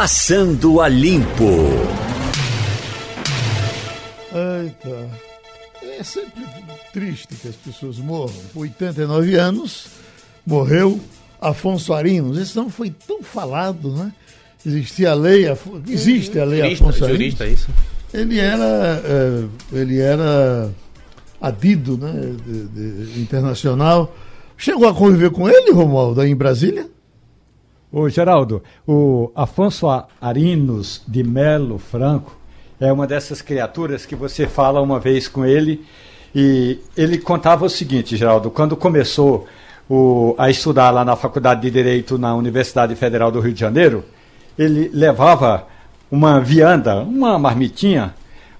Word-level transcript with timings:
Passando 0.00 0.80
a 0.80 0.86
Limpo. 0.86 1.44
Eita. 4.32 5.10
É 5.98 6.04
sempre 6.04 6.44
triste 6.92 7.34
que 7.34 7.48
as 7.48 7.56
pessoas 7.56 7.98
morram. 7.98 8.32
Com 8.54 8.60
89 8.60 9.34
anos, 9.34 9.88
morreu 10.46 11.00
Afonso 11.40 11.92
Arinos. 11.92 12.38
Esse 12.38 12.54
não 12.54 12.70
foi 12.70 12.90
tão 12.90 13.24
falado, 13.24 13.90
né? 13.90 14.12
Existia 14.64 15.10
a 15.10 15.14
lei, 15.14 15.46
existe 15.88 16.38
a 16.38 16.44
lei 16.44 16.60
jurista, 16.60 16.84
Afonso 16.84 17.04
Arinos. 17.04 17.18
Jurista, 17.18 17.44
é 17.44 17.50
isso? 17.50 17.68
Ele 18.14 18.38
era, 18.38 19.02
é, 19.04 19.44
ele 19.72 19.98
era 19.98 20.70
adido, 21.40 21.98
né, 21.98 22.36
de, 22.46 22.68
de, 22.68 23.20
internacional. 23.20 24.16
Chegou 24.56 24.86
a 24.86 24.94
conviver 24.94 25.30
com 25.30 25.48
ele, 25.48 25.72
Romualdo, 25.72 26.20
aí 26.20 26.30
em 26.30 26.36
Brasília? 26.36 26.88
Ô, 27.90 28.06
Geraldo, 28.06 28.62
o 28.86 29.32
Afonso 29.34 29.86
Arinos 30.20 31.02
de 31.08 31.22
Melo 31.22 31.78
Franco 31.78 32.36
é 32.78 32.92
uma 32.92 33.06
dessas 33.06 33.40
criaturas 33.40 34.04
que 34.04 34.14
você 34.14 34.46
fala 34.46 34.82
uma 34.82 35.00
vez 35.00 35.26
com 35.26 35.42
ele 35.42 35.86
e 36.34 36.78
ele 36.94 37.16
contava 37.16 37.64
o 37.64 37.70
seguinte, 37.70 38.14
Geraldo, 38.14 38.50
quando 38.50 38.76
começou 38.76 39.46
o, 39.88 40.34
a 40.36 40.50
estudar 40.50 40.90
lá 40.90 41.02
na 41.02 41.16
Faculdade 41.16 41.62
de 41.62 41.70
Direito 41.70 42.18
na 42.18 42.34
Universidade 42.34 42.94
Federal 42.94 43.30
do 43.30 43.40
Rio 43.40 43.54
de 43.54 43.60
Janeiro, 43.60 44.04
ele 44.58 44.90
levava 44.92 45.66
uma 46.10 46.40
vianda, 46.40 46.96
uma 46.96 47.38
marmitinha, 47.38 48.14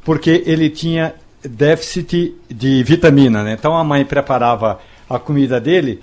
porque 0.06 0.42
ele 0.46 0.70
tinha 0.70 1.14
déficit 1.42 2.34
de 2.48 2.82
vitamina. 2.82 3.44
Né? 3.44 3.52
Então 3.52 3.76
a 3.76 3.84
mãe 3.84 4.06
preparava 4.06 4.78
a 5.06 5.18
comida 5.18 5.60
dele 5.60 6.00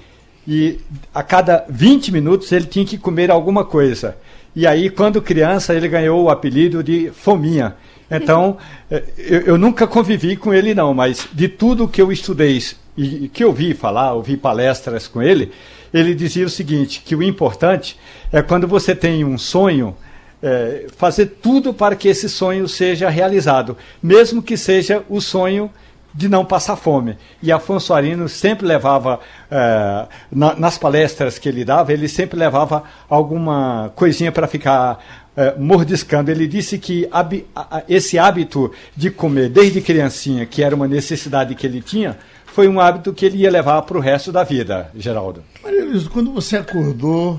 e 0.48 0.80
a 1.14 1.24
cada 1.24 1.66
20 1.70 2.12
minutos 2.12 2.52
ele 2.52 2.66
tinha 2.66 2.86
que 2.86 2.98
comer 2.98 3.32
alguma 3.32 3.66
coisa. 3.66 4.18
E 4.56 4.66
aí, 4.66 4.90
quando 4.90 5.22
criança, 5.22 5.74
ele 5.74 5.88
ganhou 5.88 6.24
o 6.24 6.30
apelido 6.30 6.84
de 6.84 7.12
Fominha. 7.14 7.76
Então, 8.10 8.58
eh, 8.90 9.04
eu, 9.18 9.42
eu 9.42 9.58
nunca 9.58 9.86
convivi 9.86 10.36
com 10.36 10.54
ele, 10.54 10.74
não, 10.74 10.94
mas 10.94 11.28
de 11.34 11.50
tudo 11.50 11.88
que 11.88 12.02
eu 12.02 12.12
estudei 12.12 12.62
e 12.98 13.28
que 13.28 13.44
eu 13.44 13.52
vi 13.52 13.74
falar, 13.74 14.14
ouvi 14.14 14.38
palestras 14.38 15.08
com 15.08 15.22
ele, 15.22 15.52
ele 15.94 16.16
dizia 16.16 16.46
o 16.46 16.50
seguinte: 16.50 17.02
que 17.06 17.16
o 17.16 17.24
importante 17.24 18.00
é 18.32 18.42
quando 18.42 18.68
você 18.68 18.96
tem 18.96 19.26
um 19.26 19.38
sonho 19.38 19.96
é, 20.42 20.86
fazer 20.96 21.38
tudo 21.42 21.74
para 21.74 21.96
que 21.96 22.08
esse 22.08 22.30
sonho 22.30 22.68
seja 22.68 23.10
realizado, 23.10 23.78
mesmo 24.02 24.42
que 24.42 24.56
seja 24.56 25.04
o 25.10 25.20
sonho 25.20 25.72
de 26.16 26.30
não 26.30 26.46
passar 26.46 26.78
fome. 26.78 27.18
E 27.44 27.52
Afonso 27.52 27.94
Arino 27.94 28.30
sempre 28.30 28.66
levava, 28.66 29.20
é, 29.52 30.06
na, 30.32 30.56
nas 30.56 30.78
palestras 30.78 31.38
que 31.38 31.50
ele 31.50 31.66
dava, 31.66 31.92
ele 31.92 32.08
sempre 32.08 32.40
levava 32.40 32.84
alguma 33.10 33.92
coisinha 33.96 34.32
para 34.32 34.48
ficar 34.48 35.04
é, 35.36 35.54
mordiscando. 35.58 36.32
Ele 36.32 36.48
disse 36.48 36.80
que 36.80 37.08
hab, 37.12 37.46
esse 37.90 38.18
hábito 38.18 38.72
de 38.96 39.12
comer 39.12 39.50
desde 39.50 39.82
criancinha, 39.82 40.46
que 40.46 40.64
era 40.64 40.74
uma 40.74 40.88
necessidade 40.88 41.54
que 41.54 41.68
ele 41.68 41.82
tinha, 41.82 42.18
foi 42.46 42.70
um 42.70 42.80
hábito 42.80 43.12
que 43.12 43.26
ele 43.26 43.40
ia 43.40 43.52
levar 43.52 43.82
para 43.82 43.98
o 43.98 44.02
resto 44.02 44.32
da 44.32 44.46
vida, 44.46 44.90
Geraldo. 44.96 45.44
Maria 45.62 45.84
Luiz, 45.84 46.08
quando 46.08 46.32
você 46.32 46.56
acordou 46.56 47.38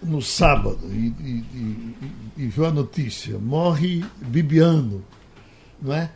no 0.00 0.22
sábado 0.22 0.78
e, 0.84 1.12
e, 1.18 1.44
e, 1.52 1.96
e 2.44 2.46
viu 2.46 2.66
a 2.66 2.70
notícia, 2.70 3.36
morre 3.38 4.04
Bibiano, 4.22 5.02
não 5.82 5.92
é? 5.92 6.08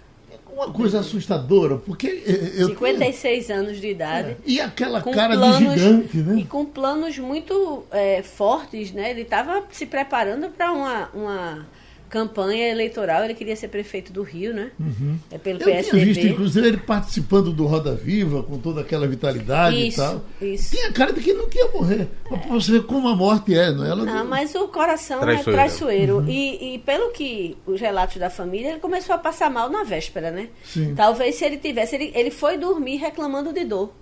Uma 0.61 0.75
coisa 0.75 1.00
assustadora, 1.00 1.77
porque. 1.78 2.22
Eu, 2.55 2.69
56 2.69 3.50
anos 3.50 3.80
de 3.80 3.89
idade. 3.89 4.30
É, 4.33 4.36
e 4.44 4.61
aquela 4.61 5.00
cara 5.00 5.34
planos, 5.34 5.58
de 5.58 5.78
gigante, 5.78 6.16
né? 6.19 6.39
E 6.39 6.44
com 6.44 6.66
planos 6.66 7.19
muito 7.19 7.84
é, 7.91 8.22
fortes, 8.22 8.92
né? 8.92 9.11
Ele 9.11 9.22
estava 9.22 9.64
se 9.70 9.86
preparando 9.86 10.50
para 10.50 10.70
uma, 10.70 11.08
uma 11.14 11.66
campanha 12.11 12.69
eleitoral, 12.69 13.25
ele 13.25 13.34
queria 13.34 13.55
ser 13.55 13.69
prefeito 13.69 14.12
do 14.12 14.22
Rio, 14.22 14.53
né? 14.53 14.72
Uhum. 14.78 15.16
É 15.30 15.39
pelo 15.39 15.61
Eu 15.61 15.66
PSDB. 15.66 15.91
tinha 15.91 16.05
visto, 16.05 16.27
inclusive, 16.27 16.66
ele 16.66 16.77
participando 16.77 17.53
do 17.53 17.66
Roda 17.66 17.94
Viva, 17.94 18.43
com 18.43 18.59
toda 18.59 18.81
aquela 18.81 19.06
vitalidade 19.06 19.87
isso, 19.87 20.00
e 20.00 20.04
tal. 20.04 20.25
Isso. 20.43 20.71
Tinha 20.71 20.93
cara 20.93 21.12
de 21.12 21.21
que 21.21 21.32
não 21.32 21.48
ia 21.54 21.69
morrer. 21.69 22.09
É. 22.26 22.37
Pra 22.37 22.48
você 22.48 22.72
ver 22.72 22.82
como 22.82 23.09
a 23.09 23.15
morte 23.15 23.54
é, 23.56 23.71
não 23.71 23.84
é? 23.84 23.91
Ela 23.91 24.04
não, 24.04 24.25
mas 24.26 24.54
o 24.56 24.66
coração 24.69 25.21
traiçoeiro. 25.21 25.50
é 25.50 25.54
traiçoeiro. 25.54 26.16
Uhum. 26.19 26.28
E, 26.28 26.75
e, 26.75 26.78
pelo 26.81 27.12
que 27.12 27.56
os 27.65 27.81
relatos 27.81 28.16
da 28.16 28.28
família, 28.28 28.71
ele 28.71 28.81
começou 28.81 29.15
a 29.15 29.19
passar 29.19 29.48
mal 29.48 29.71
na 29.71 29.84
véspera, 29.84 30.32
né? 30.32 30.48
Sim. 30.65 30.94
Talvez 30.97 31.37
se 31.37 31.44
ele 31.44 31.59
tivesse... 31.59 31.94
Ele, 31.94 32.10
ele 32.15 32.31
foi 32.31 32.59
dormir 32.59 32.97
reclamando 32.97 33.53
de 33.53 33.65
dor. 33.65 33.92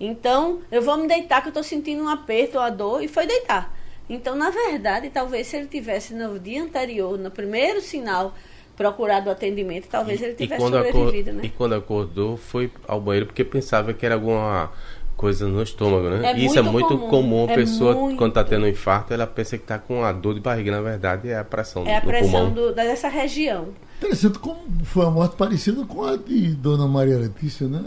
Então, 0.00 0.60
eu 0.72 0.80
vou 0.80 0.96
me 0.96 1.06
deitar 1.06 1.42
que 1.42 1.48
eu 1.48 1.50
estou 1.50 1.62
sentindo 1.62 2.02
um 2.02 2.08
aperto, 2.08 2.56
uma 2.56 2.70
dor, 2.70 3.02
e 3.02 3.08
foi 3.08 3.26
deitar. 3.26 3.78
Então, 4.10 4.34
na 4.34 4.50
verdade, 4.50 5.08
talvez 5.08 5.46
se 5.46 5.56
ele 5.56 5.68
tivesse 5.68 6.12
no 6.12 6.36
dia 6.36 6.62
anterior, 6.64 7.16
no 7.16 7.30
primeiro 7.30 7.80
sinal, 7.80 8.34
procurado 8.76 9.30
atendimento, 9.30 9.86
talvez 9.88 10.20
ele 10.20 10.34
tivesse 10.34 10.60
sobrevivido, 10.60 11.32
né? 11.32 11.42
E 11.44 11.48
quando 11.48 11.76
acordou, 11.76 12.36
foi 12.36 12.72
ao 12.88 13.00
banheiro 13.00 13.26
porque 13.26 13.44
pensava 13.44 13.94
que 13.94 14.04
era 14.04 14.16
alguma 14.16 14.68
coisa 15.16 15.46
no 15.46 15.62
estômago, 15.62 16.08
né? 16.08 16.32
É 16.32 16.38
Isso 16.38 16.58
é 16.58 16.62
muito 16.62 16.98
comum. 16.98 17.08
comum. 17.08 17.46
A 17.46 17.52
é 17.52 17.54
pessoa, 17.54 17.94
muito... 17.94 18.18
quando 18.18 18.30
está 18.30 18.42
tendo 18.42 18.64
um 18.64 18.68
infarto, 18.68 19.14
ela 19.14 19.28
pensa 19.28 19.56
que 19.56 19.62
está 19.62 19.78
com 19.78 20.00
uma 20.00 20.10
dor 20.12 20.34
de 20.34 20.40
barriga. 20.40 20.72
Na 20.72 20.80
verdade, 20.80 21.28
é 21.28 21.38
a 21.38 21.44
pressão 21.44 21.86
É 21.86 21.98
a 21.98 22.00
pressão 22.00 22.50
do, 22.50 22.74
dessa 22.74 23.06
região. 23.06 23.68
Interessante 23.98 24.40
como 24.40 24.60
foi 24.82 25.04
uma 25.04 25.12
morte 25.12 25.36
parecida 25.36 25.84
com 25.84 26.02
a 26.02 26.16
de 26.16 26.54
Dona 26.54 26.88
Maria 26.88 27.18
Letícia, 27.18 27.68
né? 27.68 27.80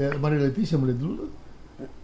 É 0.00 0.16
Maria 0.16 0.38
Letícia, 0.40 0.76
mulher 0.78 0.96
de 0.96 1.04
Lula? 1.04 1.28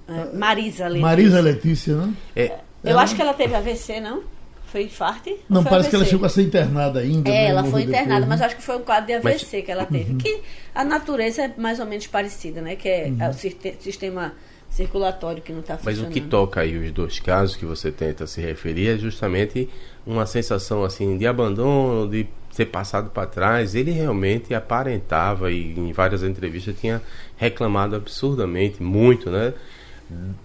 É, 0.07 0.37
Marisa 0.37 0.87
Letícia. 0.87 1.03
Marisa 1.03 1.41
Letícia, 1.41 1.97
né? 1.97 2.15
É, 2.37 2.59
eu 2.85 2.91
ela... 2.91 3.03
acho 3.03 3.15
que 3.17 3.23
ela 3.23 3.35
teve 3.35 3.55
AVC, 3.55 4.01
não? 4.01 4.23
Foi 4.67 4.85
infarto? 4.85 5.31
Não, 5.49 5.63
parece 5.63 5.89
AVC? 5.89 5.91
que 5.91 5.97
ela 5.97 6.05
chegou 6.05 6.27
a 6.27 6.29
ser 6.29 6.43
internada 6.43 7.01
ainda. 7.01 7.31
É, 7.31 7.33
né? 7.33 7.47
ela 7.47 7.65
foi 7.65 7.83
internada, 7.83 8.21
depois, 8.21 8.29
mas 8.29 8.41
né? 8.41 8.47
acho 8.47 8.57
que 8.57 8.63
foi 8.63 8.77
um 8.77 8.83
quadro 8.83 9.07
de 9.07 9.13
AVC 9.15 9.57
mas... 9.57 9.65
que 9.65 9.71
ela 9.71 9.87
teve. 9.87 10.13
Uhum. 10.13 10.19
Que 10.19 10.41
a 10.75 10.85
natureza 10.85 11.43
é 11.43 11.55
mais 11.57 11.81
ou 11.81 11.87
menos 11.87 12.07
parecida, 12.07 12.61
né? 12.61 12.77
Que 12.77 12.89
é, 12.89 13.07
uhum. 13.09 13.31
o 13.31 13.33
sistema 13.33 14.33
circulatório 14.75 15.41
que 15.41 15.53
não 15.53 15.61
está 15.61 15.77
funcionando. 15.77 16.03
Mas 16.03 16.11
o 16.11 16.13
que 16.13 16.21
toca 16.21 16.61
aí 16.61 16.77
os 16.77 16.91
dois 16.91 17.21
casos 17.21 17.55
que 17.55 17.65
você 17.65 17.93
tenta 17.93 18.27
se 18.27 18.41
referir 18.41 18.89
é 18.89 18.99
justamente 18.99 19.71
uma 20.05 20.27
sensação 20.27 20.83
assim 20.83 21.17
de 21.17 21.27
abandono, 21.27 22.11
de 22.11 22.27
ser 22.51 22.67
passado 22.67 23.11
para 23.11 23.27
trás. 23.27 23.75
Ele 23.75 23.93
realmente 23.93 24.53
aparentava 24.53 25.51
e 25.53 25.79
em 25.79 25.93
várias 25.93 26.25
entrevistas 26.25 26.75
tinha 26.79 27.01
reclamado 27.37 27.95
absurdamente 27.95 28.83
muito, 28.83 29.31
né? 29.31 29.55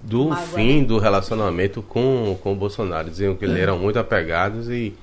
Do 0.01 0.33
fim 0.35 0.81
né? 0.81 0.85
do 0.85 0.97
relacionamento 0.97 1.81
com, 1.81 2.37
com 2.41 2.53
o 2.53 2.55
Bolsonaro. 2.55 3.09
Diziam 3.09 3.35
que 3.35 3.45
eles 3.45 3.57
eram 3.57 3.77
muito 3.77 3.99
apegados 3.99 4.69
e 4.69 4.93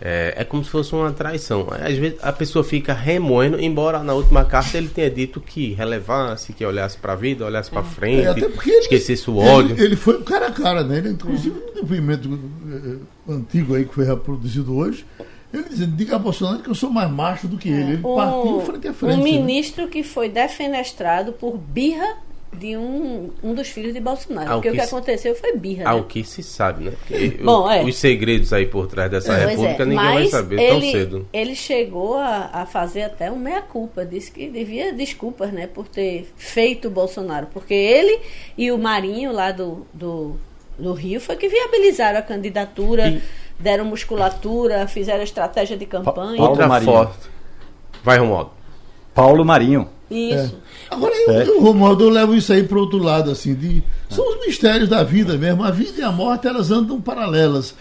é, 0.00 0.34
é, 0.36 0.44
como 0.44 0.62
se 0.62 0.70
fosse 0.70 0.94
uma 0.94 1.10
traição. 1.12 1.66
Às 1.70 1.96
vezes 1.96 2.18
a 2.22 2.32
pessoa 2.32 2.62
fica 2.62 2.92
remoendo, 2.92 3.60
embora 3.60 4.02
na 4.02 4.14
última 4.14 4.44
carta 4.44 4.76
ele 4.76 4.88
tenha 4.88 5.10
dito 5.10 5.40
que 5.40 5.72
relevasse, 5.72 6.52
que 6.52 6.64
olhasse 6.64 6.98
para 6.98 7.14
a 7.14 7.16
vida, 7.16 7.44
olhasse 7.46 7.70
para 7.70 7.82
frente, 7.82 8.44
é, 8.44 8.78
esquecesse 8.78 9.30
o 9.30 9.38
ódio. 9.38 9.74
Ele, 9.76 9.84
ele, 9.84 9.96
foi 9.96 10.22
cara 10.22 10.48
a 10.48 10.52
cara, 10.52 10.82
né? 10.82 10.98
Ele, 10.98 11.10
inclusive, 11.10 11.58
no 11.58 11.80
depoimento 11.80 12.28
uh, 12.28 13.32
antigo 13.32 13.74
aí 13.74 13.86
que 13.86 13.94
foi 13.94 14.04
reproduzido 14.04 14.76
hoje, 14.76 15.06
ele 15.52 15.64
dizendo, 15.64 15.96
diga 15.96 16.16
a 16.16 16.18
Bolsonaro 16.18 16.62
que 16.62 16.68
eu 16.68 16.74
sou 16.74 16.90
mais 16.90 17.10
macho 17.10 17.48
do 17.48 17.56
que 17.56 17.68
ele. 17.68 17.92
Ele 17.94 18.02
um, 18.04 18.16
partiu 18.16 18.60
frente 18.60 18.88
a 18.88 18.92
frente. 18.92 19.18
Um 19.18 19.22
ministro 19.22 19.84
né? 19.84 19.90
que 19.90 20.02
foi 20.02 20.28
defenestrado 20.28 21.32
por 21.32 21.56
birra 21.56 22.25
de 22.58 22.76
um, 22.76 23.30
um 23.42 23.54
dos 23.54 23.68
filhos 23.68 23.92
de 23.92 24.00
Bolsonaro. 24.00 24.50
Ao 24.50 24.56
porque 24.58 24.70
que 24.70 24.76
o 24.76 24.80
que 24.80 24.86
se... 24.86 24.94
aconteceu 24.94 25.34
foi 25.34 25.56
birra. 25.56 25.88
Ao 25.88 25.98
né? 25.98 26.04
que 26.08 26.24
se 26.24 26.42
sabe, 26.42 26.84
né? 26.84 26.92
Bom, 27.42 27.64
o, 27.64 27.70
é. 27.70 27.84
Os 27.84 27.96
segredos 27.96 28.52
aí 28.52 28.66
por 28.66 28.86
trás 28.86 29.10
dessa 29.10 29.34
é, 29.34 29.46
república 29.46 29.82
é. 29.82 29.86
ninguém 29.86 30.04
Mas 30.04 30.14
vai 30.14 30.26
saber 30.28 30.58
ele, 30.58 30.68
tão 30.68 30.80
cedo. 30.80 31.28
Ele 31.32 31.54
chegou 31.54 32.16
a, 32.16 32.50
a 32.52 32.66
fazer 32.66 33.02
até 33.02 33.30
um 33.30 33.36
meia-culpa. 33.36 34.04
Disse 34.04 34.30
que 34.30 34.48
devia 34.48 34.92
desculpas, 34.92 35.52
né? 35.52 35.66
Por 35.66 35.86
ter 35.88 36.28
feito 36.36 36.88
o 36.88 36.90
Bolsonaro. 36.90 37.46
Porque 37.52 37.74
ele 37.74 38.20
e 38.56 38.70
o 38.70 38.78
Marinho 38.78 39.32
lá 39.32 39.52
do, 39.52 39.86
do, 39.92 40.36
do 40.78 40.92
Rio 40.92 41.20
foi 41.20 41.36
que 41.36 41.48
viabilizaram 41.48 42.18
a 42.18 42.22
candidatura, 42.22 43.08
e... 43.08 43.22
deram 43.58 43.84
musculatura, 43.84 44.86
fizeram 44.86 45.22
estratégia 45.22 45.76
de 45.76 45.86
campanha. 45.86 46.40
Outra 46.40 46.66
Marinho. 46.66 46.92
forte. 46.92 47.28
Vai, 48.02 48.18
Romualdo. 48.18 48.50
Paulo 49.14 49.44
Marinho. 49.44 49.95
Isso. 50.10 50.54
É. 50.90 50.94
Agora, 50.94 51.14
eu, 51.14 51.30
é. 51.32 51.48
eu, 51.48 51.60
Romualdo, 51.60 52.04
eu 52.04 52.10
levo 52.10 52.34
isso 52.34 52.52
aí 52.52 52.62
para 52.62 52.78
outro 52.78 52.98
lado, 52.98 53.30
assim, 53.30 53.54
de, 53.54 53.82
são 54.08 54.28
os 54.28 54.46
mistérios 54.46 54.88
da 54.88 55.02
vida 55.02 55.36
mesmo. 55.36 55.64
A 55.64 55.70
vida 55.70 56.00
e 56.00 56.02
a 56.02 56.12
morte, 56.12 56.46
elas 56.46 56.70
andam 56.70 57.00
paralelas. 57.00 57.74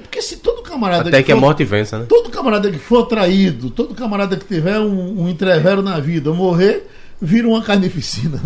Porque 0.00 0.20
se 0.22 0.38
todo 0.38 0.62
camarada. 0.62 1.08
Até 1.08 1.18
que, 1.18 1.24
que 1.24 1.32
for, 1.32 1.38
a 1.38 1.40
morte 1.40 1.64
vença, 1.64 1.98
né? 1.98 2.06
Todo 2.08 2.30
camarada 2.30 2.70
que 2.70 2.78
for 2.78 3.06
traído, 3.06 3.70
todo 3.70 3.94
camarada 3.94 4.36
que 4.36 4.44
tiver 4.44 4.78
um, 4.80 5.22
um 5.22 5.28
entrevero 5.28 5.82
na 5.82 6.00
vida, 6.00 6.32
morrer, 6.32 6.88
vira 7.20 7.46
uma 7.46 7.62
carnificina. 7.62 8.40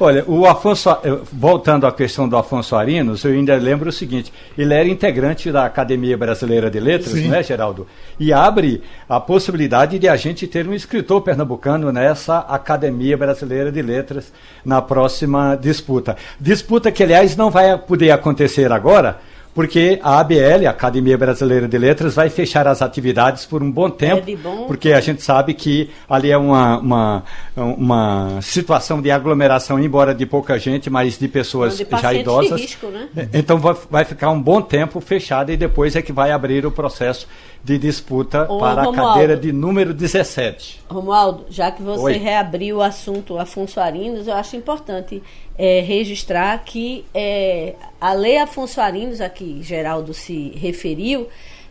Olha, 0.00 0.24
o 0.28 0.46
Afonso, 0.46 0.96
voltando 1.32 1.84
à 1.84 1.90
questão 1.90 2.28
do 2.28 2.36
Afonso 2.36 2.76
Arinos, 2.76 3.24
eu 3.24 3.32
ainda 3.32 3.56
lembro 3.56 3.88
o 3.88 3.92
seguinte: 3.92 4.32
ele 4.56 4.72
era 4.72 4.88
integrante 4.88 5.50
da 5.50 5.64
Academia 5.64 6.16
Brasileira 6.16 6.70
de 6.70 6.78
Letras, 6.78 7.14
Sim. 7.14 7.26
né, 7.26 7.42
Geraldo? 7.42 7.84
E 8.18 8.32
abre 8.32 8.80
a 9.08 9.18
possibilidade 9.18 9.98
de 9.98 10.08
a 10.08 10.14
gente 10.14 10.46
ter 10.46 10.68
um 10.68 10.72
escritor 10.72 11.22
pernambucano 11.22 11.90
nessa 11.90 12.38
Academia 12.38 13.16
Brasileira 13.16 13.72
de 13.72 13.82
Letras 13.82 14.32
na 14.64 14.80
próxima 14.80 15.56
disputa. 15.56 16.16
Disputa 16.38 16.92
que, 16.92 17.02
aliás, 17.02 17.36
não 17.36 17.50
vai 17.50 17.76
poder 17.76 18.12
acontecer 18.12 18.70
agora 18.70 19.18
porque 19.58 19.98
a 20.04 20.20
ABL, 20.20 20.68
a 20.68 20.70
Academia 20.70 21.18
Brasileira 21.18 21.66
de 21.66 21.76
Letras, 21.76 22.14
vai 22.14 22.30
fechar 22.30 22.68
as 22.68 22.80
atividades 22.80 23.44
por 23.44 23.60
um 23.60 23.68
bom 23.72 23.90
tempo, 23.90 24.30
É 24.30 24.36
bom. 24.36 24.68
porque 24.68 24.92
a 24.92 25.00
gente 25.00 25.20
sabe 25.20 25.52
que 25.52 25.90
ali 26.08 26.30
é 26.30 26.38
uma, 26.38 26.78
uma, 26.78 27.24
uma 27.56 28.38
situação 28.40 29.02
de 29.02 29.10
aglomeração, 29.10 29.80
embora 29.80 30.14
de 30.14 30.24
pouca 30.24 30.60
gente, 30.60 30.88
mas 30.88 31.18
de 31.18 31.26
pessoas 31.26 31.76
De 31.76 31.84
já 32.00 32.14
idosas. 32.14 32.60
risco, 32.60 32.86
né? 32.86 33.08
Então 33.34 33.58
vai, 33.58 33.74
vai 33.90 34.04
ficar 34.04 34.30
um 34.30 34.40
bom 34.40 34.62
tempo 34.62 35.00
fechada 35.00 35.52
e 35.52 35.56
depois 35.56 35.96
é 35.96 36.02
que 36.02 36.12
vai 36.12 36.30
abrir 36.30 36.64
o 36.64 36.70
processo 36.70 37.26
de 37.64 37.76
disputa 37.78 38.44
Ô, 38.48 38.58
para 38.60 38.82
a 38.82 38.84
Romualdo. 38.84 39.12
cadeira 39.14 39.36
de 39.36 39.50
número 39.50 39.92
17. 39.92 40.82
Romualdo, 40.88 41.46
já 41.50 41.72
que 41.72 41.82
você 41.82 42.00
Oi. 42.04 42.12
reabriu 42.12 42.76
o 42.76 42.82
assunto 42.82 43.36
Afonso 43.36 43.80
Arinos, 43.80 44.28
eu 44.28 44.34
acho 44.34 44.54
importante 44.54 45.20
é, 45.58 45.80
registrar 45.80 46.62
que 46.64 47.04
é, 47.12 47.74
a 48.00 48.12
lei 48.12 48.38
Afonso 48.38 48.80
Arinos, 48.80 49.20
a 49.20 49.28
que 49.28 49.60
Geraldo 49.62 50.14
se 50.14 50.52
referiu, 50.54 51.26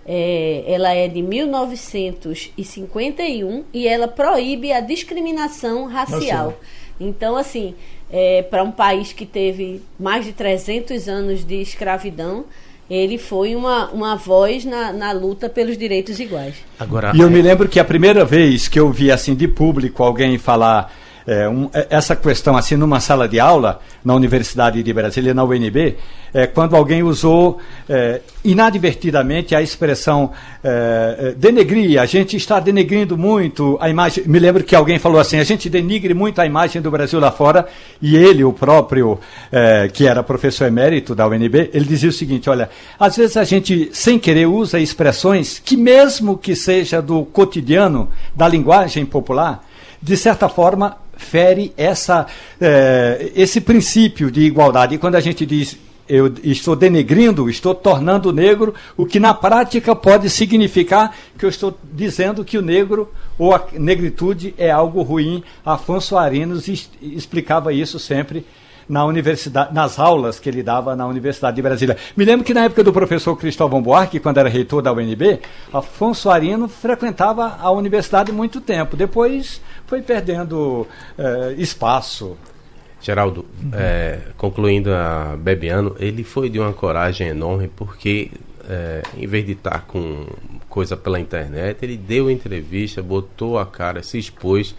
é, 0.05 0.65
ela 0.67 0.93
é 0.93 1.07
de 1.07 1.21
1951 1.21 3.63
e 3.73 3.87
ela 3.87 4.07
proíbe 4.07 4.73
a 4.73 4.81
discriminação 4.81 5.85
racial. 5.85 6.19
Racial. 6.19 6.53
Então, 6.99 7.37
assim, 7.37 7.75
para 8.49 8.63
um 8.63 8.71
país 8.71 9.13
que 9.13 9.23
teve 9.25 9.81
mais 9.99 10.25
de 10.25 10.33
300 10.33 11.07
anos 11.07 11.45
de 11.45 11.61
escravidão, 11.61 12.45
ele 12.89 13.17
foi 13.17 13.55
uma, 13.55 13.89
uma 13.89 14.15
voz 14.15 14.63
na, 14.63 14.93
na 14.93 15.11
luta 15.11 15.49
pelos 15.49 15.77
direitos 15.77 16.19
iguais. 16.19 16.55
Agora, 16.79 17.11
E 17.13 17.19
eu 17.19 17.29
me 17.29 17.41
lembro 17.41 17.67
que 17.67 17.79
a 17.79 17.85
primeira 17.85 18.23
vez 18.23 18.67
que 18.67 18.79
eu 18.79 18.91
vi 18.91 19.11
assim 19.11 19.35
de 19.35 19.47
público 19.47 20.03
alguém 20.03 20.37
falar 20.37 20.93
é, 21.27 21.47
um, 21.49 21.69
é, 21.73 21.87
essa 21.89 22.15
questão 22.15 22.55
assim 22.55 22.77
numa 22.77 23.01
sala 23.01 23.27
de 23.27 23.37
aula 23.37 23.81
na 24.03 24.15
Universidade 24.15 24.81
de 24.81 24.93
Brasília, 24.93 25.33
na 25.33 25.43
UNB, 25.43 25.97
é 26.33 26.47
quando 26.47 26.75
alguém 26.75 27.03
usou 27.03 27.59
é, 27.89 28.21
inadvertidamente 28.45 29.53
a 29.53 29.61
expressão 29.61 30.31
é, 30.63 31.17
é, 31.19 31.31
denegrir, 31.31 31.99
a 31.99 32.05
gente 32.05 32.37
está 32.37 32.61
denegrindo 32.61 33.17
muito 33.17 33.77
a 33.81 33.89
imagem. 33.89 34.23
Me 34.25 34.39
lembro 34.39 34.63
que 34.63 34.73
alguém 34.73 34.99
falou 34.99 35.19
assim, 35.19 35.37
a 35.37 35.43
gente 35.43 35.69
denigre 35.69 36.13
muito 36.13 36.39
a 36.39 36.45
imagem 36.45 36.81
do 36.81 36.89
Brasil 36.89 37.19
lá 37.19 37.31
fora, 37.31 37.67
e 38.01 38.15
ele, 38.15 38.45
o 38.45 38.53
próprio, 38.53 39.19
é, 39.51 39.89
que 39.89 40.07
era 40.07 40.23
professor 40.23 40.65
emérito 40.65 41.13
da 41.13 41.27
UNB, 41.27 41.71
ele 41.73 41.85
dizia 41.85 42.09
o 42.09 42.13
seguinte, 42.13 42.49
olha, 42.49 42.69
às 42.97 43.17
vezes 43.17 43.35
a 43.35 43.43
gente, 43.43 43.89
sem 43.91 44.17
querer, 44.17 44.45
usa 44.45 44.79
expressões 44.79 45.59
que 45.59 45.75
mesmo 45.75 46.37
que 46.37 46.55
seja 46.55 47.01
do 47.01 47.25
cotidiano, 47.25 48.09
da 48.33 48.47
linguagem 48.47 49.05
popular, 49.05 49.65
de 50.01 50.15
certa 50.15 50.47
forma 50.47 51.06
fere 51.17 51.73
essa, 51.75 52.25
eh, 52.59 53.31
esse 53.35 53.59
princípio 53.59 54.31
de 54.31 54.41
igualdade. 54.41 54.95
E 54.95 54.97
quando 54.97 55.15
a 55.15 55.19
gente 55.19 55.45
diz 55.45 55.77
eu 56.09 56.33
estou 56.41 56.75
denegrindo, 56.75 57.49
estou 57.49 57.75
tornando 57.75 58.31
negro, 58.31 58.73
o 58.95 59.05
que 59.05 59.19
na 59.19 59.33
prática 59.33 59.93
pode 59.93 60.29
significar 60.29 61.13
que 61.37 61.43
eu 61.43 61.49
estou 61.49 61.77
dizendo 61.91 62.45
que 62.45 62.57
o 62.57 62.61
negro 62.61 63.11
ou 63.37 63.53
a 63.53 63.61
negritude 63.73 64.53
é 64.57 64.71
algo 64.71 65.01
ruim. 65.01 65.43
Afonso 65.65 66.17
Arinos 66.17 66.67
explicava 67.01 67.73
isso 67.73 67.99
sempre 67.99 68.45
na 68.87 69.05
universidade, 69.05 69.73
nas 69.73 69.99
aulas 69.99 70.39
que 70.39 70.49
ele 70.49 70.63
dava 70.63 70.95
na 70.95 71.05
Universidade 71.05 71.55
de 71.55 71.61
Brasília. 71.61 71.97
Me 72.15 72.23
lembro 72.23 72.45
que 72.45 72.53
na 72.53 72.65
época 72.65 72.83
do 72.83 72.93
professor 72.93 73.35
Cristóvão 73.35 73.81
Buarque, 73.81 74.19
quando 74.19 74.37
era 74.37 74.49
reitor 74.49 74.81
da 74.81 74.93
UNB, 74.93 75.39
Afonso 75.73 76.29
Arino 76.29 76.67
frequentava 76.67 77.57
a 77.59 77.69
universidade 77.71 78.31
muito 78.31 78.61
tempo. 78.61 78.95
Depois 78.95 79.61
foi 79.85 80.01
perdendo 80.01 80.87
eh, 81.17 81.55
espaço. 81.57 82.37
Geraldo, 83.01 83.45
é, 83.73 84.19
concluindo 84.37 84.93
a 84.93 85.37
Bebiano, 85.37 85.95
ele 85.99 86.23
foi 86.23 86.49
de 86.49 86.59
uma 86.59 86.73
coragem 86.73 87.27
enorme 87.27 87.69
porque, 87.73 88.31
é, 88.67 89.03
em 89.15 89.27
vez 89.27 89.45
de 89.45 89.51
estar 89.51 89.85
com 89.85 90.25
coisa 90.67 90.97
pela 90.97 91.19
internet, 91.19 91.77
ele 91.83 91.95
deu 91.95 92.29
entrevista, 92.29 93.01
botou 93.01 93.59
a 93.59 93.65
cara, 93.65 94.01
se 94.01 94.17
expôs, 94.17 94.75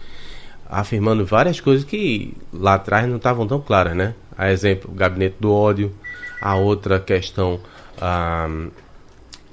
afirmando 0.69 1.25
várias 1.25 1.59
coisas 1.59 1.83
que 1.83 2.33
lá 2.53 2.75
atrás 2.75 3.07
não 3.07 3.17
estavam 3.17 3.47
tão 3.47 3.59
claras, 3.59 3.95
né? 3.95 4.13
A 4.37 4.51
exemplo, 4.51 4.91
o 4.91 4.93
gabinete 4.93 5.37
do 5.39 5.51
ódio, 5.51 5.91
a 6.39 6.55
outra 6.55 6.99
questão, 6.99 7.59
a, 7.99 8.47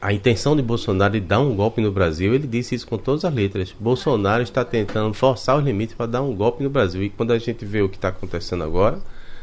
a 0.01 0.13
intenção 0.13 0.55
de 0.55 0.63
Bolsonaro 0.63 1.15
de 1.15 1.21
dar 1.21 1.41
um 1.41 1.57
golpe 1.57 1.81
no 1.81 1.91
Brasil, 1.91 2.35
ele 2.35 2.47
disse 2.47 2.75
isso 2.75 2.87
com 2.87 2.99
todas 2.99 3.25
as 3.25 3.33
letras. 3.35 3.75
Bolsonaro 3.81 4.43
está 4.43 4.65
tentando 4.65 5.15
forçar 5.15 5.57
os 5.59 5.65
limites 5.65 5.97
para 5.97 6.07
dar 6.07 6.23
um 6.23 6.35
golpe 6.35 6.63
no 6.63 6.71
Brasil. 6.71 7.03
E 7.03 7.11
quando 7.11 7.33
a 7.33 7.39
gente 7.39 7.65
vê 7.65 7.81
o 7.81 7.89
que 7.89 7.97
está 7.97 8.09
acontecendo 8.09 8.63
agora, 8.63 9.01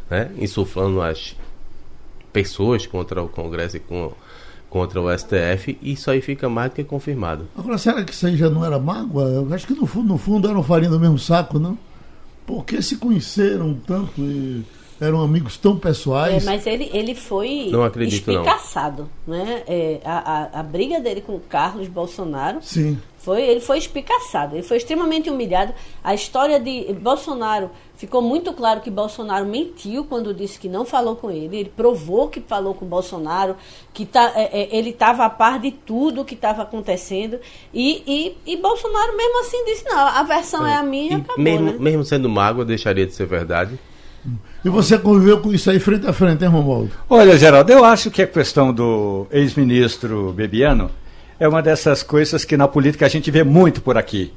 né, 0.10 0.32
insuflando 0.38 1.02
as 1.02 1.36
pessoas 2.32 2.86
contra 2.86 3.22
o 3.22 3.28
Congresso 3.28 3.78
e 3.78 3.80
com, 3.80 4.14
contra 4.74 5.00
o 5.00 5.16
STF, 5.16 5.78
isso 5.84 6.10
aí 6.10 6.20
fica 6.20 6.50
mais 6.50 6.72
do 6.72 6.74
que 6.74 6.84
confirmado. 6.84 7.48
Agora, 7.56 7.78
será 7.78 8.04
que 8.04 8.12
isso 8.12 8.26
aí 8.26 8.36
já 8.36 8.50
não 8.50 8.66
era 8.66 8.80
mágoa? 8.80 9.26
Eu 9.26 9.54
acho 9.54 9.68
que 9.68 9.74
no 9.76 9.86
fundo, 9.86 10.08
no 10.08 10.18
fundo 10.18 10.50
eram 10.50 10.64
farinha 10.64 10.90
do 10.90 11.00
mesmo 11.00 11.20
saco, 11.20 11.60
não? 11.60 11.78
Porque 12.44 12.82
se 12.82 12.98
conheceram 12.98 13.76
tanto 13.86 14.20
e 14.20 14.66
eram 15.00 15.22
amigos 15.22 15.58
tão 15.58 15.74
É, 15.76 15.80
pessoais. 15.80 16.46
mas 16.46 16.66
ele, 16.68 16.90
ele 16.94 17.14
foi 17.16 17.70
Não 17.72 17.84
acredito, 17.84 18.32
não. 18.32 18.42
espicaçado. 18.42 19.10
Né? 19.28 19.64
É, 19.68 20.00
a, 20.06 20.58
a, 20.58 20.60
a 20.60 20.64
briga 20.64 21.00
dele 21.00 21.22
com 21.22 21.36
o 21.36 21.40
Carlos 21.40 21.88
Bolsonaro 21.88 22.60
Sim. 22.62 22.98
foi, 23.18 23.42
ele 23.42 23.60
foi 23.60 23.78
espicaçado, 23.78 24.56
ele 24.56 24.64
foi 24.64 24.78
extremamente 24.78 25.30
humilhado. 25.30 25.74
A 26.04 26.14
história 26.14 26.60
de 26.60 26.94
Bolsonaro 26.94 27.70
ficou 27.96 28.22
muito 28.22 28.52
claro 28.54 28.82
que 28.82 28.90
Bolsonaro 28.92 29.46
mentiu 29.46 30.04
quando 30.06 30.34
disse 30.34 30.60
que 30.60 30.68
não 30.68 30.84
falou 30.86 31.16
com 31.16 31.32
ele. 31.32 31.58
Ele 31.58 31.72
provou 31.76 32.28
que 32.28 32.42
falou 32.42 32.74
com 32.74 32.86
Bolsonaro, 32.86 33.56
que 33.94 34.06
tá, 34.06 34.32
é, 34.36 34.62
é, 34.64 34.76
ele 34.78 34.90
estava 34.90 35.26
a 35.26 35.30
par 35.30 35.60
de 35.60 35.72
tudo 35.72 36.26
que 36.26 36.34
estava 36.36 36.64
acontecendo. 36.64 37.40
E, 37.74 38.04
e, 38.46 38.54
e 38.54 38.58
Bolsonaro 38.58 39.16
mesmo 39.16 39.40
assim 39.42 39.64
disse, 39.66 39.86
não, 39.86 39.98
a 40.00 40.24
versão 40.24 40.66
é, 40.66 40.76
a 40.76 40.84
minha 40.84 41.12
e 41.12 41.18
E 41.18 41.22
acabou. 41.22 41.44
mesmo, 41.44 41.66
né? 41.72 41.78
mesmo 41.80 42.04
sendo 42.04 42.30
mágoa, 42.30 42.66
deixaria 42.66 43.06
de 43.06 43.14
ser 43.14 43.26
verdade. 43.26 43.80
E 44.64 44.70
você 44.70 44.98
conviveu 44.98 45.40
com 45.40 45.54
isso 45.54 45.70
aí 45.70 45.80
frente 45.80 46.08
a 46.08 46.14
frente, 46.14 46.44
hein, 46.44 46.50
Romualdo? 46.50 46.92
Olha, 47.10 47.38
Geraldo, 47.38 47.72
eu 47.72 47.84
acho 47.84 48.10
que 48.10 48.22
a 48.22 48.28
questão 48.28 48.74
do 48.74 49.28
ex-ministro 49.32 50.32
Bebiano 50.32 50.90
é 51.40 51.48
uma 51.48 51.62
dessas 51.62 52.02
coisas 52.04 52.46
que 52.46 52.56
na 52.56 52.68
política 52.68 53.06
a 53.06 53.10
gente 53.10 53.30
vê 53.30 53.44
muito 53.44 53.82
por 53.82 53.98
aqui. 53.98 54.32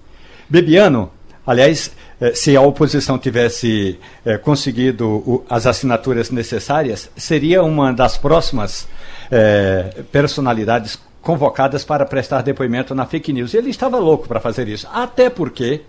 Bebiano, 0.49 1.11
aliás, 1.47 1.93
eh, 2.21 2.35
se 2.35 2.57
a 2.57 2.61
oposição 2.61 3.19
tivesse 3.19 3.99
eh, 4.25 4.37
conseguido 4.39 5.45
as 5.49 5.67
assinaturas 5.67 6.31
necessárias, 6.31 7.09
seria 7.17 7.63
uma 7.63 7.93
das 7.93 8.17
próximas 8.19 8.89
eh, 9.31 10.03
personalidades 10.11 10.99
convocadas 11.23 11.85
para 11.85 12.05
prestar 12.05 12.43
depoimento 12.43 12.95
na 12.95 13.07
fake 13.07 13.33
news. 13.33 13.55
Ele 13.55 13.71
estava 13.71 13.99
louco 13.99 14.27
para 14.27 14.41
fazer 14.41 14.69
isso, 14.69 14.89
até 14.93 15.29
porque 15.29 15.83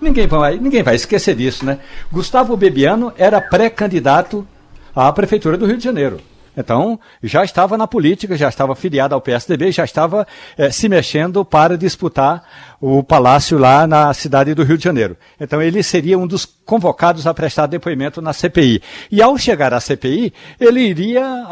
Ninguém 0.00 0.26
vai, 0.26 0.56
ninguém 0.56 0.82
vai 0.82 0.94
esquecer 0.94 1.34
disso, 1.34 1.64
né? 1.64 1.78
Gustavo 2.10 2.56
Bebiano 2.56 3.12
era 3.18 3.40
pré-candidato 3.40 4.46
à 4.94 5.12
Prefeitura 5.12 5.58
do 5.58 5.66
Rio 5.66 5.76
de 5.76 5.84
Janeiro. 5.84 6.20
Então, 6.56 6.98
já 7.22 7.44
estava 7.44 7.78
na 7.78 7.86
política, 7.86 8.36
já 8.36 8.48
estava 8.48 8.74
filiado 8.74 9.14
ao 9.14 9.20
PSDB, 9.20 9.70
já 9.72 9.84
estava 9.84 10.26
eh, 10.58 10.70
se 10.70 10.88
mexendo 10.88 11.44
para 11.44 11.78
disputar 11.78 12.42
o 12.80 13.02
palácio 13.02 13.58
lá 13.58 13.86
na 13.86 14.12
cidade 14.14 14.54
do 14.54 14.64
Rio 14.64 14.78
de 14.78 14.84
Janeiro. 14.84 15.16
Então, 15.40 15.60
ele 15.62 15.82
seria 15.82 16.18
um 16.18 16.26
dos 16.26 16.44
convocados 16.44 17.26
a 17.26 17.34
prestar 17.34 17.66
depoimento 17.66 18.22
na 18.22 18.32
CPI. 18.32 18.82
E 19.10 19.20
ao 19.20 19.36
chegar 19.36 19.74
à 19.74 19.80
CPI, 19.80 20.32
ele 20.58 20.80
iria, 20.80 21.46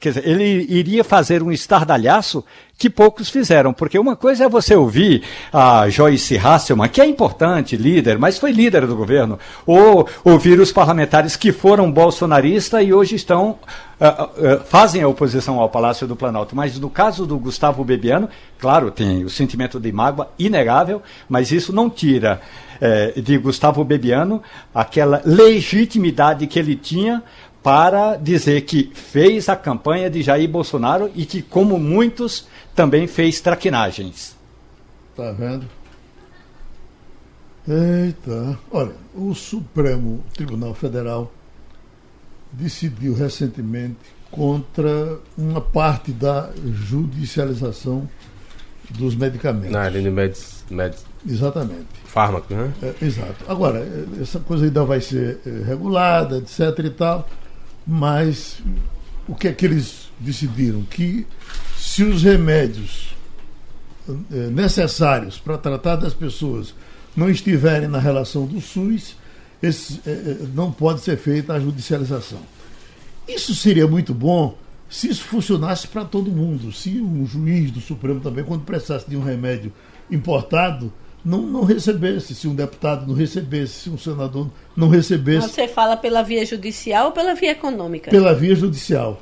dizer, 0.00 0.26
ele 0.26 0.66
iria 0.68 1.04
fazer 1.04 1.42
um 1.42 1.52
estardalhaço 1.52 2.44
que 2.78 2.88
poucos 2.88 3.28
fizeram, 3.28 3.72
porque 3.72 3.98
uma 3.98 4.14
coisa 4.14 4.44
é 4.44 4.48
você 4.48 4.74
ouvir 4.74 5.22
a 5.52 5.88
Joyce 5.90 6.38
Hasselman, 6.38 6.88
que 6.88 7.00
é 7.00 7.06
importante, 7.06 7.76
líder, 7.76 8.18
mas 8.18 8.38
foi 8.38 8.52
líder 8.52 8.86
do 8.86 8.96
governo, 8.96 9.38
ou 9.66 10.08
ouvir 10.24 10.60
os 10.60 10.70
parlamentares 10.70 11.34
que 11.34 11.50
foram 11.50 11.90
bolsonaristas 11.90 12.86
e 12.86 12.92
hoje 12.92 13.16
estão 13.16 13.58
ah, 14.00 14.30
ah, 14.30 14.60
fazem 14.64 15.02
a 15.02 15.08
oposição 15.08 15.58
ao 15.58 15.68
Palácio 15.68 16.06
do 16.06 16.14
Planalto. 16.14 16.54
Mas 16.54 16.78
no 16.78 16.88
caso 16.88 17.26
do 17.26 17.38
Gustavo 17.38 17.82
Bebiano, 17.84 18.28
claro, 18.58 18.90
tem 18.90 19.24
o 19.24 19.30
sentimento 19.30 19.80
de 19.80 19.90
mágoa 19.90 20.30
inegável, 20.38 21.02
mas 21.28 21.50
isso 21.50 21.72
não 21.72 21.90
tira 21.90 22.40
eh, 22.80 23.20
de 23.20 23.36
Gustavo 23.38 23.84
Bebiano 23.84 24.42
aquela 24.74 25.20
legitimidade 25.24 26.46
que 26.46 26.58
ele 26.58 26.76
tinha 26.76 27.22
para 27.62 28.16
dizer 28.16 28.62
que 28.62 28.90
fez 28.94 29.48
a 29.48 29.56
campanha 29.56 30.08
de 30.08 30.22
Jair 30.22 30.48
Bolsonaro 30.48 31.10
e 31.14 31.26
que, 31.26 31.42
como 31.42 31.78
muitos, 31.78 32.46
também 32.74 33.06
fez 33.06 33.40
traquinagens. 33.40 34.36
Tá 35.16 35.32
vendo? 35.32 35.66
Eita. 37.66 38.58
Olha, 38.70 38.94
o 39.14 39.34
Supremo 39.34 40.24
Tribunal 40.32 40.72
Federal 40.72 41.30
decidiu 42.52 43.14
recentemente 43.14 43.96
contra 44.30 45.18
uma 45.36 45.60
parte 45.60 46.12
da 46.12 46.50
judicialização 46.64 48.08
dos 48.90 49.14
medicamentos. 49.14 49.70
Na 49.70 49.82
área 49.82 50.00
de 50.00 50.10
meds, 50.10 50.64
meds, 50.70 51.04
Exatamente. 51.26 51.86
fármaco, 52.04 52.54
né? 52.54 52.72
É, 52.82 53.04
exato. 53.04 53.44
Agora, 53.46 53.86
essa 54.20 54.40
coisa 54.40 54.64
ainda 54.64 54.84
vai 54.84 55.00
ser 55.00 55.40
eh, 55.46 55.62
regulada, 55.66 56.38
etc 56.38 56.84
e 56.84 56.90
tal, 56.90 57.28
mas 57.86 58.62
o 59.26 59.34
que 59.34 59.48
é 59.48 59.52
que 59.52 59.66
eles 59.66 60.10
decidiram 60.18 60.82
que 60.82 61.26
se 61.76 62.02
os 62.02 62.22
remédios 62.22 63.14
eh, 64.08 64.48
necessários 64.50 65.38
para 65.38 65.58
tratar 65.58 65.96
das 65.96 66.14
pessoas 66.14 66.74
não 67.14 67.28
estiverem 67.28 67.88
na 67.88 67.98
relação 67.98 68.46
do 68.46 68.60
SUS, 68.60 69.16
esse, 69.62 70.00
eh, 70.06 70.10
eh, 70.10 70.36
não 70.54 70.70
pode 70.70 71.00
ser 71.00 71.16
feita 71.16 71.52
a 71.52 71.60
judicialização. 71.60 72.40
Isso 73.26 73.54
seria 73.54 73.86
muito 73.86 74.14
bom 74.14 74.56
se 74.88 75.08
isso 75.08 75.24
funcionasse 75.24 75.86
para 75.88 76.04
todo 76.04 76.30
mundo. 76.30 76.72
Se 76.72 77.00
um 77.00 77.26
juiz 77.26 77.70
do 77.70 77.80
Supremo 77.80 78.20
também, 78.20 78.44
quando 78.44 78.64
precisasse 78.64 79.08
de 79.08 79.16
um 79.16 79.22
remédio 79.22 79.72
importado, 80.10 80.92
não, 81.24 81.42
não 81.42 81.64
recebesse, 81.64 82.34
se 82.34 82.48
um 82.48 82.54
deputado 82.54 83.06
não 83.06 83.14
recebesse, 83.14 83.74
se 83.74 83.90
um 83.90 83.98
senador 83.98 84.48
não 84.76 84.88
recebesse. 84.88 85.48
Você 85.48 85.68
fala 85.68 85.96
pela 85.96 86.22
via 86.22 86.46
judicial 86.46 87.06
ou 87.06 87.12
pela 87.12 87.34
via 87.34 87.50
econômica? 87.50 88.10
Pela 88.10 88.34
via 88.34 88.54
judicial. 88.54 89.20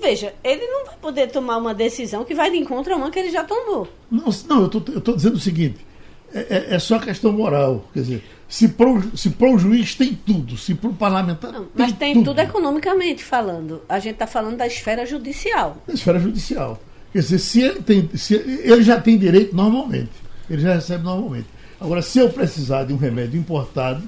Veja, 0.00 0.32
ele 0.44 0.64
não 0.66 0.86
vai 0.86 0.96
poder 0.96 1.28
tomar 1.30 1.56
uma 1.56 1.74
decisão 1.74 2.24
que 2.24 2.34
vai 2.34 2.50
de 2.50 2.58
encontro 2.58 2.92
a 2.94 2.96
uma 2.96 3.10
que 3.10 3.18
ele 3.18 3.30
já 3.30 3.42
tomou. 3.42 3.88
Não, 4.10 4.26
não 4.48 4.60
eu 4.62 4.66
estou 4.98 5.16
dizendo 5.16 5.34
o 5.34 5.40
seguinte: 5.40 5.84
é, 6.32 6.38
é, 6.38 6.74
é, 6.74 6.78
só 6.78 6.98
questão 6.98 7.32
moral. 7.32 7.84
Quer 7.92 8.00
dizer, 8.00 8.24
se 8.50 8.66
para 8.66 9.48
o 9.48 9.58
juiz 9.58 9.94
tem 9.94 10.12
tudo, 10.12 10.56
se 10.56 10.74
para 10.74 10.90
o 10.90 10.92
parlamentar. 10.92 11.52
Não, 11.52 11.68
mas 11.72 11.92
tem 11.92 12.14
tudo. 12.14 12.30
tudo 12.30 12.40
economicamente 12.40 13.22
falando. 13.22 13.80
A 13.88 14.00
gente 14.00 14.14
está 14.14 14.26
falando 14.26 14.56
da 14.56 14.66
esfera 14.66 15.06
judicial. 15.06 15.80
Da 15.86 15.94
esfera 15.94 16.18
judicial. 16.18 16.82
Quer 17.12 17.20
dizer, 17.20 17.38
se 17.38 17.60
ele 17.62 17.80
tem. 17.80 18.10
Se 18.14 18.34
ele 18.34 18.82
já 18.82 19.00
tem 19.00 19.16
direito 19.16 19.54
normalmente. 19.54 20.10
Ele 20.50 20.60
já 20.60 20.74
recebe 20.74 21.04
normalmente. 21.04 21.46
Agora, 21.80 22.02
se 22.02 22.18
eu 22.18 22.28
precisar 22.28 22.84
de 22.84 22.92
um 22.92 22.96
remédio 22.96 23.38
importado, 23.38 24.02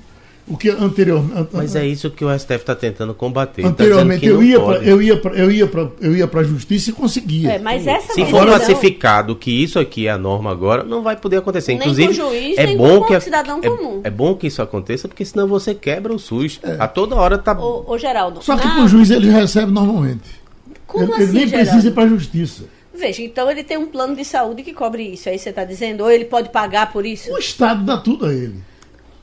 o 0.46 0.56
que 0.56 0.68
anteriormente. 0.68 1.48
Mas 1.52 1.76
é 1.76 1.86
isso 1.86 2.10
que 2.10 2.24
o 2.24 2.38
STF 2.38 2.54
está 2.54 2.74
tentando 2.74 3.14
combater. 3.14 3.62
Tá 3.62 3.68
anteriormente 3.68 4.20
tá 4.20 4.26
eu, 4.26 4.42
ia 4.42 4.60
pra, 4.60 4.76
eu 4.78 5.02
ia 5.02 5.16
para 5.16 5.34
eu 5.36 5.50
ia 5.50 5.70
eu 6.00 6.16
ia 6.16 6.26
para 6.26 6.40
a 6.40 6.44
justiça 6.44 6.90
e 6.90 6.92
conseguia. 6.92 7.52
É, 7.52 7.58
mas 7.58 7.86
essa 7.86 8.12
Se 8.12 8.24
for 8.26 8.46
pacificado 8.46 9.36
que 9.36 9.50
isso 9.50 9.78
aqui 9.78 10.08
é 10.08 10.10
a 10.10 10.18
norma 10.18 10.50
agora, 10.50 10.82
não 10.82 11.02
vai 11.02 11.16
poder 11.16 11.36
acontecer. 11.36 11.72
Inclusive, 11.72 12.12
juiz, 12.12 12.58
é 12.58 12.74
bom 12.74 13.04
que 13.04 13.20
cidadão 13.20 13.60
é, 13.62 13.68
comum. 13.68 14.00
é 14.02 14.10
bom 14.10 14.34
que 14.34 14.48
isso 14.48 14.60
aconteça, 14.60 15.06
porque 15.06 15.24
senão 15.24 15.46
você 15.46 15.74
quebra 15.74 16.12
o 16.12 16.18
SUS. 16.18 16.58
É. 16.62 16.76
A 16.78 16.88
toda 16.88 17.14
hora 17.14 17.38
tá. 17.38 17.58
Ô, 17.58 17.84
ô 17.86 17.96
Geraldo. 17.96 18.42
Só 18.42 18.56
que 18.56 18.66
na... 18.66 18.84
o 18.84 18.88
juiz 18.88 19.10
ele 19.10 19.30
recebe 19.30 19.70
normalmente. 19.70 20.42
Como 20.86 21.04
ele, 21.04 21.12
assim, 21.14 21.22
ele 21.22 21.32
nem 21.32 21.46
Geraldo? 21.46 21.70
precisa 21.70 21.88
ir 21.88 21.92
para 21.92 22.04
a 22.04 22.08
justiça. 22.08 22.64
Veja, 22.94 23.22
então 23.22 23.50
ele 23.50 23.64
tem 23.64 23.78
um 23.78 23.86
plano 23.86 24.14
de 24.14 24.24
saúde 24.24 24.62
que 24.62 24.74
cobre 24.74 25.02
isso. 25.04 25.28
Aí 25.28 25.38
você 25.38 25.48
está 25.48 25.64
dizendo, 25.64 26.02
ou 26.02 26.10
ele 26.10 26.26
pode 26.26 26.50
pagar 26.50 26.92
por 26.92 27.06
isso? 27.06 27.32
O 27.32 27.38
Estado 27.38 27.84
dá 27.84 27.96
tudo 27.96 28.26
a 28.26 28.34
ele. 28.34 28.71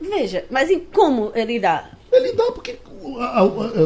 Veja, 0.00 0.44
mas 0.50 0.70
em 0.70 0.80
como 0.80 1.30
ele 1.34 1.58
dá? 1.60 1.90
Ele 2.12 2.32
dá 2.32 2.44
porque, 2.52 2.76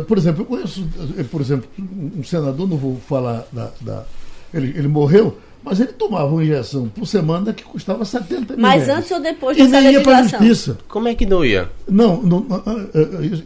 por 0.08 0.16
exemplo, 0.18 0.42
eu 0.42 0.46
conheço, 0.46 0.86
por 1.30 1.40
exemplo, 1.40 1.68
um 1.78 2.22
senador, 2.24 2.68
não 2.68 2.76
vou 2.76 2.96
falar 3.08 3.46
da. 3.52 3.70
da 3.80 4.04
ele, 4.52 4.68
ele 4.78 4.86
morreu, 4.88 5.36
mas 5.64 5.80
ele 5.80 5.92
tomava 5.92 6.26
uma 6.26 6.42
injeção 6.44 6.88
por 6.88 7.06
semana 7.06 7.52
que 7.52 7.64
custava 7.64 8.04
70 8.04 8.54
mil 8.54 8.62
Mas 8.62 8.88
antes 8.88 9.10
ou 9.10 9.18
depois 9.20 9.56
dessa 9.56 9.68
dessa 9.70 9.80
e 9.82 9.84
nem 9.84 9.92
ia 9.94 10.00
para 10.02 10.12
a 10.12 10.20
legislação? 10.20 10.46
justiça. 10.46 10.78
Como 10.88 11.08
é 11.08 11.14
que 11.14 11.26
não 11.26 11.44
ia? 11.44 11.68
Não, 11.88 12.22
não, 12.22 12.46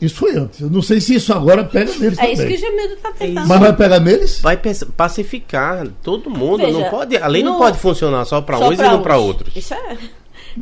isso 0.01 0.17
foi 0.17 0.37
antes. 0.37 0.61
Eu 0.61 0.69
não 0.71 0.83
sei 0.83 1.01
se 1.01 1.15
isso 1.15 1.33
agora 1.33 1.65
pega 1.65 1.91
neles 1.99 2.19
É 2.19 2.21
também. 2.21 2.33
isso 2.35 2.47
que 2.47 2.55
o 2.55 2.59
Gemedo 2.59 2.95
está 2.95 3.13
tentando. 3.13 3.49
Mas 3.49 3.61
vai 3.61 3.75
pegar 3.75 4.01
neles? 4.01 4.41
Vai 4.41 4.61
pacificar 4.97 5.89
todo 6.03 6.29
mundo. 6.29 6.59
Veja, 6.59 6.73
não 6.79 6.91
pode, 6.91 7.17
a 7.17 7.27
lei 7.27 7.43
não 7.43 7.53
no- 7.55 7.59
pode 7.59 7.79
funcionar 7.79 8.25
só 8.27 8.41
para 8.43 8.59
uns 8.59 8.79
e 8.79 8.83
não 8.83 9.01
para 9.03 9.17
outros. 9.17 9.57
Isso 9.57 9.73
é. 9.75 9.97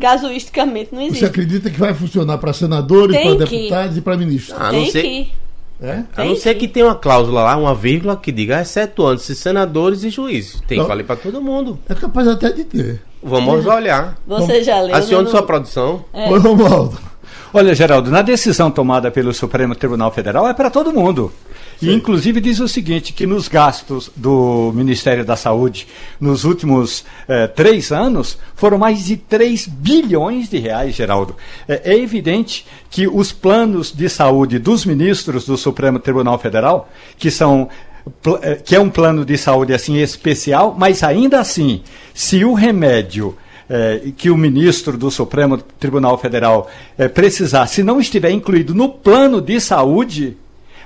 Casuisticamente 0.00 0.90
não 0.92 1.00
Você 1.00 1.06
existe. 1.08 1.24
acredita 1.24 1.70
que 1.70 1.78
vai 1.78 1.94
funcionar 1.94 2.38
para 2.38 2.52
senadores, 2.52 3.16
para 3.16 3.46
que. 3.46 3.56
deputados 3.56 3.96
e 3.96 4.00
para 4.00 4.16
ministros? 4.16 4.56
Ah, 4.58 4.68
a 4.68 4.72
não 4.72 4.82
Tem 4.82 4.90
ser, 4.90 5.02
que. 5.02 5.32
É? 5.80 6.02
a 6.16 6.24
não 6.24 6.36
ser 6.36 6.54
que. 6.54 6.66
tenha 6.68 6.86
uma 6.86 6.94
cláusula 6.94 7.42
lá, 7.42 7.56
uma 7.56 7.74
vírgula 7.74 8.16
que 8.16 8.32
diga 8.32 8.60
excetuando-se 8.60 9.34
senadores 9.34 10.04
e 10.04 10.10
juízes. 10.10 10.60
Tem 10.66 10.78
Não. 10.78 10.84
que 10.84 10.88
valer 10.88 11.04
para 11.04 11.16
todo 11.16 11.40
mundo. 11.42 11.78
É 11.88 11.94
capaz 11.94 12.26
até 12.28 12.50
de 12.50 12.64
ter. 12.64 13.02
Vamos 13.22 13.66
olhar. 13.66 14.16
Você 14.26 14.62
já 14.62 14.80
leu. 14.80 14.94
Acione 14.94 15.24
né, 15.24 15.30
sua 15.30 15.42
produção. 15.42 16.04
É. 16.12 16.30
Oi, 16.30 16.38
Romualdo. 16.38 16.98
Olha, 17.56 17.75
Geraldo, 17.75 18.10
na 18.10 18.20
decisão 18.20 18.70
tomada 18.70 19.10
pelo 19.10 19.32
Supremo 19.32 19.75
Tribunal 19.75 20.12
Federal 20.12 20.46
é 20.46 20.52
para 20.52 20.68
todo 20.68 20.92
mundo. 20.92 21.32
E, 21.80 21.90
inclusive, 21.90 22.38
diz 22.38 22.60
o 22.60 22.68
seguinte: 22.68 23.14
que 23.14 23.26
nos 23.26 23.48
gastos 23.48 24.10
do 24.14 24.70
Ministério 24.75 25.25
da 25.25 25.36
Saúde 25.36 25.88
nos 26.20 26.44
últimos 26.44 27.02
eh, 27.26 27.46
três 27.46 27.90
anos 27.90 28.38
foram 28.54 28.76
mais 28.76 29.06
de 29.06 29.16
3 29.16 29.68
bilhões 29.68 30.50
de 30.50 30.58
reais, 30.58 30.94
Geraldo. 30.94 31.34
É, 31.66 31.94
é 31.94 31.98
evidente 31.98 32.66
que 32.90 33.08
os 33.08 33.32
planos 33.32 33.90
de 33.90 34.06
saúde 34.10 34.58
dos 34.58 34.84
ministros 34.84 35.46
do 35.46 35.56
Supremo 35.56 35.98
Tribunal 35.98 36.38
Federal, 36.38 36.90
que 37.16 37.30
são 37.30 37.70
eh, 38.42 38.56
que 38.62 38.76
é 38.76 38.80
um 38.80 38.90
plano 38.90 39.25
de 39.25 39.38
saúde 39.38 39.72
assim 39.72 39.96
especial, 39.96 40.76
mas 40.78 41.02
ainda 41.02 41.40
assim, 41.40 41.80
se 42.12 42.44
o 42.44 42.52
remédio 42.52 43.34
eh, 43.68 44.11
que 44.16 44.30
o 44.30 44.37
ministro 44.37 44.96
do 44.96 45.11
Supremo 45.11 45.58
Tribunal 45.58 46.16
Federal 46.18 46.68
eh, 46.96 47.08
precisar, 47.08 47.66
se 47.66 47.82
não 47.82 48.00
estiver 48.00 48.30
incluído 48.30 48.75
no 48.75 48.88
plano 48.88 49.40
de 49.40 49.61
saúde, 49.61 50.37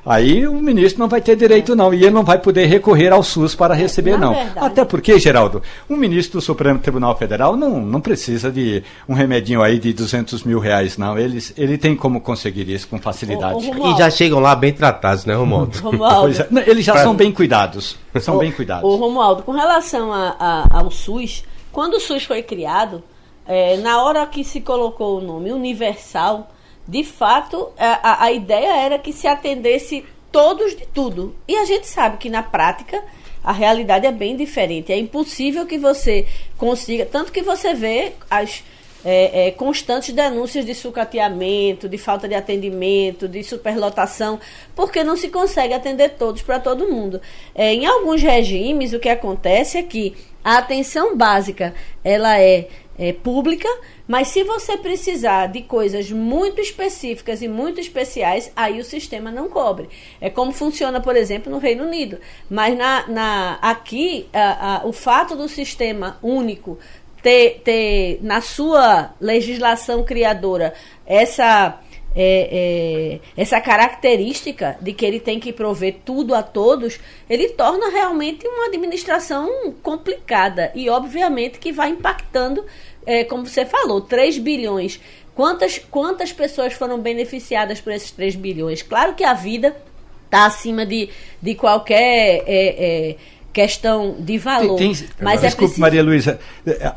aí 0.04 0.46
o 0.48 0.54
ministro 0.54 0.98
não 0.98 1.08
vai 1.08 1.20
ter 1.20 1.36
direito 1.36 1.76
não, 1.76 1.92
e 1.92 1.98
ele 2.04 2.10
não 2.10 2.24
vai 2.24 2.38
poder 2.38 2.64
recorrer 2.64 3.12
ao 3.12 3.22
SUS 3.22 3.54
para 3.54 3.74
receber 3.74 4.16
não. 4.18 4.32
verdade- 4.34 4.66
Até 4.66 4.82
porque, 4.84 5.18
Geraldo, 5.18 5.62
um 5.90 5.96
ministro 5.96 6.38
do 6.38 6.42
Supremo 6.42 6.78
Tribunal 6.78 7.14
Federal 7.18 7.54
não, 7.54 7.80
não 7.80 8.00
precisa 8.00 8.50
de 8.50 8.82
um 9.06 9.12
remedinho 9.12 9.62
aí 9.62 9.78
de 9.78 9.92
200 9.92 10.42
mil 10.44 10.58
reais, 10.58 10.96
não. 10.96 11.18
Ele, 11.18 11.38
ele 11.56 11.76
tem 11.76 11.94
como 11.94 12.18
conseguir 12.22 12.66
isso 12.70 12.88
com 12.88 12.98
facilidade. 12.98 13.54
Ô, 13.54 13.58
ô, 13.58 13.60
Romualdo. 13.60 13.94
E 13.94 13.98
já 13.98 14.10
chegam 14.10 14.40
lá 14.40 14.56
bem 14.56 14.72
tratados, 14.72 15.26
né, 15.26 15.34
Romualdo? 15.34 15.76
Romualdo. 15.84 16.20
Pois 16.22 16.40
é. 16.40 16.46
Não, 16.50 16.62
eles 16.62 16.82
já 16.84 16.94
Pra- 16.94 17.02
são 17.02 17.14
bem 17.14 17.30
cuidados. 17.30 17.96
São 18.20 18.36
Ô, 18.36 18.38
bem 18.38 18.50
cuidados. 18.50 18.84
Ô, 18.90 18.96
Romualdo, 18.96 19.42
com 19.42 19.52
relação 19.52 20.10
a- 20.12 20.34
a- 20.40 20.78
ao 20.78 20.90
SUS, 20.90 21.44
quando 21.72 21.94
o 21.94 22.00
SUS 22.00 22.24
foi 22.24 22.42
criado, 22.42 23.02
eh, 23.46 23.76
na 23.78 24.02
hora 24.02 24.26
que 24.26 24.44
se 24.44 24.60
colocou 24.60 25.18
o 25.18 25.20
nome 25.20 25.52
universal, 25.52 26.50
de 26.86 27.04
fato, 27.04 27.70
a, 27.78 28.10
a- 28.10 28.24
a 28.24 28.32
ideia 28.32 28.76
era 28.76 28.98
que 28.98 29.12
se 29.12 29.26
atendesse 29.26 30.04
todos 30.32 30.76
de 30.76 30.86
tudo. 30.86 31.34
E 31.46 31.56
a 31.56 31.64
gente 31.64 31.86
sabe 31.86 32.16
que 32.18 32.28
na 32.30 32.42
prática 32.42 33.02
a 33.42 33.52
realidade 33.52 34.06
é 34.06 34.12
bem 34.12 34.36
diferente. 34.36 34.92
É 34.92 34.98
impossível 34.98 35.66
que 35.66 35.78
você 35.78 36.26
consiga. 36.58 37.06
Tanto 37.06 37.32
que 37.32 37.42
você 37.42 37.74
vê 37.74 38.12
as 38.28 38.62
é, 39.02 39.46
é, 39.46 39.50
constantes 39.52 40.12
denúncias 40.14 40.64
de 40.66 40.74
sucateamento, 40.74 41.88
de 41.88 41.96
falta 41.96 42.28
de 42.28 42.34
atendimento, 42.34 43.26
de 43.26 43.42
superlotação, 43.42 44.38
porque 44.76 45.02
não 45.02 45.16
se 45.16 45.28
consegue 45.30 45.72
atender 45.72 46.10
todos 46.18 46.42
para 46.42 46.60
todo 46.60 46.86
mundo. 46.86 47.18
É, 47.54 47.72
em 47.72 47.86
alguns 47.86 48.20
regimes, 48.20 48.92
o 48.92 48.98
que 49.00 49.08
acontece 49.08 49.78
é 49.78 49.82
que 49.82 50.14
a 50.44 50.58
atenção 50.58 51.16
básica 51.16 51.74
ela 52.02 52.38
é, 52.40 52.68
é 52.98 53.12
pública, 53.12 53.68
mas 54.08 54.28
se 54.28 54.42
você 54.42 54.76
precisar 54.76 55.46
de 55.48 55.62
coisas 55.62 56.10
muito 56.10 56.60
específicas 56.60 57.40
e 57.42 57.48
muito 57.48 57.80
especiais, 57.80 58.50
aí 58.56 58.80
o 58.80 58.84
sistema 58.84 59.30
não 59.30 59.48
cobre. 59.48 59.88
É 60.20 60.28
como 60.28 60.50
funciona, 60.52 61.00
por 61.00 61.14
exemplo, 61.16 61.50
no 61.52 61.58
Reino 61.58 61.84
Unido. 61.84 62.18
Mas 62.48 62.76
na, 62.76 63.06
na- 63.08 63.58
aqui, 63.62 64.28
a- 64.32 64.76
a- 64.82 64.86
o 64.86 64.92
fato 64.92 65.36
do 65.36 65.48
sistema 65.48 66.18
único 66.22 66.78
ter, 67.22 67.60
ter 67.62 68.18
na 68.22 68.40
sua 68.40 69.14
legislação 69.20 70.02
criadora 70.02 70.72
essa 71.06 71.78
é, 72.14 73.20
é, 73.36 73.40
essa 73.40 73.60
característica 73.60 74.76
de 74.80 74.92
que 74.92 75.04
ele 75.06 75.20
tem 75.20 75.38
que 75.38 75.52
prover 75.52 75.96
tudo 76.04 76.34
a 76.34 76.42
todos, 76.42 76.98
ele 77.28 77.50
torna 77.50 77.90
realmente 77.90 78.46
uma 78.46 78.66
administração 78.66 79.74
complicada 79.82 80.72
e 80.74 80.88
obviamente 80.88 81.58
que 81.58 81.72
vai 81.72 81.90
impactando, 81.90 82.64
é, 83.06 83.24
como 83.24 83.46
você 83.46 83.64
falou, 83.64 84.00
3 84.00 84.38
bilhões. 84.38 85.00
Quantas, 85.34 85.78
quantas 85.78 86.32
pessoas 86.32 86.72
foram 86.72 86.98
beneficiadas 86.98 87.80
por 87.80 87.92
esses 87.92 88.10
3 88.10 88.34
bilhões? 88.34 88.82
Claro 88.82 89.14
que 89.14 89.24
a 89.24 89.32
vida 89.32 89.76
está 90.24 90.46
acima 90.46 90.84
de, 90.84 91.08
de 91.40 91.54
qualquer 91.54 92.42
é, 92.46 93.10
é, 93.10 93.16
questão 93.52 94.16
de 94.18 94.36
valor. 94.38 94.76
Tem- 94.76 94.94
tem- 94.94 95.08
mas 95.20 95.42
é 95.42 95.46
Desculpe, 95.46 95.56
preciso... 95.66 95.80
Maria 95.80 96.02
Luísa. 96.02 96.40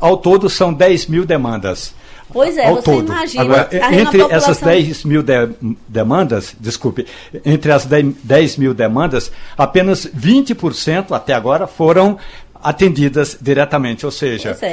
Ao 0.00 0.16
todo 0.16 0.50
são 0.50 0.72
10 0.72 1.06
mil 1.06 1.24
demandas. 1.24 1.94
Pois 2.32 2.56
é, 2.56 2.66
ao 2.66 2.76
você 2.76 2.82
todo. 2.82 3.06
imagina, 3.12 3.42
Agora, 3.44 3.68
entre 3.72 4.20
essas 4.22 4.58
população- 4.58 4.68
10 4.68 5.04
mil 5.04 5.22
de- 5.22 5.76
demandas, 5.86 6.54
desculpe, 6.58 7.06
entre 7.44 7.70
as 7.70 7.84
10, 7.86 8.14
10 8.24 8.56
mil 8.56 8.74
demandas, 8.74 9.30
apenas 9.56 10.04
20% 10.06 11.12
até 11.14 11.32
agora 11.34 11.66
foram 11.66 12.18
atendidas 12.62 13.36
diretamente, 13.40 14.06
ou 14.06 14.10
seja, 14.12 14.56
é, 14.62 14.66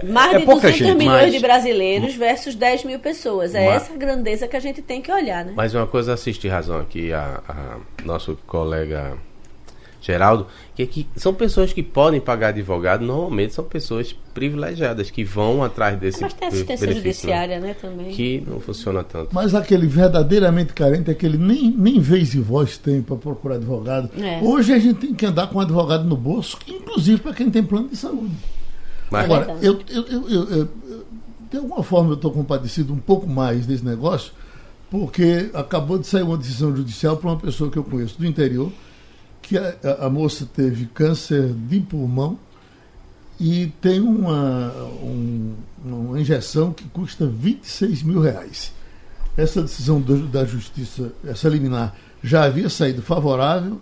é, 0.00 0.04
mais 0.06 0.32
é 0.34 0.38
de 0.38 0.44
pouca 0.44 0.68
200 0.70 0.78
gente. 0.86 0.96
milhões 0.98 1.22
Mas- 1.22 1.32
de 1.32 1.38
brasileiros 1.40 2.14
versus 2.14 2.54
10 2.54 2.84
mil 2.84 3.00
pessoas. 3.00 3.52
É 3.54 3.66
Mas- 3.66 3.82
essa 3.82 3.96
grandeza 3.96 4.46
que 4.46 4.56
a 4.56 4.60
gente 4.60 4.80
tem 4.80 5.02
que 5.02 5.10
olhar, 5.10 5.44
né? 5.44 5.52
Mas 5.56 5.74
uma 5.74 5.86
coisa 5.86 6.12
assiste 6.14 6.46
razão 6.46 6.78
aqui, 6.78 7.12
a, 7.12 7.40
a 7.48 7.76
nosso 8.04 8.38
colega 8.46 9.14
Geraldo, 10.04 10.48
que, 10.74 10.82
é 10.82 10.86
que 10.86 11.06
são 11.14 11.32
pessoas 11.32 11.72
que 11.72 11.80
podem 11.80 12.20
pagar 12.20 12.48
advogado, 12.48 13.04
normalmente 13.04 13.54
são 13.54 13.64
pessoas 13.64 14.12
privilegiadas, 14.34 15.10
que 15.12 15.22
vão 15.22 15.62
atrás 15.62 15.96
desse 15.96 16.20
Mas 16.20 16.32
tem 16.32 16.48
assistência 16.48 16.86
benefício, 16.88 17.12
judiciária, 17.28 17.60
né, 17.60 17.72
também. 17.80 18.10
Que 18.10 18.42
não 18.44 18.58
funciona 18.58 19.04
tanto. 19.04 19.28
Mas 19.32 19.54
aquele 19.54 19.86
verdadeiramente 19.86 20.72
carente 20.72 21.08
é 21.10 21.14
que 21.14 21.24
ele 21.24 21.38
nem, 21.38 21.70
nem 21.70 22.00
vez 22.00 22.34
e 22.34 22.40
voz 22.40 22.76
tem 22.76 23.00
para 23.00 23.14
procurar 23.14 23.54
advogado. 23.54 24.10
É. 24.20 24.40
Hoje 24.42 24.72
a 24.72 24.78
gente 24.80 24.94
tem 24.98 25.14
que 25.14 25.24
andar 25.24 25.46
com 25.46 25.58
um 25.58 25.60
advogado 25.60 26.02
no 26.04 26.16
bolso, 26.16 26.58
inclusive 26.66 27.20
para 27.20 27.32
quem 27.32 27.48
tem 27.48 27.62
plano 27.62 27.88
de 27.88 27.96
saúde. 27.96 28.34
Mas, 29.08 29.24
Agora, 29.26 29.56
eu, 29.62 29.78
eu, 29.88 30.02
eu, 30.08 30.28
eu- 30.28 30.48
eu- 30.50 30.68
de 31.50 31.58
alguma 31.58 31.82
forma 31.84 32.10
eu 32.10 32.14
estou 32.14 32.32
compadecido 32.32 32.92
um 32.92 32.98
pouco 32.98 33.26
mais 33.28 33.66
desse 33.66 33.84
negócio, 33.84 34.32
porque 34.90 35.48
acabou 35.54 35.98
de 35.98 36.06
sair 36.06 36.22
uma 36.22 36.36
decisão 36.36 36.74
judicial 36.74 37.16
para 37.18 37.30
uma 37.30 37.38
pessoa 37.38 37.70
que 37.70 37.76
eu 37.78 37.84
conheço 37.84 38.18
do 38.18 38.26
interior, 38.26 38.72
que 39.52 39.58
a, 39.58 40.06
a- 40.06 40.10
moça 40.10 40.46
teve 40.54 40.86
câncer 40.86 41.52
de 41.52 41.78
pulmão 41.80 42.38
e 43.38 43.66
tem 43.80 44.00
uma, 44.00 44.72
um- 45.02 45.54
uma 45.84 46.20
injeção 46.20 46.72
que 46.72 46.84
custa 46.84 47.26
26 47.26 48.02
mil 48.02 48.20
reais. 48.20 48.72
Essa 49.36 49.62
decisão 49.62 50.00
do- 50.00 50.26
da 50.26 50.44
justiça, 50.44 51.12
essa 51.26 51.48
liminar, 51.48 51.94
já 52.22 52.44
havia 52.44 52.68
saído 52.70 53.02
favorável, 53.02 53.80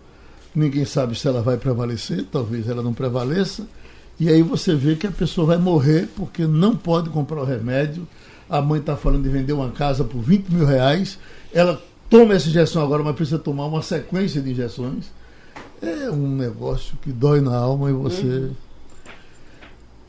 ninguém 0.55 0.85
sabe 0.85 1.17
se 1.19 1.29
ela 1.29 1.43
vai 1.43 1.57
prevalecer, 1.57 2.25
talvez 2.33 2.69
ela 2.69 2.83
não 2.83 2.93
prevaleça. 2.95 3.67
E 4.19 4.29
aí 4.29 4.43
você 4.43 4.75
vê 4.75 4.97
que 4.97 5.07
a 5.07 5.11
pessoa 5.11 5.47
vai 5.47 5.59
morrer 5.59 6.09
porque 6.17 6.47
não 6.47 6.75
pode 6.77 7.09
comprar 7.11 7.41
o 7.41 7.45
remédio. 7.45 8.07
A 8.49 8.61
mãe 8.61 8.81
está 8.81 8.97
falando 8.97 9.23
de 9.23 9.29
vender 9.29 9.53
uma 9.53 9.71
casa 9.71 10.03
por 10.05 10.21
20 10.21 10.49
mil 10.49 10.67
reais. 10.67 11.19
Ela 11.53 11.81
toma 12.09 12.35
essa 12.35 12.49
injeção 12.49 12.83
agora, 12.83 13.03
mas 13.03 13.15
precisa 13.15 13.39
tomar 13.39 13.67
uma 13.67 13.83
sequência 13.83 14.41
de 14.43 14.51
injeções. 14.51 15.07
É 15.83 16.11
um 16.11 16.37
negócio 16.37 16.97
que 17.01 17.11
dói 17.11 17.41
na 17.41 17.57
alma 17.57 17.91
e 17.91 17.93
você 17.93 18.51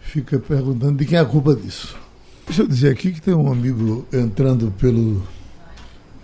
fica 0.01 0.37
perguntando 0.37 0.97
de 0.97 1.05
quem 1.05 1.17
é 1.17 1.21
a 1.21 1.25
culpa 1.25 1.55
disso. 1.55 1.95
Deixa 2.45 2.63
eu 2.63 2.67
dizer 2.67 2.91
aqui 2.91 3.13
que 3.13 3.21
tem 3.21 3.33
um 3.33 3.49
amigo 3.51 4.05
entrando 4.11 4.71
pelo 4.71 5.23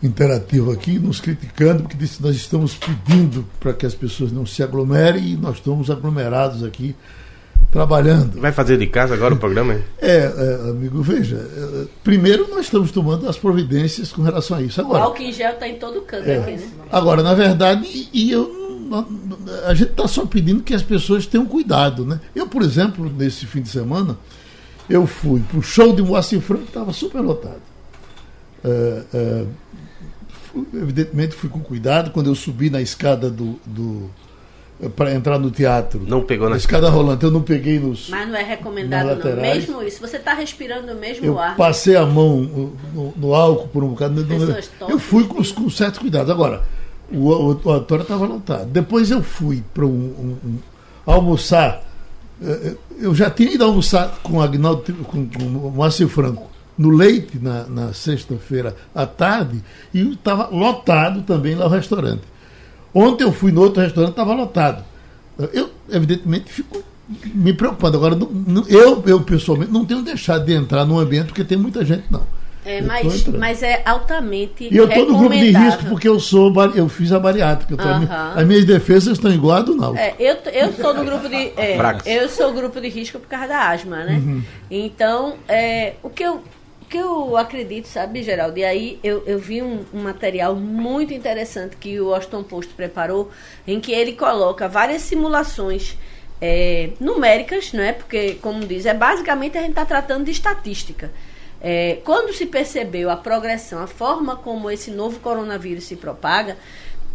interativo 0.04 0.72
aqui, 0.72 1.00
nos 1.00 1.20
criticando, 1.20 1.84
porque 1.84 1.98
disse 1.98 2.18
que 2.18 2.24
nós 2.24 2.36
estamos 2.36 2.76
pedindo 2.76 3.46
para 3.60 3.74
que 3.74 3.86
as 3.86 3.96
pessoas 3.96 4.32
não 4.32 4.46
se 4.46 4.62
aglomerem 4.62 5.32
e 5.32 5.38
nós 5.38 5.56
estamos 5.58 5.90
aglomerados 5.90 6.64
aqui 6.64 6.96
trabalhando. 7.72 8.40
vai 8.40 8.52
fazer 8.52 8.78
de 8.78 8.88
casa 8.88 9.14
agora 9.14 9.34
o 9.34 9.38
programa? 9.38 9.74
hein? 9.74 9.84
É, 10.00 10.18
é, 10.18 10.70
amigo, 10.70 11.02
veja, 11.02 11.38
é, 11.38 11.86
primeiro 12.04 12.48
nós 12.50 12.66
estamos 12.66 12.92
tomando 12.92 13.28
as 13.28 13.38
providências 13.38 14.12
com 14.12 14.22
relação 14.22 14.58
a 14.58 14.62
isso. 14.62 14.82
O 14.82 14.86
Agora, 14.86 15.04
álcool 15.06 15.24
em 15.24 15.34
gel 15.34 15.54
está 15.54 15.68
em 15.68 15.76
todo 15.76 16.02
canto 16.02 16.30
é, 16.30 16.38
aqui, 16.38 16.52
né? 16.52 16.70
agora 16.92 17.24
na 17.24 17.34
verdade, 17.34 17.86
e, 17.86 18.10
e 18.14 18.32
eu, 18.32 18.57
a 19.66 19.74
gente 19.74 19.92
está 19.92 20.08
só 20.08 20.26
pedindo 20.26 20.64
que 20.64 20.74
as 20.74 20.82
pessoas 20.84 21.26
tenham 21.26 21.46
cuidado, 21.46 22.06
né? 22.06 22.20
Eu, 22.36 22.48
por 22.48 22.62
exemplo, 22.62 23.12
nesse 23.18 23.46
fim 23.46 23.62
de 23.62 23.70
semana, 23.70 24.18
eu 24.90 25.06
fui 25.08 25.42
para 25.42 25.58
o 25.60 25.62
show 25.62 25.96
de 25.96 26.02
Moacir 26.02 26.40
Franco, 26.42 26.64
que 26.64 26.70
estava 26.70 26.94
super 26.94 27.20
lotado. 27.22 27.62
É, 28.64 29.04
é, 29.14 29.46
fui- 30.52 30.68
evidentemente 30.74 31.36
fui 31.36 31.50
com 31.50 31.60
cuidado, 31.60 32.12
quando 32.12 32.28
eu 32.28 32.36
subi 32.36 32.70
na 32.70 32.82
escada 32.82 33.30
do... 33.30 33.60
do 33.66 34.10
para 34.96 35.12
entrar 35.12 35.40
no 35.40 35.50
teatro. 35.50 36.04
Não 36.08 36.22
pegou 36.22 36.46
na 36.46 36.52
na 36.52 36.58
escada 36.58 36.88
rolante, 36.88 37.24
eu 37.24 37.32
não 37.32 37.42
peguei 37.42 37.80
nos. 37.80 38.10
Mas 38.10 38.28
não 38.30 38.36
é 38.36 38.44
recomendado, 38.44 39.18
não. 39.28 39.36
Mesmo 39.42 39.82
isso. 39.82 40.00
Você 40.00 40.18
está 40.18 40.36
respirando 40.36 40.92
o 40.92 40.96
mesmo 40.96 41.26
Eu 41.26 41.40
ar. 41.40 41.56
passei 41.56 41.96
a 41.96 42.06
mão 42.06 42.42
no, 42.94 43.14
no- 43.18 43.34
álcool 43.34 43.68
por 43.70 43.84
um 43.84 43.88
bocado. 43.90 44.22
não- 44.22 44.28
Pessoas 44.28 44.70
eu 44.88 45.00
fui 45.00 45.24
com, 45.24 45.44
com 45.44 45.70
certo 45.72 46.00
cuidado. 46.00 46.32
Agora, 46.32 46.62
o, 47.12 47.30
o, 47.30 47.62
o 47.64 47.70
auditório 47.72 48.02
estava 48.04 48.26
lotado. 48.26 48.66
Depois 48.68 49.10
eu 49.12 49.22
fui 49.24 49.64
para 49.74 49.86
um, 49.86 49.90
um- 49.90 50.38
um- 50.50 50.58
almoçar. 51.06 51.84
Eh, 52.42 52.62
eh, 52.74 52.76
Eu 53.00 53.14
já 53.16 53.30
tinha 53.30 53.52
ido 53.54 53.64
almoçar 53.64 54.20
com 54.24 54.42
Agnaldo, 54.42 54.82
com, 55.06 55.28
com 55.28 55.44
o 55.44 55.74
Márcio 55.76 56.10
Franco, 56.10 56.48
no 56.78 56.90
Leite, 56.90 57.38
na, 57.40 57.64
na 57.66 57.94
sexta-feira 57.94 58.76
à 58.94 59.06
tarde, 59.06 59.64
e 59.94 60.14
estava 60.14 60.48
lotado 60.50 61.22
também 61.22 61.56
lá 61.56 61.66
o 61.66 61.70
restaurante. 61.70 62.22
Ontem 62.94 63.24
eu 63.24 63.32
fui 63.32 63.52
no 63.52 63.62
outro 63.62 63.82
restaurante, 63.82 64.12
estava 64.12 64.34
lotado. 64.34 64.84
Eu, 65.54 65.70
evidentemente, 65.90 66.52
fico 66.52 66.82
me 67.34 67.54
preocupando. 67.54 67.98
Agora, 67.98 68.16
não- 68.16 68.30
não- 68.30 68.68
eu, 68.68 69.04
eu 69.06 69.22
pessoalmente 69.22 69.72
não 69.72 69.86
tenho 69.86 70.02
deixado 70.02 70.46
de 70.46 70.54
entrar 70.54 70.86
no 70.86 71.00
ambiente 71.00 71.28
porque 71.28 71.44
tem 71.44 71.58
muita 71.58 71.86
gente, 71.86 72.06
não. 72.12 72.24
É, 72.68 72.82
mas, 72.82 73.26
mas 73.28 73.64
é 73.64 73.82
altamente 73.86 74.68
E 74.70 74.76
eu 74.76 74.90
estou 74.90 75.06
no 75.06 75.18
grupo 75.18 75.36
de 75.36 75.52
risco 75.52 75.86
porque 75.86 76.08
eu 76.08 76.20
sou 76.20 76.54
eu 76.76 76.90
fiz 76.90 77.14
a 77.14 77.20
bariátrica. 77.20 77.74
Então, 77.74 77.90
Aham. 77.90 78.34
As 78.36 78.46
minhas 78.46 78.66
defesas 78.66 79.14
estão 79.14 79.32
igual 79.32 79.58
a 79.58 79.62
do 79.62 79.74
Náutico. 79.74 80.04
É, 80.04 80.14
eu, 80.20 80.36
eu 80.52 80.74
sou 80.74 80.94
do 80.94 81.06
grupo 81.06 81.30
de. 81.30 81.54
é, 81.56 81.78
eu 82.06 82.28
sou 82.28 82.54
grupo 82.54 82.82
de 82.82 82.90
risco 82.90 83.20
por 83.20 83.28
causa 83.28 83.48
da 83.48 83.70
asma, 83.70 84.04
né? 84.04 84.22
Então, 84.70 85.36
é, 85.48 85.94
o, 86.04 86.10
que 86.10 86.24
eu, 86.24 86.42
o 86.82 86.86
que 86.90 86.98
eu 86.98 87.38
acredito, 87.38 87.88
sabe, 87.88 88.22
Geraldo? 88.22 88.60
E 88.60 88.66
aí 88.66 89.00
eu, 89.02 89.24
eu 89.26 89.40
vi 89.40 89.62
um, 89.62 89.86
um 89.94 90.04
material 90.04 90.54
muito 90.54 91.14
interessante 91.14 91.78
que 91.78 92.02
o 92.02 92.10
Washington 92.10 92.44
Post 92.44 92.74
preparou, 92.74 93.32
em 93.66 93.80
que 93.80 93.94
ele 93.94 94.12
coloca 94.12 94.68
várias 94.68 95.04
simulações 95.04 95.98
é, 96.42 96.90
numéricas, 97.00 97.72
não 97.72 97.84
é? 97.84 97.94
Porque, 97.94 98.34
como 98.42 98.66
diz, 98.66 98.86
é 98.86 98.94
basicamente 98.94 99.58
a 99.58 99.62
gente 99.62 99.72
está 99.72 99.86
tratando 99.86 100.26
de 100.26 100.32
estatística. 100.32 101.12
É, 101.62 102.00
quando 102.04 102.34
se 102.34 102.46
percebeu 102.46 103.10
a 103.10 103.16
progressão, 103.16 103.82
a 103.82 103.88
forma 103.88 104.36
como 104.36 104.70
esse 104.70 104.92
novo 104.92 105.20
coronavírus 105.20 105.86
se 105.86 105.96
propaga, 105.96 106.58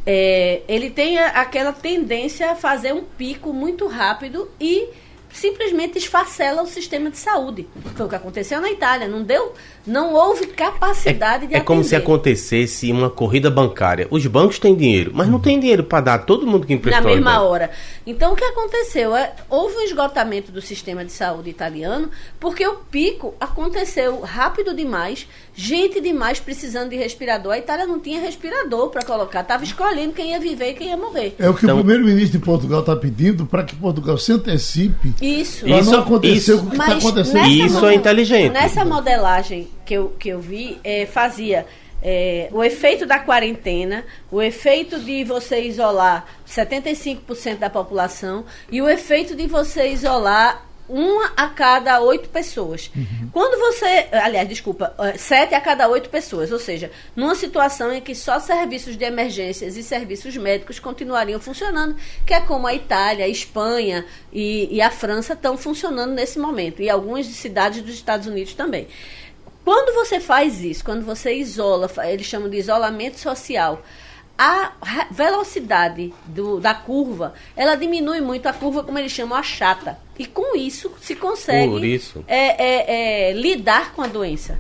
é, 0.05 0.63
ele 0.67 0.91
tem 0.91 1.19
aquela 1.19 1.73
tendência 1.73 2.51
a 2.51 2.57
fazer 2.57 2.93
um 2.93 3.05
pico 3.05 3.53
muito 3.53 3.87
rápido 3.87 4.51
e 4.61 4.89
simplesmente 5.33 5.99
esfacela 5.99 6.63
o 6.63 6.67
sistema 6.67 7.11
de 7.11 7.17
saúde. 7.19 7.67
Foi 7.97 8.07
o 8.07 8.09
que 8.09 8.15
aconteceu 8.15 8.61
na 8.61 8.71
Itália. 8.71 9.09
Não 9.09 9.23
deu, 9.23 9.53
não 9.87 10.13
houve 10.15 10.47
capacidade 10.49 11.47
de 11.47 11.55
É, 11.55 11.59
é 11.59 11.61
como 11.61 11.83
se 11.83 11.95
atender. 11.97 12.03
acontecesse 12.13 12.93
uma 12.93 13.11
corrida 13.11 13.51
bancária. 13.51 14.07
Os 14.11 14.27
bancos 14.27 14.59
têm 14.59 14.75
dinheiro, 14.75 15.11
mas 15.15 15.29
não 15.29 15.41
tem 15.41 15.59
dinheiro 15.59 15.85
para 15.85 16.01
dar 16.05 16.15
a 16.15 16.19
todo 16.19 16.47
mundo 16.47 16.67
que 16.67 16.73
na 16.75 16.79
emprestou. 16.79 17.09
ao 17.09 17.15
mesma 17.15 17.41
hora. 17.43 17.71
Então, 18.07 18.33
o 18.33 18.37
que 18.37 18.45
aconteceu? 18.45 19.17
É, 19.17 19.33
houve 19.49 19.77
um 19.77 19.81
esgotamento 19.83 20.53
do 20.53 20.61
sistema 20.61 21.05
de 21.05 21.13
saúde 21.13 21.51
italiano, 21.51 22.11
porque 22.39 22.67
o 22.67 22.75
pico 22.77 23.35
aconteceu 23.41 24.21
rápido 24.21 24.75
demais, 24.75 25.27
gente 25.55 26.01
demais 26.01 26.41
precisando 26.41 26.91
de 26.91 26.97
respirador. 26.97 27.53
A 27.53 27.59
Itália 27.59 27.87
não 27.87 27.99
tinha 28.01 28.21
respirador 28.21 28.89
para 28.91 29.05
colocar, 29.05 29.41
estava 29.43 29.65
escolhendo 29.65 30.13
quem 30.15 30.31
ia 30.31 30.41
viver 30.41 30.71
e 30.71 30.75
quem 30.75 30.89
ia 30.89 30.97
morrer. 30.97 31.35
É 31.39 31.49
o 31.49 31.55
que 31.55 31.65
Então- 31.65 31.77
o 31.77 31.79
primeiro-ministro 31.81 32.39
de 32.39 32.45
Portugal 32.45 32.81
está 32.81 32.97
pedindo 32.97 33.45
para 33.47 33.63
que 33.65 33.75
Portugal 33.77 34.17
se 34.19 34.33
antecipe 34.33 35.15
Isso. 35.21 35.65
para 35.67 35.79
Isso- 35.81 35.91
não 35.91 36.01
acontecer 36.01 36.37
isso- 36.55 36.57
o 36.65 36.71
que 36.71 36.77
está 36.77 36.97
acontecendo. 36.97 37.47
Isso 37.49 37.87
é 37.87 37.95
inteligente. 37.95 38.53
Nessa 38.53 38.85
modelagem 38.85 39.69
que 39.85 39.95
eu, 39.95 40.09
que 40.19 40.29
eu 40.31 40.41
vi, 40.41 40.79
eh, 40.83 41.07
fazia 41.07 41.67
eh, 42.05 42.49
o 42.51 42.65
efeito 42.65 43.07
da 43.07 43.21
quarentena, 43.21 44.05
o 44.29 44.43
efeito 44.43 44.99
de 44.99 45.23
você 45.23 45.61
isolar 45.61 46.27
75% 46.45 47.59
da 47.61 47.71
população 47.71 48.45
e 48.73 48.83
o 48.83 48.89
efeito 48.89 49.37
de 49.37 49.47
você 49.47 49.89
isolar 49.93 50.67
uma 50.89 51.33
a 51.37 51.49
cada 51.49 52.01
oito 52.01 52.29
pessoas. 52.29 52.91
Quando 53.33 53.59
você, 53.59 54.09
aliás, 54.13 54.49
desculpa, 54.49 54.95
eh, 54.99 55.17
sete 55.17 55.55
a 55.55 55.61
cada 55.61 55.89
oito 55.89 56.11
pessoas, 56.11 56.51
ou 56.53 56.59
seja, 56.59 56.91
numa 57.15 57.35
situação 57.35 57.93
em 57.93 58.01
que 58.01 58.15
só 58.15 58.39
serviços 58.41 58.97
de 58.97 59.05
emergências 59.05 59.77
e 59.77 59.83
serviços 59.83 60.37
médicos 60.37 60.79
continuariam 60.79 61.41
funcionando, 61.41 61.97
que 62.27 62.35
é 62.35 62.41
como 62.41 62.67
a 62.67 62.75
Itália, 62.75 63.25
a 63.25 63.29
Espanha 63.29 64.05
e, 64.33 64.69
e 64.71 64.81
a 64.83 64.91
França 64.91 65.33
estão 65.33 65.57
funcionando 65.57 66.13
nesse 66.13 66.39
momento, 66.39 66.83
e 66.83 66.91
algumas 66.91 67.27
cidades 67.27 67.83
dos 67.83 67.95
Estados 67.95 68.27
Unidos 68.27 68.55
também. 68.55 68.89
Quando 69.65 69.95
você 69.95 70.19
faz 70.19 70.61
isso, 70.61 70.85
quando 70.85 71.05
você 71.05 71.35
isola, 71.35 71.89
eles 72.05 72.27
chamam 72.27 72.51
de 72.51 72.57
isolamento 72.57 73.19
social, 73.19 73.83
a 74.45 75.07
velocidade 75.11 76.13
do- 76.27 76.59
da 76.59 76.75
curva, 76.75 77.35
ela 77.57 77.75
diminui 77.77 78.21
muito, 78.21 78.47
a 78.49 78.53
curva, 78.53 78.83
como 78.83 78.99
eles 78.99 79.13
chamam, 79.13 79.37
achata. 79.39 79.97
E 80.19 80.27
com 80.27 80.57
isso 80.57 80.91
se 81.01 81.15
consegue 81.15 81.69
Por 81.71 81.85
isso. 81.85 82.25
é, 82.27 82.65
é, 82.65 83.31
é, 83.31 83.33
lidar 83.35 83.93
com 83.93 84.03
a 84.03 84.07
doença. 84.07 84.59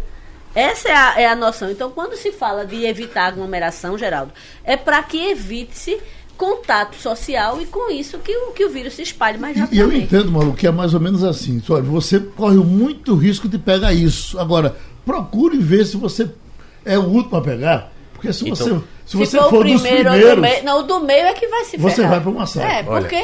Essa 0.54 0.88
é 0.88 0.94
a, 0.94 1.20
é 1.22 1.26
a 1.26 1.34
noção. 1.34 1.70
Então, 1.70 1.90
quando 1.90 2.14
se 2.16 2.30
fala 2.30 2.64
de 2.64 2.84
evitar 2.84 3.26
aglomeração, 3.26 3.96
Geraldo, 3.98 4.32
é 4.64 4.76
para 4.76 5.02
que 5.02 5.30
evite-se 5.30 5.98
contato 6.36 6.94
social 6.96 7.60
e 7.60 7.66
com 7.66 7.90
isso 7.90 8.18
que 8.18 8.36
o, 8.36 8.52
que 8.52 8.64
o 8.64 8.70
vírus 8.70 8.94
se 8.94 9.02
espalhe 9.02 9.38
mais 9.38 9.56
E 9.56 9.60
eu 9.60 9.64
rapidamente. 9.64 10.04
entendo, 10.04 10.30
Malu, 10.32 10.52
que 10.54 10.66
é 10.66 10.70
mais 10.70 10.92
ou 10.94 11.00
menos 11.00 11.22
assim. 11.24 11.62
Olha, 11.68 11.82
você 11.82 12.20
corre 12.20 12.56
muito 12.56 13.14
risco 13.14 13.48
de 13.48 13.58
pegar 13.58 13.92
isso. 13.94 14.38
Agora, 14.38 14.76
procure 15.06 15.56
ver 15.58 15.84
se 15.86 15.96
você 15.96 16.28
é 16.84 16.98
o 16.98 17.02
último 17.04 17.36
a 17.36 17.40
pegar. 17.42 17.91
Porque 18.22 18.32
se 18.32 18.48
Então, 18.48 18.56
você, 18.56 18.74
se 19.04 19.10
Se 19.10 19.16
você 19.16 19.38
for, 19.38 19.50
for, 19.50 19.66
o 19.66 19.68
dos 19.68 19.82
primeiro 19.82 20.10
ou 20.10 20.16
do 20.16 20.20
primeiros, 20.22 20.40
meio, 20.40 20.64
não, 20.64 20.78
o 20.78 20.82
do 20.84 21.00
meio 21.00 21.26
é 21.26 21.32
que 21.34 21.46
vai 21.48 21.64
se 21.64 21.76
Você 21.76 21.96
ferrar. 21.96 22.10
vai 22.12 22.20
pro 22.20 22.32
massacre. 22.32 22.70
É, 22.70 22.88
Olha, 22.88 23.00
porque 23.00 23.22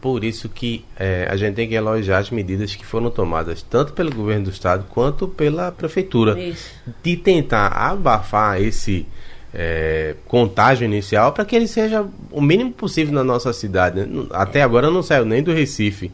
Por 0.00 0.24
isso 0.24 0.48
que 0.48 0.84
eh, 0.98 1.28
a 1.30 1.36
gente 1.36 1.54
tem 1.54 1.68
que 1.68 1.74
elogiar 1.76 2.18
as 2.18 2.30
medidas 2.30 2.74
que 2.74 2.84
foram 2.84 3.08
tomadas 3.08 3.62
tanto 3.62 3.92
pelo 3.92 4.12
governo 4.12 4.46
do 4.46 4.50
estado 4.50 4.84
quanto 4.90 5.28
pela 5.28 5.70
prefeitura 5.70 6.38
Isso. 6.40 6.68
de 7.04 7.16
tentar 7.16 7.68
abafar 7.68 8.60
esse 8.60 9.06
é, 9.54 10.16
contágio 10.26 10.84
inicial 10.84 11.30
para 11.32 11.44
que 11.44 11.54
ele 11.54 11.68
seja 11.68 12.04
o 12.32 12.40
mínimo 12.40 12.72
possível 12.72 13.14
na 13.14 13.22
nossa 13.22 13.52
cidade. 13.52 14.00
Né? 14.00 14.26
Até 14.32 14.62
agora 14.62 14.90
não 14.90 15.02
saiu 15.04 15.24
nem 15.24 15.42
do 15.42 15.52
Recife. 15.52 16.10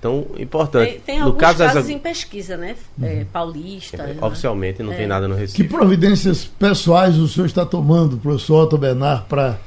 Então, 0.00 0.26
importante. 0.38 0.92
Tem, 0.92 1.00
tem 1.00 1.18
no 1.18 1.26
alguns 1.26 1.40
caso 1.40 1.58
casos 1.58 1.74
das... 1.74 1.90
em 1.90 1.98
pesquisa, 1.98 2.56
né? 2.56 2.74
É, 3.02 3.26
paulista. 3.30 4.02
É, 4.02 4.24
oficialmente 4.24 4.82
não 4.82 4.94
é. 4.94 4.96
tem 4.96 5.06
nada 5.06 5.28
no 5.28 5.34
Recife. 5.34 5.62
Que 5.62 5.68
providências 5.68 6.46
pessoais 6.46 7.18
o 7.18 7.28
senhor 7.28 7.44
está 7.44 7.66
tomando, 7.66 8.16
professor 8.16 8.64
Otto 8.64 8.78
Benar, 8.78 9.26
para 9.28 9.58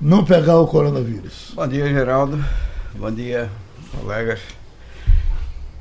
não 0.00 0.24
pegar 0.24 0.58
o 0.58 0.66
coronavírus? 0.66 1.52
Bom 1.54 1.68
dia, 1.68 1.86
Geraldo. 1.86 2.44
Bom 2.96 3.12
dia, 3.12 3.48
colegas. 3.96 4.40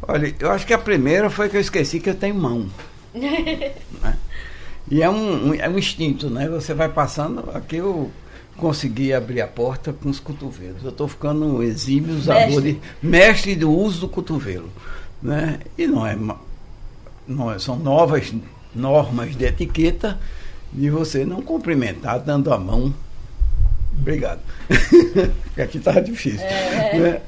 Olha, 0.08 0.36
eu 0.40 0.52
acho 0.52 0.68
que 0.68 0.74
a 0.74 0.78
primeira 0.78 1.32
foi 1.32 1.50
que 1.50 1.58
eu 1.58 1.62
esqueci 1.62 2.00
que 2.00 2.12
eu 2.12 2.16
tenho 2.16 2.36
mão. 2.36 2.68
né? 3.12 4.18
E 4.92 5.02
é 5.02 5.10
um, 5.10 5.48
um, 5.48 5.54
é 5.56 5.68
um 5.68 5.80
instinto, 5.80 6.30
né? 6.30 6.48
Você 6.48 6.76
vai 6.76 6.90
passando, 6.90 7.50
aqui 7.56 7.78
eu 7.78 8.12
consegui 8.60 9.14
abrir 9.14 9.42
a 9.42 9.48
porta 9.48 9.92
com 9.92 10.10
os 10.10 10.20
cotovelos. 10.20 10.84
Eu 10.84 10.90
estou 10.90 11.08
ficando 11.08 11.46
um 11.46 11.64
exímio 11.64 12.16
usador 12.16 12.62
de 12.62 12.80
mestre 13.02 13.56
do 13.56 13.72
uso 13.72 14.02
do 14.02 14.10
cotovelo. 14.10 14.70
Né? 15.22 15.60
E 15.78 15.88
não 15.88 16.06
é, 16.06 16.18
não 17.28 17.52
é, 17.52 17.58
são 17.58 17.78
novas 17.78 18.34
normas 18.76 19.36
de 19.36 19.46
etiqueta 19.46 20.20
de 20.72 20.90
você 20.90 21.26
não 21.26 21.42
cumprimentar 21.42 22.20
dando 22.20 22.54
a 22.54 22.58
mão. 22.58 22.94
Obrigado. 23.98 24.42
Porque 25.44 25.62
aqui 25.62 25.78
estava 25.78 26.02
difícil. 26.02 26.46
É. 26.46 27.00
Né? 27.00 27.22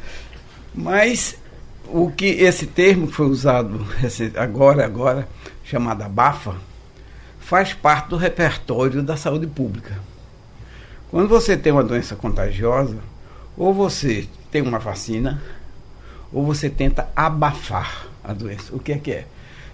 Mas 0.73 1.37
o 1.87 2.09
que 2.11 2.25
esse 2.25 2.67
termo 2.67 3.07
que 3.07 3.13
foi 3.13 3.27
usado 3.27 3.85
agora, 4.37 4.85
agora, 4.85 5.27
chamado 5.63 6.03
abafa, 6.03 6.55
faz 7.39 7.73
parte 7.73 8.09
do 8.09 8.17
repertório 8.17 9.01
da 9.01 9.17
saúde 9.17 9.47
pública. 9.47 10.10
Quando 11.11 11.27
você 11.27 11.57
tem 11.57 11.73
uma 11.73 11.83
doença 11.83 12.15
contagiosa, 12.15 12.97
ou 13.57 13.73
você 13.73 14.25
tem 14.49 14.61
uma 14.61 14.79
vacina, 14.79 15.41
ou 16.31 16.45
você 16.45 16.69
tenta 16.69 17.09
abafar 17.13 18.07
a 18.23 18.31
doença. 18.31 18.73
O 18.73 18.79
que 18.79 18.93
é 18.93 18.97
que 18.97 19.11
é? 19.11 19.25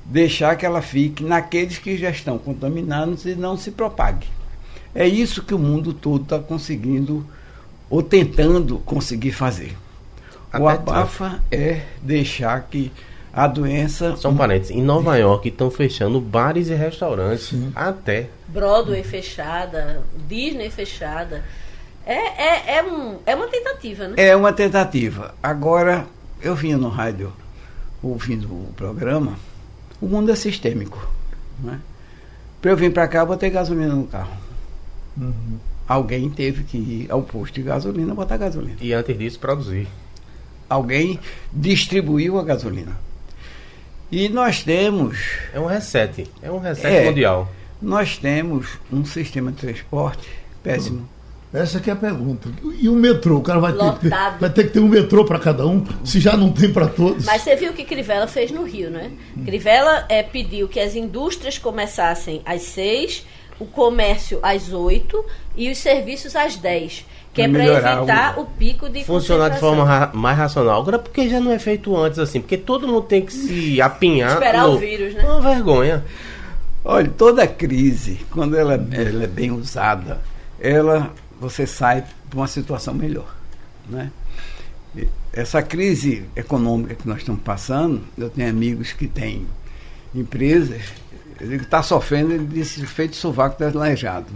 Deixar 0.04 0.56
que 0.56 0.66
ela 0.66 0.82
fique 0.82 1.24
naqueles 1.24 1.78
que 1.78 1.96
já 1.96 2.10
estão 2.10 2.40
contaminados 2.40 3.26
e 3.26 3.36
não 3.36 3.56
se 3.56 3.70
propague. 3.70 4.28
É 4.96 5.08
isso 5.08 5.44
que 5.44 5.54
o 5.54 5.60
mundo 5.60 5.94
todo 5.94 6.24
está 6.24 6.40
conseguindo, 6.40 7.24
ou 7.88 8.02
tentando 8.02 8.80
conseguir 8.80 9.32
fazer. 9.32 9.78
o 10.60 10.68
abafa 10.68 11.44
é 11.52 11.84
deixar 12.02 12.64
que 12.64 12.92
a 13.38 13.46
doença. 13.46 14.18
São 14.18 14.36
parentes. 14.36 14.72
Em 14.72 14.82
Nova 14.82 15.16
York 15.16 15.48
estão 15.48 15.70
fechando 15.70 16.20
bares 16.20 16.70
e 16.70 16.74
restaurantes. 16.74 17.50
Sim. 17.50 17.72
Até. 17.76 18.30
Broadway 18.48 19.04
fechada, 19.04 20.02
Disney 20.28 20.72
fechada. 20.72 21.44
É, 22.04 22.16
é, 22.16 22.78
é, 22.78 22.84
um, 22.84 23.20
é 23.28 23.36
uma 23.36 23.48
tentativa, 23.48 24.08
né? 24.08 24.16
É 24.18 24.36
uma 24.36 24.52
tentativa. 24.52 25.36
Agora, 25.44 26.08
eu 26.42 26.56
vinha 26.56 26.78
no 26.78 26.90
rádio 26.90 27.32
ouvindo 28.02 28.48
o 28.48 28.74
programa, 28.76 29.38
o 30.02 30.08
mundo 30.08 30.32
é 30.32 30.36
sistêmico. 30.36 31.08
Né? 31.60 31.80
Para 32.60 32.72
eu 32.72 32.78
vir 32.78 32.92
para 32.92 33.08
cá, 33.08 33.20
eu 33.20 33.28
botei 33.28 33.52
gasolina 33.52 33.94
no 33.94 34.08
carro. 34.08 34.36
Uhum. 35.16 35.60
Alguém 35.88 36.28
teve 36.30 36.64
que 36.64 36.78
ir 36.78 37.08
ao 37.12 37.22
posto 37.22 37.56
de 37.56 37.62
gasolina 37.62 38.16
botar 38.16 38.38
gasolina. 38.38 38.78
E 38.82 38.94
antes 38.94 39.18
disso, 39.18 39.40
produzir. 39.40 39.88
Alguém 40.70 41.20
distribuiu 41.54 42.40
a 42.40 42.44
gasolina. 42.44 43.07
E 44.12 44.30
nós 44.30 44.64
temos. 44.64 45.18
É 45.54 45.60
um 45.60 45.66
reset, 45.66 46.28
é 46.42 46.52
um 46.52 46.60
reset 46.60 46.88
é, 46.88 47.06
mundial. 47.06 47.50
Nós 47.82 48.18
temos 48.18 48.68
um 48.92 49.04
sistema 49.06 49.52
de 49.52 49.58
transporte 49.58 50.28
péssimo. 50.64 51.08
Essa 51.54 51.80
que 51.80 51.90
é 51.90 51.94
a 51.94 51.96
pergunta. 51.96 52.50
E 52.80 52.90
o 52.90 52.94
metrô? 52.94 53.38
O 53.38 53.42
cara 53.42 53.60
vai, 53.60 53.72
ter, 53.74 54.10
vai 54.40 54.50
ter 54.50 54.66
que 54.66 54.70
ter 54.72 54.80
um 54.80 54.88
metrô 54.88 55.24
para 55.24 55.40
cada 55.40 55.66
um, 55.66 55.86
se 56.04 56.20
já 56.20 56.36
não 56.36 56.52
tem 56.52 56.72
para 56.72 56.88
todos. 56.88 57.26
Mas 57.26 57.42
você 57.42 57.56
viu 57.56 57.72
o 57.72 57.74
que 57.74 57.86
Crivella 57.86 58.28
fez 58.28 58.52
no 58.52 58.64
Rio, 58.64 58.90
né? 58.90 59.12
Hum. 59.36 59.46
Crivella 59.46 60.06
é, 60.10 60.22
pediu 60.22 60.68
que 60.68 60.80
as 60.80 60.94
indústrias 60.94 61.58
começassem 61.58 62.42
às 62.46 62.64
seis, 62.64 63.26
o 63.60 63.66
comércio 63.66 64.40
às 64.44 64.74
oito 64.74 65.24
e 65.56 65.72
os 65.72 65.78
serviços 65.78 66.36
às 66.36 66.58
dez 66.58 67.06
que 67.38 67.42
é 67.44 67.48
para 67.48 67.66
evitar 67.66 68.40
o, 68.40 68.42
o, 68.42 68.46
pico 68.46 68.90
de 68.90 69.04
funcionar 69.04 69.50
de 69.50 69.60
forma 69.60 69.84
ra 69.84 70.12
mais 70.14 70.38
racional. 70.38 70.82
Agora, 70.82 70.98
porque 70.98 71.30
já 71.30 71.40
não 71.40 71.52
é 71.52 71.60
feito 71.60 71.96
antes 71.96 72.18
assim? 72.18 72.42
Porque 72.42 72.58
todo 72.58 72.88
mundo 72.88 73.04
tem 73.04 73.24
que 73.24 73.32
se 73.32 73.80
apinhar. 73.82 74.34
Esperar 74.34 74.68
no... 74.68 74.74
o 74.74 74.78
vírus, 74.80 75.14
né? 75.14 75.24
Uma 75.24 75.42
vergonha. 75.42 76.04
Olha, 76.84 77.10
toda 77.10 77.48
crise, 77.48 78.20
quando 78.32 78.58
ela, 78.58 78.74
ela 78.92 79.24
é 79.24 79.28
bem 79.28 79.52
usada, 79.52 80.20
ela 80.60 81.12
você 81.40 81.68
sai 81.68 82.04
para 82.30 82.40
uma 82.40 82.48
situação 82.48 82.94
melhor, 82.94 83.36
né? 83.88 84.12
Essa 85.32 85.62
crise 85.62 86.26
econômica 86.36 86.96
que 86.96 87.08
nós 87.08 87.20
estamos 87.20 87.42
passando, 87.42 88.02
eu 88.18 88.30
tenho 88.30 88.50
amigos 88.50 88.94
que 88.94 89.08
têm 89.08 89.46
empresas, 90.16 90.82
ele 91.40 91.58
está 91.58 91.84
sofrendo, 91.84 92.34
ele 92.34 92.48
disse, 92.48 92.84
feito 92.88 93.16
sovaco 93.16 93.60
deslejado. 93.60 94.28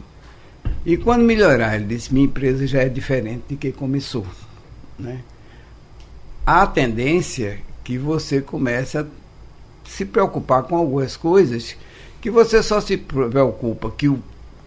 E 0.86 0.98
quando 0.98 1.24
melhorar, 1.24 1.76
ele 1.76 1.86
disse, 1.86 2.14
minha 2.14 2.26
empresa 2.26 2.66
já 2.66 2.82
é 2.82 2.90
diferente 2.90 3.44
de 3.50 3.56
que 3.56 3.72
começou. 3.72 4.26
Né? 4.98 5.20
Há 6.46 6.66
tendência 6.66 7.60
que 7.84 7.98
você 7.98 8.42
comece 8.42 8.98
a 8.98 9.06
se 9.86 10.06
preocupar 10.06 10.64
com 10.64 10.76
algumas 10.76 11.16
coisas 11.16 11.76
que 12.20 12.30
você 12.30 12.64
só 12.64 12.80
se 12.80 12.98
preocupa 12.98 13.92
que 13.92 14.08
o, 14.08 14.22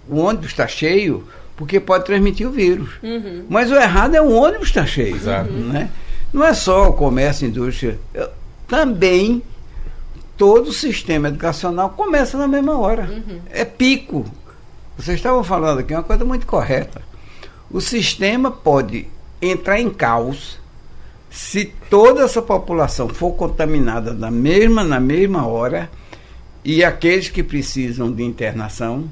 o 0.09 0.19
ônibus 0.19 0.49
está 0.49 0.67
cheio 0.67 1.27
porque 1.57 1.79
pode 1.79 2.05
transmitir 2.05 2.49
o 2.49 2.51
vírus. 2.51 2.91
Uhum. 3.03 3.45
Mas 3.49 3.71
o 3.71 3.75
errado 3.75 4.15
é 4.15 4.21
o 4.21 4.31
ônibus 4.31 4.69
estar 4.69 4.83
tá 4.83 4.87
cheio. 4.87 5.15
Exato. 5.15 5.53
Né? 5.53 5.91
Não 6.33 6.45
é 6.45 6.53
só 6.53 6.89
o 6.89 6.93
comércio, 6.93 7.47
a 7.47 7.51
indústria. 7.51 7.99
Eu, 8.13 8.29
também 8.67 9.43
todo 10.37 10.69
o 10.69 10.73
sistema 10.73 11.29
educacional 11.29 11.91
começa 11.91 12.37
na 12.37 12.49
mesma 12.49 12.79
hora. 12.79 13.05
Uhum. 13.05 13.41
É 13.51 13.65
pico. 13.65 14.25
Vocês 14.97 15.19
estavam 15.19 15.43
falando 15.43 15.81
aqui 15.81 15.93
uma 15.93 16.03
coisa 16.03 16.25
muito 16.25 16.47
correta. 16.47 17.03
O 17.71 17.81
sistema 17.81 18.51
pode 18.51 19.09
entrar 19.41 19.81
em 19.81 19.91
caos 19.91 20.59
se 21.31 21.65
toda 21.91 22.23
essa 22.23 22.41
população 22.41 23.09
for 23.09 23.33
contaminada 23.33 24.15
na 24.15 24.31
mesma, 24.31 24.85
na 24.85 25.01
mesma 25.01 25.47
hora 25.47 25.91
e 26.65 26.85
aqueles 26.85 27.29
que 27.29 27.43
precisam 27.43 28.11
de 28.13 28.23
internação 28.23 29.11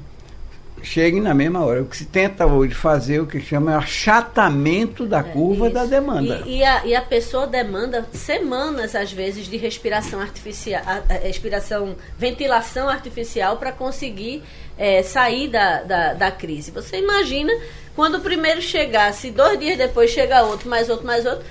cheguem 0.83 1.21
na 1.21 1.33
mesma 1.33 1.63
hora. 1.63 1.81
O 1.81 1.85
que 1.85 1.97
se 1.97 2.05
tenta 2.05 2.45
hoje 2.45 2.73
fazer, 2.73 3.19
o 3.19 3.25
que 3.25 3.39
chama 3.39 3.71
é 3.71 3.75
achatamento 3.75 5.05
da 5.05 5.19
é, 5.19 5.23
curva 5.23 5.69
da 5.69 5.85
demanda. 5.85 6.43
E, 6.45 6.57
e, 6.57 6.63
a, 6.63 6.85
e, 6.85 6.95
a, 6.95 7.01
pessoa 7.01 7.47
demanda 7.47 8.05
semanas, 8.11 8.95
às 8.95 9.11
vezes, 9.11 9.47
de 9.47 9.57
respiração 9.57 10.19
artificial, 10.19 10.81
respiração, 11.21 11.95
ventilação 12.17 12.89
artificial 12.89 13.57
para 13.57 13.71
conseguir 13.71 14.43
é, 14.77 15.01
sair 15.01 15.47
da, 15.47 15.83
da, 15.83 16.13
da, 16.13 16.31
crise. 16.31 16.71
Você 16.71 16.97
imagina 16.97 17.53
quando 17.95 18.15
o 18.15 18.21
primeiro 18.21 18.61
chegar, 18.61 19.13
se 19.13 19.31
dois 19.31 19.59
dias 19.59 19.77
depois 19.77 20.11
chegar 20.11 20.43
outro, 20.43 20.69
mais 20.69 20.89
outro, 20.89 21.05
mais 21.05 21.25
outro, 21.25 21.45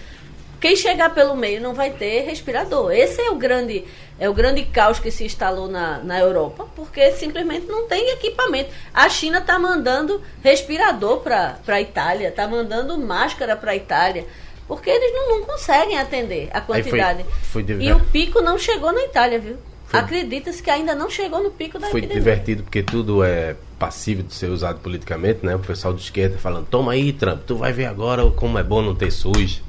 quem 0.62 0.76
chegar 0.76 1.12
pelo 1.12 1.34
meio 1.34 1.60
não 1.60 1.74
vai 1.74 1.90
ter 1.90 2.20
respirador. 2.20 2.92
Esse 2.92 3.20
é 3.20 3.28
o 3.32 3.34
grande, 3.34 3.84
é 4.16 4.30
o 4.30 4.32
grande 4.32 4.62
caos 4.62 5.00
que 5.00 5.10
se 5.10 5.24
instalou 5.24 5.66
na, 5.66 5.98
na 5.98 6.20
Europa, 6.20 6.68
porque 6.76 7.10
simplesmente 7.10 7.66
não 7.66 7.88
tem 7.88 8.10
equipamento. 8.10 8.70
A 8.94 9.08
China 9.08 9.38
está 9.38 9.58
mandando 9.58 10.22
respirador 10.40 11.18
para 11.18 11.58
a 11.66 11.80
Itália, 11.80 12.28
está 12.28 12.46
mandando 12.46 12.96
máscara 12.96 13.56
para 13.56 13.72
a 13.72 13.76
Itália 13.76 14.24
porque 14.68 14.88
eles 14.88 15.12
não, 15.12 15.40
não, 15.40 15.44
conseguem 15.44 15.98
atender 15.98 16.48
a 16.52 16.60
quantidade. 16.60 17.24
Foi, 17.42 17.64
foi 17.64 17.82
e 17.82 17.92
o 17.92 18.00
pico 18.00 18.40
não 18.40 18.56
chegou 18.56 18.92
na 18.92 19.02
Itália, 19.02 19.38
viu? 19.40 19.56
Acredita-se 19.92 20.62
que 20.62 20.70
ainda 20.70 20.94
não 20.94 21.10
chegou 21.10 21.42
no 21.42 21.50
pico 21.50 21.78
da 21.78 21.88
Foi 21.88 22.00
epidemia. 22.00 22.22
divertido 22.22 22.62
porque 22.62 22.82
tudo 22.82 23.22
é 23.22 23.56
passível 23.78 24.24
de 24.24 24.32
ser 24.32 24.48
usado 24.48 24.78
politicamente, 24.78 25.44
né? 25.44 25.56
O 25.56 25.58
pessoal 25.58 25.92
de 25.92 26.00
esquerda 26.00 26.38
falando, 26.38 26.66
toma 26.68 26.92
aí, 26.92 27.12
Trump, 27.12 27.42
tu 27.46 27.56
vai 27.56 27.72
ver 27.72 27.86
agora 27.86 28.24
como 28.30 28.58
é 28.58 28.62
bom 28.62 28.80
não 28.80 28.94
ter 28.94 29.10
SUS. 29.10 29.60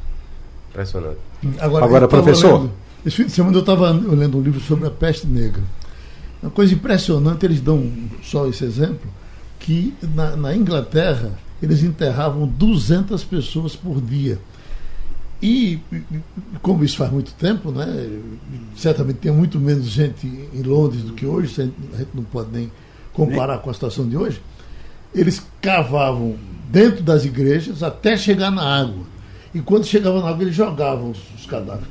Impressionante. 0.73 1.19
Agora, 1.59 1.86
agora 1.86 2.07
professor. 2.07 2.62
Lendo, 2.62 2.71
esse 3.05 3.17
fim 3.17 3.25
de 3.25 3.31
semana 3.31 3.55
eu 3.55 3.59
estava 3.62 3.91
lendo 3.91 4.38
um 4.39 4.41
livro 4.41 4.59
sobre 4.59 4.88
a 4.88 4.89
peste 4.89 5.27
negra. 5.27 5.62
Uma 6.41 6.49
coisa 6.49 6.73
impressionante, 6.73 7.45
eles 7.45 7.62
dão 7.62 7.89
só 8.23 8.47
esse 8.47 8.65
exemplo, 8.65 9.09
que 9.59 9.93
na, 10.15 10.36
na 10.36 10.55
Inglaterra 10.55 11.31
eles 11.62 11.83
enterravam 11.83 12.47
200 12.47 13.23
pessoas 13.23 13.75
por 13.75 14.01
dia. 14.01 14.39
E, 15.41 15.79
como 16.62 16.83
isso 16.83 16.97
faz 16.97 17.12
muito 17.12 17.33
tempo, 17.33 17.71
né, 17.71 17.86
certamente 18.75 19.17
tem 19.17 19.31
muito 19.31 19.59
menos 19.59 19.86
gente 19.86 20.25
em 20.25 20.62
Londres 20.62 21.03
do 21.03 21.13
que 21.13 21.25
hoje, 21.25 21.62
a 21.93 21.97
gente 21.97 22.09
não 22.13 22.23
pode 22.23 22.49
nem 22.51 22.71
comparar 23.13 23.59
com 23.59 23.69
a 23.69 23.73
situação 23.73 24.07
de 24.07 24.17
hoje. 24.17 24.41
Eles 25.13 25.45
cavavam 25.62 26.36
dentro 26.69 27.03
das 27.03 27.25
igrejas 27.25 27.83
até 27.83 28.17
chegar 28.17 28.51
na 28.51 28.63
água. 28.63 29.12
E 29.53 29.59
quando 29.61 29.85
chegavam 29.85 30.21
na 30.21 30.29
água, 30.29 30.43
eles 30.43 30.55
jogavam 30.55 31.11
os, 31.11 31.19
os 31.37 31.45
cadáveres. 31.45 31.87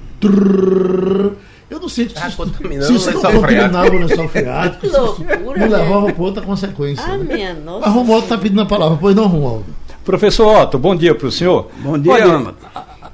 Eu 1.71 1.81
não 1.81 1.89
sei 1.89 2.09
se, 2.09 2.15
Tá 2.15 2.29
se, 2.29 2.29
isso 2.29 3.11
não 3.11 3.21
freático. 3.21 3.41
contaminava 3.41 3.91
o 3.91 3.99
lençol 3.99 4.29
freático. 4.29 4.87
Loucura, 4.93 5.39
Não 5.39 5.69
né? 5.69 5.79
levava 5.79 6.13
para 6.13 6.23
outra 6.23 6.43
consequência. 6.43 7.05
Ah, 7.05 7.17
né? 7.17 7.35
minha 7.35 7.55
nossa. 7.55 7.87
Mas 7.87 7.95
Romualdo 7.95 8.25
está 8.25 8.37
pedindo 8.39 8.61
a 8.61 8.67
palavra. 8.67 8.99
Pois 9.01 9.15
não, 9.17 9.27
Romualdo. 9.27 9.65
Professor 10.05 10.63
Otto, 10.63 10.79
bom 10.79 10.95
dia 10.95 11.15
para 11.15 11.29
o 11.29 11.33
senhor. 11.33 11.69
Bom 11.79 11.97
dia, 11.99 12.13
Olha, 12.13 12.55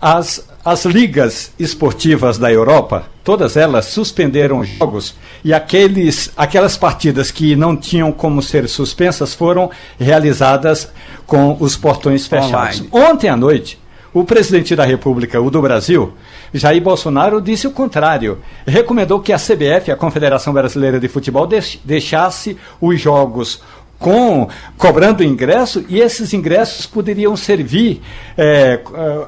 as, 0.01 0.49
as 0.65 0.85
ligas 0.87 1.53
esportivas 1.59 2.39
da 2.39 2.51
Europa, 2.51 3.05
todas 3.23 3.57
elas 3.57 3.85
suspenderam 3.87 4.65
jogos 4.65 5.15
e 5.45 5.53
aqueles, 5.53 6.33
aquelas 6.37 6.77
partidas 6.77 7.31
que 7.31 7.55
não 7.55 7.77
tinham 7.77 8.11
como 8.11 8.43
ser 8.43 8.69
suspensas 8.69 9.35
foram 9.35 9.71
realizadas 10.01 10.91
com 11.27 11.57
os 11.61 11.77
portões 11.77 12.27
fechados. 12.27 12.81
Online. 12.81 12.89
Ontem 13.13 13.29
à 13.29 13.37
noite, 13.37 13.79
o 14.13 14.25
presidente 14.25 14.75
da 14.75 14.85
República, 14.85 15.41
o 15.41 15.51
do 15.51 15.61
Brasil, 15.61 16.13
Jair 16.53 16.83
Bolsonaro, 16.83 17.41
disse 17.41 17.67
o 17.67 17.71
contrário. 17.71 18.39
Recomendou 18.67 19.21
que 19.21 19.33
a 19.33 19.39
CBF, 19.39 19.91
a 19.91 19.97
Confederação 19.97 20.53
Brasileira 20.53 20.99
de 20.99 21.09
Futebol, 21.09 21.47
deix- 21.47 21.79
deixasse 21.85 22.57
os 22.81 23.01
jogos 23.01 23.63
com 23.99 24.49
cobrando 24.77 25.25
ingresso 25.25 25.85
e 25.89 25.99
esses 25.99 26.33
ingressos 26.33 26.87
poderiam 26.87 27.37
servir 27.37 28.01
eh, 28.37 28.81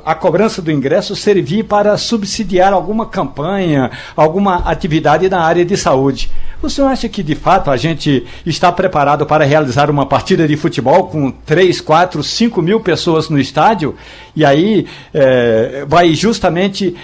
a 0.04 0.14
cobrança 0.14 0.62
do 0.62 0.70
ingresso 0.70 1.16
servir 1.16 1.64
para 1.64 1.96
subsidiar 1.98 2.72
alguma 2.72 3.06
campanha, 3.06 3.90
alguma 4.16 4.59
atividade 4.59 5.28
na 5.28 5.40
área 5.40 5.64
de 5.64 5.76
saúde. 5.76 6.30
O 6.62 6.70
senhor 6.70 6.87
acha 6.88 7.09
que 7.09 7.20
de 7.22 7.35
fato 7.35 7.68
a 7.70 7.76
gente 7.76 8.24
está 8.46 8.70
preparado 8.70 9.26
para 9.26 9.44
realizar 9.44 9.90
uma 9.90 10.06
partida 10.06 10.46
de 10.46 10.56
futebol 10.56 11.09
com 11.09 11.30
3, 11.30 11.80
4, 11.80 12.22
5 12.22 12.62
mil 12.62 12.78
pessoas 12.80 13.28
no 13.28 13.40
estádio 13.40 13.96
e 14.37 14.44
aí 14.44 14.87
eh, 15.12 15.85
vai 15.88 16.14
justamente 16.14 16.94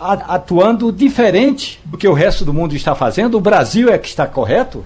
a- 0.00 0.34
atuando 0.36 0.90
diferente 0.90 1.78
do 1.84 1.98
que 1.98 2.08
o 2.08 2.14
resto 2.14 2.42
do 2.44 2.54
mundo 2.54 2.74
está 2.74 2.94
fazendo? 2.94 3.36
O 3.36 3.40
Brasil 3.40 3.90
é 3.92 3.98
que 3.98 4.08
está 4.08 4.26
correto? 4.26 4.82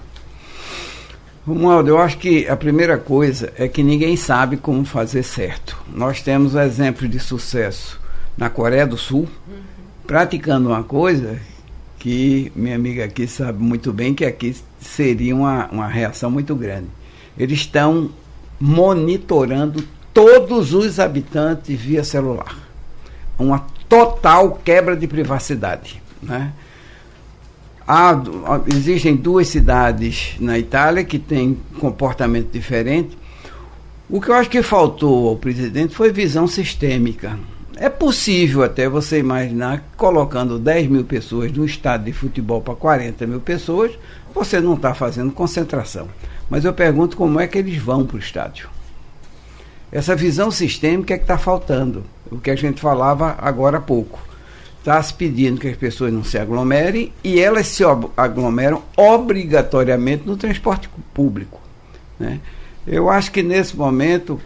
Romualdo, 1.47 1.91
eu 1.91 1.97
acho 1.97 2.17
que 2.17 2.45
a 2.49 2.57
primeira 2.57 2.97
coisa 2.97 3.53
é 3.57 3.69
que 3.69 3.81
ninguém 3.81 4.17
sabe 4.17 4.57
como 4.57 4.83
fazer 4.83 5.23
certo. 5.23 5.77
Nós 5.87 6.21
temos 6.21 6.55
exemplos 6.55 7.09
de 7.09 7.21
sucesso 7.21 8.01
na 8.37 8.49
Coreia 8.49 8.85
do 8.85 8.97
Sul, 8.97 9.29
praticando 10.05 10.67
uma 10.67 10.83
coisa 10.83 11.39
que 11.99 12.51
minha 12.53 12.75
amiga 12.75 13.05
aqui 13.05 13.25
sabe 13.27 13.63
muito 13.63 13.93
bem 13.93 14.13
que 14.13 14.25
aqui 14.25 14.57
seria 14.81 15.33
uma, 15.33 15.69
uma 15.71 15.87
reação 15.87 16.29
muito 16.29 16.53
grande. 16.53 16.89
Eles 17.37 17.59
estão 17.59 18.09
monitorando 18.59 19.81
todos 20.13 20.73
os 20.73 20.99
habitantes 20.99 21.79
via 21.79 22.03
celular. 22.03 22.57
Uma 23.39 23.65
total 23.87 24.59
quebra 24.65 24.97
de 24.97 25.07
privacidade. 25.07 26.01
Né? 26.21 26.51
Há, 27.87 28.21
existem 28.67 29.15
duas 29.15 29.47
cidades 29.47 30.35
na 30.41 30.59
Itália 30.59 31.05
que 31.05 31.17
têm 31.17 31.57
comportamento 31.79 32.51
diferente. 32.51 33.17
O 34.09 34.19
que 34.19 34.29
eu 34.29 34.35
acho 34.35 34.49
que 34.49 34.61
faltou 34.61 35.29
ao 35.29 35.37
presidente 35.37 35.95
foi 35.95 36.11
visão 36.11 36.47
sistêmica. 36.47 37.39
É 37.77 37.87
possível 37.87 38.63
até 38.63 38.89
você 38.89 39.19
imaginar 39.19 39.85
colocando 39.95 40.59
10 40.59 40.87
mil 40.87 41.05
pessoas 41.05 41.51
no 41.53 41.63
estádio 41.63 42.07
de 42.07 42.13
futebol 42.13 42.59
para 42.59 42.75
40 42.75 43.25
mil 43.25 43.39
pessoas, 43.39 43.97
você 44.33 44.59
não 44.59 44.73
está 44.73 44.93
fazendo 44.93 45.31
concentração. 45.31 46.09
Mas 46.49 46.65
eu 46.65 46.73
pergunto 46.73 47.15
como 47.15 47.39
é 47.39 47.47
que 47.47 47.57
eles 47.57 47.77
vão 47.77 48.05
para 48.05 48.17
o 48.17 48.19
estádio. 48.19 48.69
Essa 49.91 50.13
visão 50.13 50.51
sistêmica 50.51 51.13
é 51.13 51.17
que 51.17 51.23
está 51.23 51.37
faltando. 51.37 52.03
O 52.29 52.37
que 52.37 52.51
a 52.51 52.55
gente 52.55 52.81
falava 52.81 53.35
agora 53.37 53.77
há 53.77 53.81
pouco. 53.81 54.26
Está 54.87 55.03
se 55.03 55.13
pedindo 55.13 55.59
que 55.59 55.67
as 55.67 55.75
pessoas 55.75 56.13
não 56.13 56.23
se 56.23 56.37
aglomerem 56.37 57.11
e 57.21 57.41
elas 57.41 57.67
se 57.67 57.83
aglomeram 58.15 58.81
obrigatoriamente 58.95 60.23
no 60.25 60.37
transporte 60.37 60.87
público. 61.13 61.59
Né? 62.17 62.39
Eu 62.87 63.09
acho 63.09 63.29
que 63.33 63.43
nesse 63.43 63.75
momento, 63.75 64.39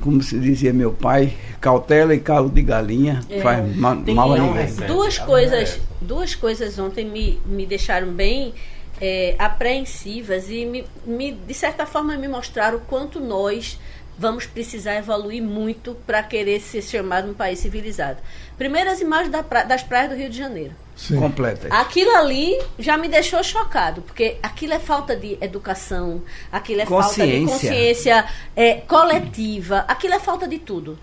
como 0.00 0.22
se 0.22 0.38
dizia 0.38 0.72
meu 0.72 0.92
pai, 0.92 1.34
cautela 1.60 2.14
e 2.14 2.20
calo 2.20 2.48
de 2.48 2.62
galinha 2.62 3.22
É, 3.28 3.40
faz 3.40 3.74
ma- 3.74 3.96
Tem 3.96 4.14
mal 4.14 4.32
a 4.32 4.36
não 4.38 4.54
ninguém. 4.54 4.72
duas 4.86 5.18
Tá 5.18 5.26
coisas, 5.26 5.68
certo. 5.70 5.82
duas 6.00 6.32
coisas 6.36 6.78
ontem 6.78 7.04
me, 7.04 7.40
me 7.44 7.66
deixaram 7.66 8.06
bem 8.12 8.54
é, 9.00 9.34
apreensivas 9.36 10.48
e 10.48 10.64
me, 10.64 10.84
me, 11.04 11.32
de 11.32 11.54
certa 11.54 11.86
forma 11.86 12.16
me 12.16 12.28
mostraram 12.28 12.78
o 12.78 12.80
quanto 12.82 13.18
nós 13.18 13.80
vamos 14.16 14.46
precisar 14.46 14.94
evoluir 14.96 15.42
muito 15.42 15.96
para 16.06 16.22
querer 16.22 16.60
ser 16.60 16.82
chamado 16.82 17.28
um 17.30 17.34
país 17.34 17.58
civilizado. 17.58 18.18
Primeiro 18.62 18.90
as 18.90 19.00
imagens 19.00 19.28
da 19.32 19.42
pra- 19.42 19.64
das 19.64 19.82
praias 19.82 20.08
do 20.10 20.14
Rio 20.14 20.30
de 20.30 20.38
Janeiro. 20.38 20.72
Sim. 20.94 21.16
Completa. 21.16 21.66
Aquilo 21.68 22.14
ali 22.14 22.56
já 22.78 22.96
me 22.96 23.08
deixou 23.08 23.42
chocado, 23.42 24.02
porque 24.02 24.36
aquilo 24.40 24.72
é 24.72 24.78
falta 24.78 25.16
de 25.16 25.36
educação, 25.40 26.22
aquilo 26.52 26.82
é 26.82 26.86
falta 26.86 27.26
de 27.26 27.40
Consciência. 27.40 27.50
consciência 27.70 28.24
é, 28.54 28.74
coletiva, 28.74 29.84
aquilo 29.88 30.14
é 30.14 30.20
falta 30.20 30.46
de 30.46 30.60
tudo. 30.60 30.96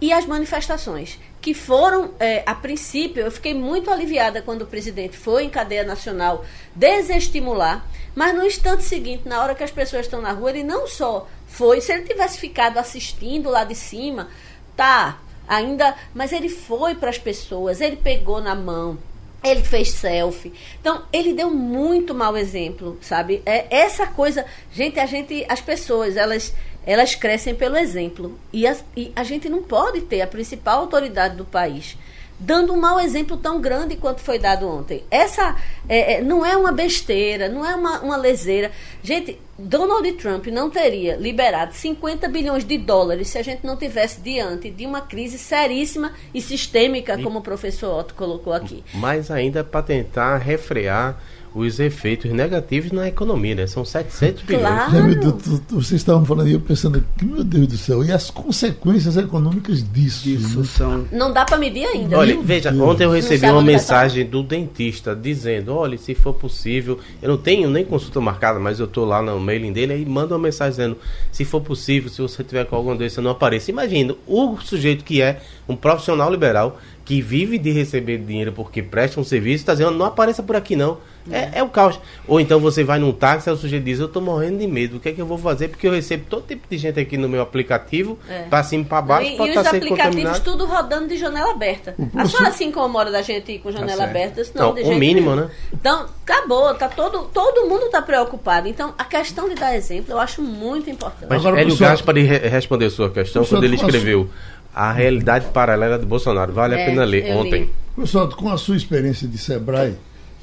E 0.00 0.12
as 0.12 0.26
manifestações, 0.26 1.16
que 1.40 1.54
foram, 1.54 2.10
é, 2.18 2.42
a 2.44 2.52
princípio, 2.52 3.22
eu 3.22 3.30
fiquei 3.30 3.54
muito 3.54 3.92
aliviada 3.92 4.42
quando 4.42 4.62
o 4.62 4.66
presidente 4.66 5.16
foi 5.16 5.44
em 5.44 5.48
cadeia 5.50 5.84
nacional 5.84 6.44
desestimular, 6.74 7.86
mas 8.12 8.34
no 8.34 8.44
instante 8.44 8.82
seguinte, 8.82 9.22
na 9.28 9.40
hora 9.40 9.54
que 9.54 9.62
as 9.62 9.70
pessoas 9.70 10.06
estão 10.06 10.20
na 10.20 10.32
rua, 10.32 10.50
ele 10.50 10.64
não 10.64 10.88
só 10.88 11.28
foi, 11.46 11.80
se 11.80 11.92
ele 11.92 12.02
tivesse 12.02 12.38
ficado 12.40 12.76
assistindo 12.78 13.48
lá 13.50 13.62
de 13.62 13.76
cima, 13.76 14.28
tá, 14.76 15.18
ainda, 15.48 15.94
mas 16.14 16.32
ele 16.32 16.48
foi 16.48 16.94
para 16.94 17.10
as 17.10 17.18
pessoas, 17.18 17.80
ele 17.80 17.96
pegou 17.96 18.40
na 18.40 18.54
mão, 18.54 18.98
ele 19.42 19.62
fez 19.62 19.90
selfie. 19.90 20.52
Então, 20.80 21.02
ele 21.12 21.32
deu 21.34 21.50
muito 21.50 22.14
mau 22.14 22.36
exemplo, 22.36 22.96
sabe? 23.00 23.42
É 23.44 23.66
essa 23.70 24.06
coisa, 24.06 24.44
gente, 24.72 24.98
a 24.98 25.06
gente, 25.06 25.44
as 25.48 25.60
pessoas, 25.60 26.16
elas 26.16 26.52
elas 26.86 27.14
crescem 27.14 27.54
pelo 27.54 27.78
exemplo. 27.78 28.38
E, 28.52 28.66
as- 28.66 28.84
e 28.94 29.10
a 29.16 29.24
gente 29.24 29.48
não 29.48 29.62
pode 29.62 30.02
ter 30.02 30.20
a 30.20 30.26
principal 30.26 30.80
autoridade 30.80 31.34
do 31.34 31.44
país 31.44 31.96
dando 32.38 32.72
um 32.72 32.76
mau 32.76 33.00
exemplo 33.00 33.36
tão 33.36 33.60
grande 33.60 33.96
quanto 33.96 34.20
foi 34.20 34.38
dado 34.38 34.68
ontem. 34.68 35.04
Essa 35.10 35.56
é, 35.88 36.14
é, 36.14 36.22
não 36.22 36.44
é 36.44 36.56
uma 36.56 36.72
besteira, 36.72 37.48
não 37.48 37.64
é 37.64 37.74
uma, 37.74 38.00
uma 38.00 38.16
leseira. 38.16 38.70
Gente, 39.02 39.38
Donald 39.58 40.10
Trump 40.14 40.46
não 40.48 40.68
teria 40.68 41.16
liberado 41.16 41.74
50 41.74 42.28
bilhões 42.28 42.64
de 42.64 42.76
dólares 42.76 43.28
se 43.28 43.38
a 43.38 43.42
gente 43.42 43.64
não 43.64 43.76
tivesse 43.76 44.20
diante 44.20 44.70
de 44.70 44.84
uma 44.84 45.00
crise 45.00 45.38
seríssima 45.38 46.12
e 46.32 46.40
sistêmica, 46.40 47.16
como 47.22 47.38
o 47.38 47.42
professor 47.42 48.00
Otto 48.00 48.14
colocou 48.14 48.52
aqui. 48.52 48.82
Mas 48.94 49.30
ainda 49.30 49.62
para 49.62 49.82
tentar 49.82 50.36
refrear 50.38 51.18
os 51.54 51.78
efeitos 51.78 52.32
negativos 52.32 52.90
na 52.90 53.06
economia, 53.06 53.54
né? 53.54 53.66
São 53.68 53.84
700 53.84 54.42
bilhões. 54.42 54.64
Claro. 54.64 55.38
Vocês 55.70 56.00
estavam 56.00 56.24
falando 56.24 56.48
e 56.48 56.52
eu 56.52 56.60
pensando, 56.60 56.98
aqui, 56.98 57.24
meu 57.24 57.44
Deus 57.44 57.68
do 57.68 57.78
céu, 57.78 58.04
e 58.04 58.10
as 58.10 58.28
consequências 58.28 59.16
econômicas 59.16 59.84
disso? 59.92 60.28
Isso 60.28 60.58
né? 60.58 60.64
são. 60.64 61.08
Não 61.12 61.32
dá 61.32 61.44
para 61.44 61.56
medir 61.56 61.86
ainda. 61.86 62.18
Olha, 62.18 62.34
viu? 62.34 62.42
veja, 62.42 62.72
Deus. 62.72 62.82
ontem 62.82 63.04
eu 63.04 63.12
recebi 63.12 63.46
uma 63.46 63.62
mensagem 63.62 64.26
do 64.26 64.42
dentista 64.42 65.14
dizendo, 65.14 65.72
olha, 65.72 65.96
se 65.96 66.12
for 66.14 66.34
possível, 66.34 66.98
eu 67.22 67.28
não 67.28 67.36
tenho 67.36 67.70
nem 67.70 67.84
consulta 67.84 68.20
marcada, 68.20 68.58
mas 68.58 68.80
eu 68.80 68.88
tô 68.88 69.04
lá 69.04 69.22
no 69.22 69.38
mailing 69.38 69.72
dele, 69.72 69.92
aí 69.92 70.04
manda 70.04 70.34
uma 70.34 70.40
mensagem 70.40 70.72
dizendo, 70.72 70.98
se 71.30 71.44
for 71.44 71.60
possível, 71.60 72.10
se 72.10 72.20
você 72.20 72.42
tiver 72.42 72.64
com 72.64 72.74
alguma 72.74 72.96
doença, 72.96 73.22
não 73.22 73.30
apareça. 73.30 73.70
Imagina, 73.70 74.16
o 74.26 74.58
sujeito 74.60 75.04
que 75.04 75.22
é 75.22 75.40
um 75.68 75.76
profissional 75.76 76.28
liberal, 76.30 76.80
que 77.04 77.20
vive 77.20 77.58
de 77.58 77.70
receber 77.70 78.18
dinheiro 78.18 78.52
porque 78.52 78.82
presta 78.82 79.20
um 79.20 79.24
serviço, 79.24 79.56
está 79.56 79.72
dizendo, 79.72 79.92
não 79.92 80.06
apareça 80.06 80.42
por 80.42 80.56
aqui 80.56 80.74
não. 80.74 80.98
É, 81.30 81.58
é 81.58 81.62
o 81.62 81.68
caos. 81.68 81.98
Ou 82.28 82.38
então 82.40 82.60
você 82.60 82.84
vai 82.84 82.98
num 82.98 83.12
táxi, 83.12 83.48
aí 83.48 83.54
o 83.54 83.58
sujeito 83.58 83.84
diz, 83.84 83.98
eu 83.98 84.08
tô 84.08 84.20
morrendo 84.20 84.58
de 84.58 84.66
medo, 84.66 84.96
o 84.96 85.00
que 85.00 85.08
é 85.08 85.12
que 85.12 85.20
eu 85.20 85.26
vou 85.26 85.38
fazer? 85.38 85.68
Porque 85.68 85.86
eu 85.86 85.92
recebo 85.92 86.24
todo 86.28 86.46
tipo 86.46 86.66
de 86.68 86.76
gente 86.76 87.00
aqui 87.00 87.16
no 87.16 87.28
meu 87.28 87.40
aplicativo, 87.40 88.18
É. 88.28 88.42
pra 88.42 88.62
cima 88.62 88.82
e 88.84 88.86
pra 88.86 89.00
baixo, 89.00 89.30
e, 89.30 89.36
pode 89.36 89.48
e 89.48 89.50
estar 89.50 89.62
os 89.62 89.68
sendo 89.70 89.76
aplicativos 89.84 90.14
contaminado. 90.16 90.44
tudo 90.44 90.66
rodando 90.66 91.08
de 91.08 91.16
janela 91.16 91.52
aberta. 91.52 91.94
A 92.14 92.26
senhora 92.26 92.52
se 92.52 92.64
incomoda 92.64 93.10
da 93.10 93.22
gente 93.22 93.52
ir 93.52 93.58
com 93.60 93.70
janela 93.72 93.96
certo. 93.96 94.10
aberta? 94.10 94.42
Não, 94.54 94.66
Não, 94.66 94.74
de 94.74 94.82
o 94.82 94.84
jeito 94.84 94.98
mínimo, 94.98 95.30
nenhum. 95.34 95.46
né? 95.46 95.50
Então, 95.72 96.06
acabou. 96.26 96.74
Tá 96.74 96.88
todo, 96.88 97.24
todo 97.32 97.66
mundo 97.68 97.86
está 97.86 98.02
preocupado. 98.02 98.68
Então, 98.68 98.92
a 98.98 99.04
questão 99.04 99.48
de 99.48 99.54
dar 99.54 99.74
exemplo 99.74 100.12
eu 100.12 100.18
acho 100.18 100.42
muito 100.42 100.90
importante. 100.90 101.26
Mas 101.30 101.40
Agora, 101.44 101.60
Hélio 101.60 101.76
Gaspar 101.76 102.14
re 102.16 102.38
responder 102.48 102.90
sua 102.90 103.10
questão 103.10 103.44
quando 103.44 103.64
ele 103.64 103.74
a 103.74 103.76
escreveu 103.76 104.28
A 104.74 104.92
Realidade 104.92 105.46
Paralela 105.52 105.98
de 105.98 106.04
Bolsonaro. 106.04 106.52
Vale 106.52 106.74
a 106.74 106.78
É, 106.80 106.84
pena 106.86 107.04
ler 107.04 107.34
ontem. 107.34 107.62
li. 107.64 107.72
Pessoal, 107.96 108.28
com 108.28 108.48
a 108.50 108.58
sua 108.58 108.76
experiência 108.76 109.28
de 109.28 109.38
Sebrae, 109.38 109.94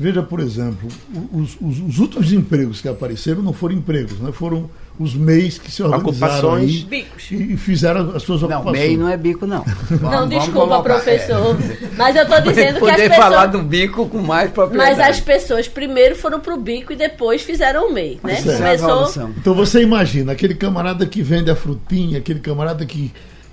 veja, 0.01 0.21
por 0.23 0.39
exemplo, 0.39 0.89
os, 1.31 1.55
os- 1.61 1.79
os 1.79 1.99
últimos 1.99 2.31
empregos 2.33 2.81
que 2.81 2.87
apareceram 2.87 3.41
não 3.41 3.53
foram 3.53 3.75
empregos, 3.75 4.19
né? 4.19 4.31
foram 4.31 4.69
os 4.99 5.15
MEIs 5.15 5.57
que 5.57 5.71
se 5.71 5.81
organizaram 5.81 6.09
Ocupações. 6.49 6.69
aí 6.69 6.83
Bicos. 6.83 7.31
e, 7.31 7.53
e 7.53 7.57
fizeram 7.57 8.11
as 8.15 8.21
suas 8.23 8.41
Não, 8.41 8.49
ocupações. 8.49 8.79
MEI 8.79 8.97
não 8.97 9.07
é 9.09 9.17
bico, 9.17 9.47
não. 9.47 9.59
Não, 9.59 9.65
Vamos- 9.97 9.99
vamos 10.01 10.29
desculpa, 10.29 10.59
colocar- 10.59 10.81
professor. 10.83 11.57
Mas 11.97 12.15
eu 12.15 12.23
estou 12.23 12.37
É, 12.37 12.41
dizendo 12.41 12.79
que 12.79 12.85
as 12.85 12.91
poder 12.91 13.09
pessoas. 13.09 13.15
falar 13.17 13.45
do 13.47 13.61
bico 13.61 14.07
com 14.09 14.17
mais 14.21 14.51
propriedade. 14.51 14.97
Mas 14.97 15.09
as 15.09 15.19
pessoas 15.21 15.67
primeiro 15.67 16.15
foram 16.15 16.39
pro 16.39 16.57
bico 16.57 16.91
e 16.93 16.95
depois 16.95 17.41
fizeram 17.41 17.87
o 17.89 17.93
MEI, 17.93 18.19
né? 18.23 18.33
É. 18.45 18.49
É 18.73 18.77
Começou. 18.77 19.29
Então 19.37 19.53
você 19.55 19.81
imagina, 19.81 20.33
aquele 20.33 20.53
camarada 20.55 21.05
que 21.05 21.21
vende 21.23 21.49
a 21.49 21.55
frutinha, 21.55 22.17
aquele 22.19 22.39
camarada 22.39 22.85
que, 22.85 23.11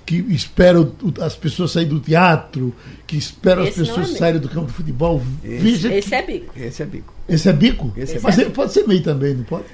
que 0.09 0.33
espera 0.33 0.81
o- 0.81 0.91
as 1.21 1.35
pessoas 1.35 1.69
saírem 1.71 1.93
do 1.93 1.99
teatro, 1.99 2.73
que 3.05 3.15
espera 3.15 3.61
as 3.61 3.67
Esse 3.69 3.77
não 3.81 3.85
é 3.85 3.87
pessoas 3.89 4.07
meio. 4.07 4.17
saírem 4.19 4.41
do 4.41 4.49
campo 4.49 4.65
de 4.67 4.73
futebol. 4.73 5.21
Esse- 5.43 5.57
Veja, 5.63 5.93
Esse 5.93 6.15
é 6.15 6.21
bico. 6.25 6.53
Esse 6.59 6.81
é 6.81 6.85
bico. 6.87 7.13
esse 7.29 7.47
é 7.49 7.53
bico? 7.53 7.93
Esse 7.95 8.17
é 8.17 8.19
Mas 8.19 8.35
bico. 8.35 8.47
ele 8.47 8.55
pode 8.55 8.73
ser 8.73 8.87
meio 8.87 9.03
também, 9.03 9.35
não 9.35 9.43
pode? 9.43 9.65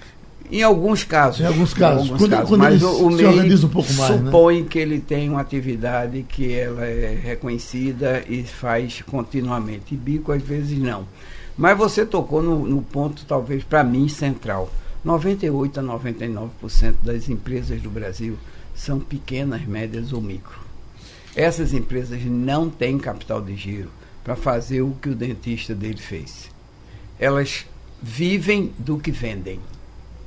Em 0.51 0.61
alguns 0.61 1.05
casos. 1.05 1.39
Em 1.39 1.45
alguns 1.45 1.73
casos. 1.73 2.09
Quando- 2.09 2.47
quando 2.47 2.57
mas 2.59 2.75
ele 2.75 2.83
o, 2.83 3.07
o 3.07 3.11
se 3.17 3.23
MEI 3.23 3.55
um 3.55 3.67
pouco 3.69 3.93
mais, 3.93 4.09
né? 4.21 4.25
supõe 4.25 4.63
que 4.65 4.77
ele 4.77 4.99
tem 4.99 5.29
uma 5.29 5.39
atividade 5.41 6.25
que 6.27 6.53
ela 6.53 6.85
é 6.85 7.17
reconhecida 7.23 8.21
e 8.29 8.43
faz 8.43 9.01
continuamente. 9.07 9.93
E 9.93 9.97
bico 9.97 10.33
às 10.33 10.43
vezes 10.43 10.77
não. 10.77 11.07
Mas 11.57 11.77
você 11.77 12.05
tocou 12.05 12.43
no, 12.43 12.67
no 12.67 12.81
ponto, 12.81 13.23
talvez, 13.25 13.63
para 13.63 13.85
mim, 13.85 14.09
central. 14.09 14.69
98 15.03 15.79
a 15.79 15.83
99% 15.83 16.95
das 17.01 17.29
empresas 17.29 17.81
do 17.81 17.89
Brasil 17.89 18.37
são 18.75 18.99
pequenas, 18.99 19.65
médias 19.65 20.11
ou 20.13 20.21
micro. 20.21 20.59
Essas 21.35 21.73
empresas 21.73 22.23
não 22.23 22.69
têm 22.69 22.97
capital 22.97 23.41
de 23.41 23.55
giro 23.55 23.89
para 24.23 24.35
fazer 24.35 24.81
o 24.81 24.91
que 25.01 25.09
o 25.09 25.15
dentista 25.15 25.73
dele 25.73 25.99
fez. 25.99 26.49
Elas 27.19 27.65
vivem 28.01 28.73
do 28.77 28.99
que 28.99 29.11
vendem 29.11 29.59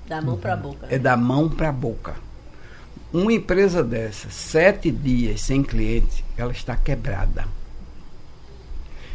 Da 0.07 0.21
mão 0.21 0.37
pra 0.39 0.57
boca. 0.57 0.87
é 0.91 0.99
da 0.99 1.17
mão 1.17 1.49
para 1.49 1.69
a 1.69 1.73
boca. 1.73 2.15
Uma 3.13 3.33
empresa 3.33 3.83
dessa, 3.83 4.29
sete 4.31 4.91
dias 4.91 5.41
sem 5.41 5.63
cliente, 5.63 6.25
ela 6.37 6.53
está 6.53 6.77
quebrada. 6.77 7.47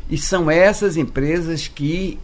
E 0.09 0.17
são 0.17 0.49
essas 0.49 0.97
empresas 0.97 1.67
que, 1.67 2.19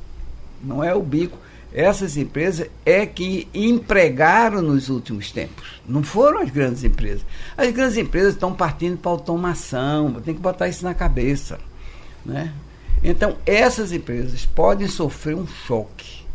não 0.63 0.84
é 0.84 0.93
o 0.93 1.02
bico, 1.02 1.38
essas 1.74 2.18
empresas 2.18 2.68
é 2.86 3.06
que 3.06 3.48
empregaram 3.54 4.62
nos 4.62 4.90
últimos 4.90 5.32
tempos. 5.32 5.80
Não 5.88 6.02
foram 6.02 6.42
as 6.42 6.50
grandes 6.50 6.84
empresas. 6.84 7.26
As 7.56 7.72
grandes 7.72 7.98
empresas 7.98 8.34
estão 8.34 8.54
partindo 8.54 8.98
para 8.98 9.12
automação, 9.12 10.14
tem 10.22 10.34
que 10.34 10.42
botar 10.42 10.68
isso 10.68 10.84
na 10.84 10.96
cabeça. 10.96 11.60
Né? 12.26 12.52
Então, 13.04 13.38
essas 13.46 13.92
empresas 13.92 14.46
podem 14.46 14.88
sofrer 14.88 15.36
um 15.36 15.46
choque, 15.46 16.26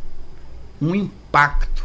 um 0.81 0.95
impacto 0.95 1.85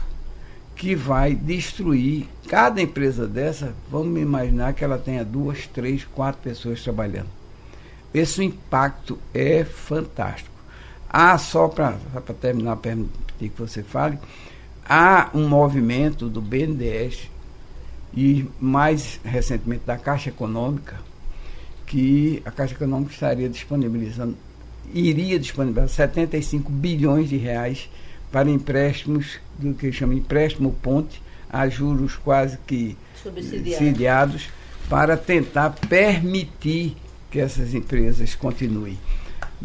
que 0.76 0.96
vai 0.96 1.34
destruir 1.34 2.28
cada 2.48 2.82
empresa 2.82 3.28
dessa. 3.28 3.74
Vamos 3.90 4.22
imaginar 4.22 4.74
que 4.74 4.84
ela 4.84 4.98
tenha 4.98 5.26
duas, 5.26 5.66
três, 5.68 6.06
quatro 6.06 6.42
pessoas 6.42 6.84
trabalhando. 6.84 7.30
Esse 8.14 8.44
impacto 8.44 9.20
é 9.34 9.64
fantástico. 9.66 10.50
Há, 11.10 11.38
só 11.40 11.68
para 11.68 11.98
terminar, 12.40 12.78
permitir 12.78 13.29
que 13.47 13.60
você 13.60 13.84
fale, 13.84 14.17
há 14.89 15.30
um 15.34 15.47
movimento 15.47 16.28
do 16.28 16.41
BNDES 16.41 17.30
e 18.13 18.45
mais 18.60 19.19
recentemente 19.23 19.84
da 19.86 19.97
Caixa 19.97 20.30
Econômica, 20.30 20.97
que 21.86 22.41
a 22.43 22.52
Caixa 22.52 22.73
Econômica 22.73 23.13
estaria 23.13 23.47
disponibilizando, 23.47 24.36
iria 24.93 25.39
disponibilizar 25.39 25.89
75 25.89 26.71
bilhões 26.71 27.30
de 27.30 27.38
reais 27.38 27.89
para 28.32 28.49
empréstimos, 28.49 29.39
do 29.58 29.73
que 29.73 29.91
chama 29.91 30.15
empréstimo 30.15 30.71
ponte, 30.82 31.21
a 31.49 31.67
juros 31.67 32.15
quase 32.15 32.58
que 32.67 32.97
Subsidiado. 33.21 33.69
subsidiados, 33.71 34.49
para 34.89 35.15
tentar 35.17 35.71
permitir 35.88 36.95
que 37.30 37.39
essas 37.39 37.73
empresas 37.73 38.36
continuem. 38.36 38.97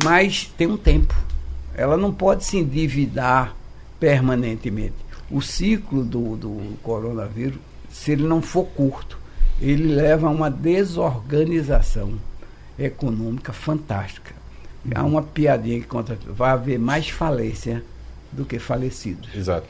Mas 0.03 0.53
tem 0.57 0.67
um 0.67 0.77
tempo. 0.77 1.15
Ela 1.75 1.97
não 1.97 2.13
pode 2.13 2.45
se 2.45 2.59
endividar 2.59 3.55
permanentemente. 4.05 4.93
O 5.31 5.41
ciclo 5.41 6.05
do, 6.05 6.37
do 6.37 6.77
coronavírus, 6.83 7.59
se 7.91 8.13
ele 8.13 8.25
não 8.25 8.43
for 8.43 8.67
curto, 8.67 9.19
ele 9.59 9.87
leva 9.95 10.27
a 10.27 10.31
uma 10.31 10.51
desorganização 10.51 12.13
econômica 12.79 13.51
fantástica. 13.53 14.35
Há 14.95 15.03
uma 15.03 15.23
piadinha 15.23 15.81
que 15.81 15.87
conta, 15.87 16.19
vai 16.27 16.51
haver 16.51 16.79
mais 16.79 17.09
falência 17.09 17.83
do 18.31 18.45
que 18.45 18.59
falecidos. 18.59 19.31
Exato. 19.35 19.67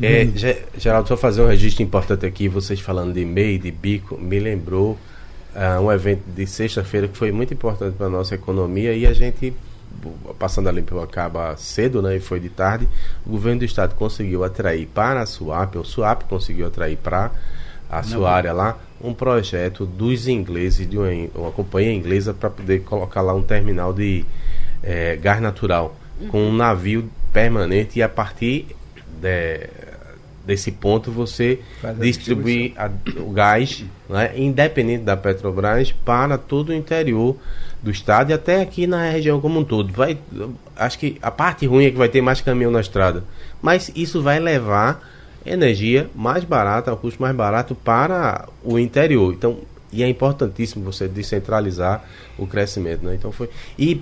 É, 0.00 0.26
Ge- 0.26 0.62
Geraldo, 0.78 1.08
só 1.08 1.16
fazer 1.16 1.42
um 1.42 1.48
registro 1.48 1.82
importante 1.82 2.24
aqui, 2.24 2.46
vocês 2.46 2.78
falando 2.78 3.12
de 3.12 3.24
MEI, 3.24 3.58
de 3.58 3.72
bico, 3.72 4.16
me 4.16 4.38
lembrou 4.38 4.96
ah, 5.56 5.80
um 5.80 5.90
evento 5.90 6.22
de 6.36 6.46
sexta-feira 6.46 7.08
que 7.08 7.16
foi 7.16 7.32
muito 7.32 7.52
importante 7.52 7.96
para 7.96 8.06
a 8.06 8.10
nossa 8.10 8.36
economia 8.36 8.94
e 8.94 9.04
a 9.08 9.12
gente, 9.12 9.52
passando 10.38 10.68
ali 10.68 10.82
pelo 10.82 11.00
acaba 11.02 11.56
cedo, 11.56 12.00
né, 12.02 12.16
e 12.16 12.20
foi 12.20 12.40
de 12.40 12.48
tarde, 12.48 12.88
o 13.26 13.30
governo 13.30 13.60
do 13.60 13.64
estado 13.64 13.94
conseguiu 13.94 14.44
atrair 14.44 14.86
para 14.86 15.20
a 15.20 15.26
SUAP, 15.26 15.76
o 15.76 15.84
SUAP 15.84 16.24
conseguiu 16.24 16.66
atrair 16.66 16.96
para 16.96 17.30
a 17.90 18.02
sua 18.02 18.32
área 18.32 18.52
lá, 18.52 18.78
um 19.02 19.12
projeto 19.12 19.84
dos 19.84 20.26
ingleses, 20.26 20.88
de 20.88 20.96
uma, 20.96 21.08
uma 21.34 21.50
companhia 21.50 21.92
inglesa, 21.92 22.32
para 22.32 22.48
poder 22.48 22.80
colocar 22.84 23.20
lá 23.20 23.34
um 23.34 23.42
terminal 23.42 23.92
de 23.92 24.24
eh, 24.82 25.16
gás 25.20 25.40
natural, 25.40 25.94
com 26.28 26.42
um 26.42 26.52
navio 26.54 27.08
permanente 27.32 27.98
e 27.98 28.02
a 28.02 28.08
partir 28.08 28.66
de- 29.20 29.68
desse 30.44 30.72
ponto 30.72 31.10
você 31.12 31.60
Faz 31.80 32.00
a 32.00 32.02
distribuir 32.02 32.72
a- 32.76 32.90
o 33.20 33.30
gás, 33.30 33.84
né, 34.08 34.32
independente 34.36 35.04
da 35.04 35.16
Petrobras, 35.16 35.92
para 35.92 36.36
todo 36.36 36.70
o 36.70 36.74
interior 36.74 37.36
do 37.82 37.90
estado 37.90 38.30
e 38.30 38.32
até 38.32 38.62
aqui 38.62 38.86
na 38.86 39.10
região 39.10 39.40
como 39.40 39.58
um 39.60 39.64
todo. 39.64 39.92
Vai, 39.92 40.18
acho 40.76 40.98
que 40.98 41.18
a 41.20 41.30
parte 41.30 41.66
ruim 41.66 41.86
é 41.86 41.90
que 41.90 41.98
vai 41.98 42.08
ter 42.08 42.20
mais 42.20 42.40
caminhão 42.40 42.70
na 42.70 42.80
estrada, 42.80 43.24
mas 43.60 43.90
isso 43.94 44.22
vai 44.22 44.38
levar 44.38 45.02
energia 45.44 46.08
mais 46.14 46.44
barata, 46.44 46.90
ao 46.90 46.96
custo 46.96 47.20
mais 47.20 47.34
barato 47.34 47.74
para 47.74 48.48
o 48.62 48.78
interior. 48.78 49.34
Então, 49.34 49.58
e 49.92 50.02
é 50.02 50.08
importantíssimo 50.08 50.84
você 50.84 51.08
descentralizar 51.08 52.04
o 52.38 52.46
crescimento, 52.46 53.04
né? 53.04 53.14
Então 53.14 53.32
foi 53.32 53.50
e 53.78 54.00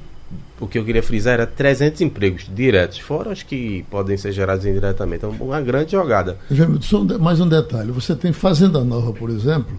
o 0.61 0.67
que 0.67 0.79
eu 0.79 0.85
queria 0.85 1.03
frisar 1.03 1.35
era 1.35 1.47
300 1.47 2.03
empregos 2.03 2.47
diretos, 2.55 2.99
fora 2.99 3.31
os 3.31 3.43
que 3.43 3.85
podem 3.91 4.17
ser 4.17 4.31
gerados 4.31 4.65
indiretamente. 4.65 5.25
Então, 5.25 5.35
uma 5.41 5.61
grande 5.61 5.93
jogada. 5.93 6.39
Só 6.83 7.03
mais 7.19 7.41
um 7.41 7.49
detalhe. 7.49 7.91
Você 7.91 8.15
tem 8.15 8.33
Fazenda 8.33 8.85
Nova, 8.85 9.13
por 9.13 9.31
exemplo. 9.31 9.77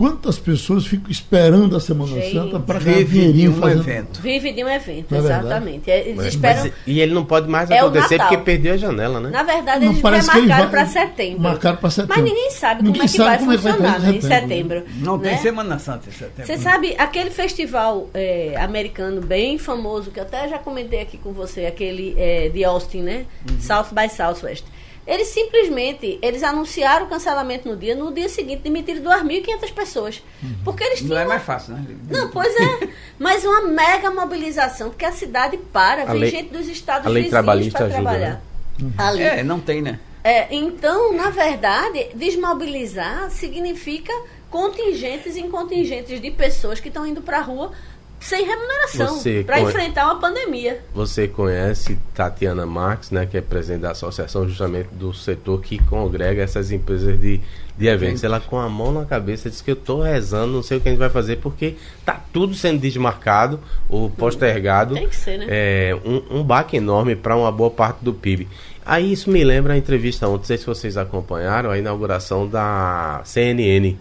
Quantas 0.00 0.38
pessoas 0.38 0.86
ficam 0.86 1.10
esperando 1.10 1.76
a 1.76 1.80
Semana 1.80 2.14
Gente. 2.14 2.32
Santa 2.32 2.58
para 2.58 2.78
ganhar 2.78 2.96
Vive 3.00 3.04
de 3.04 3.12
dinheirinho 3.12 3.50
um 3.50 3.60
fazendo... 3.60 3.80
evento. 3.82 4.22
Vive 4.22 4.50
de 4.50 4.64
um 4.64 4.68
evento, 4.70 5.14
é 5.14 5.18
exatamente. 5.18 5.90
Eles 5.90 6.24
esperam. 6.24 6.62
Mas, 6.62 6.72
e 6.86 7.00
ele 7.00 7.12
não 7.12 7.22
pode 7.22 7.46
mais 7.46 7.70
É 7.70 7.80
acontecer 7.80 8.16
porque 8.16 8.38
perdeu 8.38 8.72
a 8.72 8.76
janela, 8.78 9.20
né? 9.20 9.28
Na 9.28 9.42
verdade, 9.42 9.84
Não, 9.84 9.92
eles 9.92 10.26
marcaram 10.26 10.70
para 10.70 10.86
setembro. 10.86 11.42
marcaram 11.42 11.76
pra 11.76 11.90
setembro. 11.90 12.16
Mas 12.16 12.24
ninguém 12.24 12.50
sabe 12.50 12.82
Ninguém 12.82 12.92
como 12.94 13.04
é 13.04 13.08
que 13.08 13.16
sabe 13.18 13.28
vai 13.28 13.38
como 13.38 13.52
é 13.52 13.56
que 13.56 13.62
vai 13.62 13.72
funcionar 13.72 14.00
né, 14.00 14.10
em 14.10 14.16
em 14.16 14.20
setembro. 14.22 14.84
Não 15.00 15.18
né? 15.18 15.28
tem 15.28 15.38
Semana 15.38 15.78
Santa 15.78 16.08
em 16.08 16.12
setembro. 16.12 16.46
Você 16.46 16.56
sabe, 16.56 16.94
aquele 16.96 17.28
festival 17.28 18.08
é, 18.14 18.54
americano 18.56 19.20
bem 19.20 19.58
famoso, 19.58 20.10
que 20.10 20.18
eu 20.18 20.24
até 20.24 20.48
já 20.48 20.58
comentei 20.58 21.02
aqui 21.02 21.18
com 21.18 21.34
você, 21.34 21.66
aquele 21.66 22.14
é, 22.16 22.48
de 22.48 22.64
Austin, 22.64 23.02
né? 23.02 23.26
Uhum. 23.46 23.60
South 23.60 23.88
by 23.92 24.08
Southwest. 24.08 24.64
Eles 25.06 25.28
simplesmente, 25.28 26.18
eles 26.22 26.42
anunciaram 26.42 27.06
o 27.06 27.08
cancelamento 27.08 27.68
no 27.68 27.76
dia, 27.76 27.94
no 27.96 28.12
dia 28.12 28.28
seguinte 28.28 28.60
demitiram 28.62 29.02
2.500 29.02 29.72
pessoas. 29.72 30.22
Porque 30.64 30.84
eles 30.84 31.00
Não 31.00 31.08
tinham... 31.08 31.20
é 31.22 31.24
mais 31.26 31.42
fácil, 31.42 31.74
né? 31.74 31.84
Não, 32.08 32.30
pois 32.30 32.54
é. 32.54 32.88
Mas 33.18 33.44
uma 33.44 33.62
mega 33.62 34.10
mobilização, 34.10 34.90
porque 34.90 35.04
a 35.04 35.12
cidade 35.12 35.56
para, 35.72 36.02
A 36.02 36.06
vem 36.12 36.20
lei- 36.20 36.30
gente 36.30 36.50
dos 36.50 36.68
estados 36.68 37.06
a 37.06 37.10
lei 37.10 37.22
vizinhos 37.24 37.30
trabalhista 37.30 37.78
para 37.78 37.86
ajuda, 37.86 38.02
trabalhar. 38.02 38.42
Ali. 38.96 39.22
É, 39.22 39.42
não 39.42 39.58
tem, 39.60 39.82
né? 39.82 39.98
É, 40.22 40.54
então, 40.54 41.14
na 41.14 41.30
verdade, 41.30 42.08
desmobilizar 42.14 43.30
significa 43.30 44.12
contingentes 44.50 45.36
e 45.36 45.42
contingentes 45.44 46.20
de 46.20 46.30
pessoas 46.30 46.78
que 46.80 46.88
estão 46.88 47.06
indo 47.06 47.22
para 47.22 47.38
a 47.38 47.42
rua 47.42 47.72
sem 48.20 48.44
remuneração 48.44 49.18
para 49.46 49.56
conhe- 49.56 49.68
enfrentar 49.70 50.04
uma 50.04 50.20
pandemia. 50.20 50.80
Você 50.94 51.26
conhece 51.26 51.98
Tatiana 52.14 52.66
Marques, 52.66 53.10
né, 53.10 53.26
que 53.26 53.36
é 53.36 53.40
presidente 53.40 53.80
da 53.80 53.92
associação 53.92 54.46
justamente 54.46 54.88
do 54.92 55.12
setor 55.14 55.60
que 55.62 55.78
congrega 55.84 56.42
essas 56.42 56.70
empresas 56.70 57.18
de, 57.18 57.40
de 57.78 57.86
eventos. 57.86 58.22
Ela 58.22 58.38
com 58.38 58.58
a 58.58 58.68
mão 58.68 58.92
na 58.92 59.04
cabeça 59.06 59.48
disse 59.48 59.64
que 59.64 59.70
eu 59.70 59.74
estou 59.74 60.02
rezando, 60.02 60.52
não 60.52 60.62
sei 60.62 60.76
o 60.76 60.80
que 60.80 60.88
a 60.88 60.92
gente 60.92 61.00
vai 61.00 61.08
fazer, 61.10 61.36
porque 61.36 61.76
tá 62.04 62.22
tudo 62.32 62.54
sendo 62.54 62.78
desmarcado 62.78 63.58
ou 63.88 64.10
postergado. 64.10 64.94
Tem 64.94 65.08
que 65.08 65.16
ser, 65.16 65.38
né? 65.38 65.46
É 65.48 65.96
um, 66.04 66.40
um 66.40 66.42
baque 66.44 66.76
enorme 66.76 67.16
para 67.16 67.34
uma 67.34 67.50
boa 67.50 67.70
parte 67.70 68.04
do 68.04 68.12
PIB. 68.12 68.46
Aí 68.84 69.12
isso 69.12 69.30
me 69.30 69.42
lembra 69.44 69.72
a 69.74 69.76
entrevista 69.78 70.26
ontem, 70.28 70.38
não 70.38 70.44
sei 70.44 70.58
se 70.58 70.66
vocês 70.66 70.96
acompanharam, 70.96 71.70
a 71.70 71.78
inauguração 71.78 72.46
da 72.46 73.20
CNN. 73.24 73.96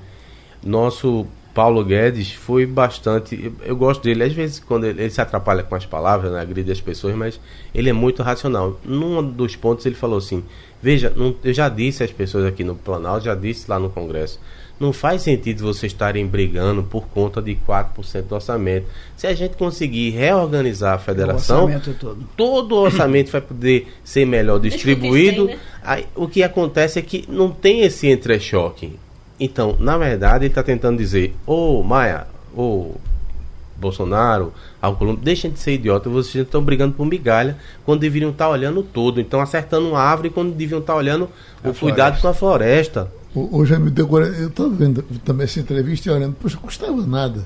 Nosso 0.63 1.25
Paulo 1.53 1.83
Guedes 1.83 2.31
foi 2.31 2.65
bastante. 2.65 3.39
Eu, 3.43 3.53
eu 3.65 3.75
gosto 3.75 4.03
dele, 4.03 4.23
às 4.23 4.33
vezes, 4.33 4.59
quando 4.59 4.85
ele, 4.85 5.01
ele 5.01 5.09
se 5.09 5.19
atrapalha 5.19 5.63
com 5.63 5.75
as 5.75 5.85
palavras, 5.85 6.31
né, 6.31 6.39
agride 6.39 6.71
as 6.71 6.79
pessoas, 6.81 7.15
mas 7.15 7.39
ele 7.73 7.89
é 7.89 7.93
muito 7.93 8.21
racional. 8.23 8.79
Num 8.85 9.21
dos 9.23 9.55
pontos 9.55 9.85
ele 9.85 9.95
falou 9.95 10.17
assim: 10.19 10.43
Veja, 10.81 11.11
não- 11.15 11.35
eu 11.43 11.53
já 11.53 11.67
disse 11.67 12.03
às 12.03 12.11
pessoas 12.11 12.45
aqui 12.45 12.63
no 12.63 12.75
Planalto, 12.75 13.25
já 13.25 13.35
disse 13.35 13.69
lá 13.69 13.79
no 13.79 13.89
Congresso. 13.89 14.39
Não 14.79 14.93
faz 14.93 15.23
sentido 15.23 15.61
vocês 15.65 15.91
estarem 15.91 16.25
brigando 16.25 16.83
por 16.83 17.05
conta 17.09 17.41
de 17.41 17.53
4% 17.67 18.21
do 18.29 18.35
orçamento. 18.35 18.85
Se 19.17 19.27
a 19.27 19.33
gente 19.33 19.57
conseguir 19.57 20.11
reorganizar 20.11 20.93
a 20.93 20.97
federação, 20.97 21.65
orçamento 21.65 21.93
todo. 21.99 22.23
todo 22.37 22.71
o 22.75 22.77
orçamento 22.83 23.29
vai 23.29 23.41
poder 23.41 23.87
ser 24.05 24.25
melhor 24.25 24.57
distribuído. 24.57 25.47
né? 25.47 25.57
Aí, 25.83 26.05
o 26.15 26.29
que 26.29 26.41
acontece 26.43 26.97
é 26.97 27.01
que 27.01 27.25
não 27.27 27.51
tem 27.51 27.81
esse 27.81 28.07
entrechoque. 28.07 28.97
Então, 29.39 29.75
na 29.79 29.97
verdade, 29.97 30.45
ele 30.45 30.51
está 30.51 30.61
tentando 30.61 30.97
dizer, 30.97 31.35
ô 31.45 31.81
Maia, 31.81 32.27
ô 32.55 32.91
Bolsonaro, 33.77 34.53
Alcolumbre, 34.81 35.23
deixem 35.23 35.49
de 35.49 35.59
ser 35.59 35.73
idiota, 35.73 36.09
vocês 36.09 36.43
estão 36.43 36.61
brigando 36.61 36.93
por 36.93 37.05
migalha 37.05 37.57
quando 37.85 38.01
deveriam 38.01 38.31
estar 38.31 38.49
olhando 38.49 38.83
todo. 38.83 39.21
Então, 39.21 39.39
acertando 39.39 39.89
uma 39.89 39.99
árvore 39.99 40.29
quando 40.29 40.53
deviam 40.53 40.79
estar 40.79 40.95
olhando 40.95 41.29
a 41.63 41.69
o 41.69 41.73
floresta. 41.73 41.79
cuidado 41.79 42.21
com 42.21 42.27
a 42.27 42.33
floresta. 42.33 43.11
Hoje 43.33 43.77
me 43.77 43.91
deu 43.91 44.05
agora, 44.05 44.27
eu 44.27 44.47
estava 44.47 44.69
vendo 44.69 45.03
também 45.23 45.45
essa 45.45 45.59
entrevista 45.59 46.09
e 46.09 46.11
olhando, 46.11 46.35
poxa, 46.35 46.57
custava 46.57 47.01
nada 47.05 47.45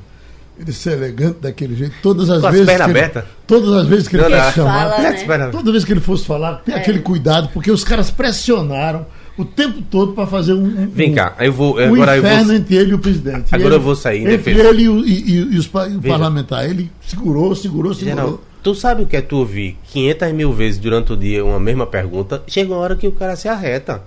ele 0.60 0.72
ser 0.72 0.94
elegante 0.94 1.40
daquele 1.42 1.76
jeito, 1.76 1.96
todas 2.02 2.30
as 2.30 2.42
Com 2.42 2.52
vezes. 2.52 2.70
As 2.70 2.86
que 2.86 2.92
ele, 2.92 3.24
todas 3.48 3.74
as 3.74 3.88
vezes 3.88 4.08
que 4.08 4.16
ele 4.16 4.24
fosse 4.24 4.54
chamar, 4.54 4.90
fala, 4.92 5.38
né? 5.38 5.50
toda 5.52 5.72
vez 5.72 5.84
que 5.86 5.92
ele 5.92 6.00
fosse 6.00 6.26
falar, 6.26 6.58
tem 6.58 6.76
é. 6.76 6.78
aquele 6.78 7.00
cuidado, 7.00 7.50
porque 7.52 7.72
os 7.72 7.84
caras 7.84 8.12
pressionaram 8.12 9.06
o 9.38 9.44
tempo 9.44 9.82
todo 9.90 10.14
para 10.14 10.28
fazer 10.28 10.54
um, 10.54 10.64
um. 10.64 10.88
Vem 10.88 11.14
cá, 11.14 11.36
eu 11.40 11.52
vou. 11.52 11.78
Um 11.78 11.94
agora 11.94 12.18
inferno 12.18 12.40
eu 12.40 12.46
vou... 12.46 12.56
entre 12.56 12.76
ele 12.76 12.92
e 12.92 12.94
o 12.94 13.00
presidente. 13.00 13.54
Agora 13.54 13.70
ele, 13.70 13.76
eu 13.76 13.82
vou 13.82 13.96
sair, 13.96 14.28
Entre 14.28 14.52
ele 14.52 14.84
e, 14.84 15.12
e, 15.12 15.36
e 15.56 15.58
os 15.58 15.68
parlamentares. 15.68 16.72
Ele 16.72 16.92
segurou, 17.02 17.56
segurou, 17.56 17.94
segurou. 17.94 18.16
Geral, 18.16 18.42
tu 18.62 18.76
sabe 18.76 19.04
o 19.04 19.06
que 19.06 19.18
é 19.18 19.22
tu 19.22 19.38
ouvir 19.38 19.78
500 19.86 20.32
mil 20.34 20.54
vezes 20.54 20.80
durante 20.80 21.14
o 21.14 21.18
dia 21.18 21.44
uma 21.44 21.60
mesma 21.60 21.86
pergunta? 21.86 22.44
Chega 22.48 22.72
uma 22.72 22.80
hora 22.80 22.96
que 22.96 23.08
o 23.08 23.12
cara 23.12 23.36
se 23.36 23.48
arreta. 23.48 24.04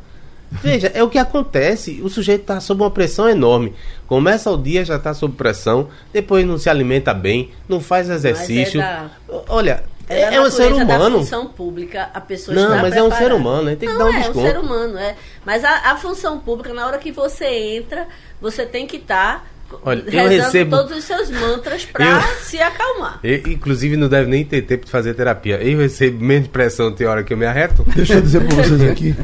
Veja, 0.51 0.91
é 0.95 1.03
o 1.03 1.09
que 1.09 1.18
acontece. 1.18 2.01
O 2.03 2.09
sujeito 2.09 2.43
está 2.43 2.61
sob 2.61 2.83
uma 2.83 2.91
pressão 2.91 3.29
enorme. 3.29 3.72
Começa 4.07 4.51
o 4.51 4.57
dia, 4.57 4.85
já 4.85 4.97
está 4.97 5.12
sob 5.12 5.35
pressão, 5.35 5.89
depois 6.12 6.47
não 6.47 6.57
se 6.57 6.70
alimenta 6.70 7.12
bem, 7.12 7.51
não 7.68 7.81
faz 7.81 8.09
exercício. 8.09 8.81
É 8.81 8.85
da... 8.85 9.11
Olha, 9.49 9.83
é, 10.09 10.34
é 10.34 10.40
um 10.40 10.50
ser 10.50 10.72
humano. 10.72 10.86
Da 10.86 11.11
função 11.11 11.46
pública, 11.46 12.11
a 12.14 12.20
pessoa 12.20 12.54
Não, 12.54 12.62
está 12.62 12.82
mas 12.82 12.90
preparada. 12.92 13.14
é 13.14 13.16
um 13.16 13.18
ser 13.18 13.34
humano, 13.34 13.76
tem 13.76 13.76
que 13.76 13.86
não, 13.86 13.98
dar 13.98 14.04
um 14.04 14.09
é, 14.09 14.18
desconto. 14.18 14.38
É 14.38 14.42
um 14.42 14.46
ser 14.46 14.59
humano, 14.59 14.98
é. 14.98 15.16
Mas 15.44 15.64
a, 15.64 15.92
a 15.92 15.96
função 15.96 16.38
pública, 16.38 16.72
na 16.72 16.86
hora 16.86 16.98
que 16.98 17.11
você 17.11 17.46
entra, 17.46 18.07
você 18.40 18.64
tem 18.64 18.86
que 18.86 18.96
estar. 18.96 19.40
Tá 19.40 19.78
Olha, 19.82 20.04
eu 20.07 20.28
recebo 20.28 20.76
todos 20.76 20.96
os 20.96 21.04
seus 21.04 21.28
mantras 21.28 21.84
para 21.84 22.22
se 22.38 22.59
acalmar. 22.61 23.18
Eu, 23.24 23.38
inclusive, 23.48 23.96
não 23.96 24.09
deve 24.09 24.30
nem 24.30 24.44
ter 24.44 24.62
tempo 24.62 24.84
de 24.84 24.90
fazer 24.92 25.14
terapia. 25.14 25.57
Eu 25.61 25.78
recebo 25.78 26.24
menos 26.24 26.46
pressão 26.46 26.92
tem 26.92 27.04
hora 27.07 27.24
que 27.24 27.32
eu 27.32 27.36
me 27.36 27.46
arreto. 27.46 27.84
Deixa 27.94 28.14
eu 28.14 28.22
dizer 28.22 28.46
para 28.46 28.54
vocês 28.62 28.82
aqui. 28.82 29.14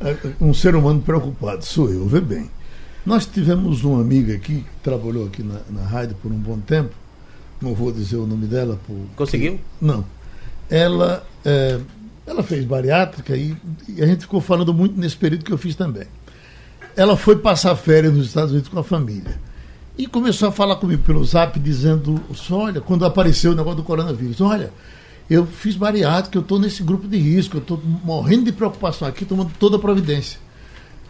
É, 0.00 0.16
um 0.40 0.54
ser 0.54 0.76
humano 0.76 1.00
preocupado, 1.00 1.64
sou 1.64 1.90
eu, 1.90 2.06
vê 2.06 2.20
bem. 2.20 2.48
Nós 3.04 3.26
tivemos 3.26 3.82
uma 3.82 4.00
amiga 4.00 4.34
aqui, 4.34 4.60
que 4.60 4.82
trabalhou 4.84 5.26
aqui 5.26 5.42
na, 5.42 5.60
na 5.68 5.82
rádio 5.82 6.14
por 6.22 6.30
um 6.30 6.36
bom 6.36 6.58
tempo, 6.60 6.94
não 7.60 7.74
vou 7.74 7.90
dizer 7.90 8.16
o 8.16 8.26
nome 8.26 8.46
dela. 8.46 8.78
Por, 8.86 8.96
Conseguiu? 9.16 9.58
não. 9.80 10.04
Ela, 10.70 11.26
é, 11.44 11.78
ela 12.26 12.42
fez 12.42 12.64
bariátrica 12.64 13.36
e, 13.36 13.56
e, 13.88 14.02
a 14.02 14.06
gente 14.06 14.22
ficou 14.22 14.40
falando 14.40 14.72
muito 14.74 14.98
nesse 14.98 15.16
período 15.16 15.44
que 15.44 15.52
eu 15.52 15.58
fiz 15.58 15.74
também. 15.74 16.06
Ela 16.96 17.16
foi 17.16 17.36
passar 17.36 17.74
férias 17.76 18.12
nos 18.12 18.26
Estados 18.26 18.52
Unidos 18.52 18.68
com 18.68 18.78
a 18.78 18.84
família. 18.84 19.38
E 19.96 20.06
começou 20.06 20.48
a 20.48 20.52
falar 20.52 20.76
comigo 20.76 21.02
pelo 21.02 21.24
zap, 21.24 21.58
dizendo: 21.58 22.20
olha, 22.50 22.80
quando 22.80 23.04
apareceu 23.04 23.52
o 23.52 23.54
negócio 23.54 23.78
do 23.78 23.82
coronavírus, 23.82 24.40
olha, 24.40 24.72
eu 25.28 25.46
fiz 25.46 25.74
bariátrica, 25.74 26.38
eu 26.38 26.42
estou 26.42 26.58
nesse 26.58 26.82
grupo 26.82 27.08
de 27.08 27.16
risco, 27.16 27.56
eu 27.56 27.60
estou 27.60 27.80
morrendo 28.04 28.44
de 28.44 28.52
preocupação 28.52 29.08
aqui, 29.08 29.24
tomando 29.24 29.50
toda 29.58 29.76
a 29.76 29.78
providência. 29.78 30.38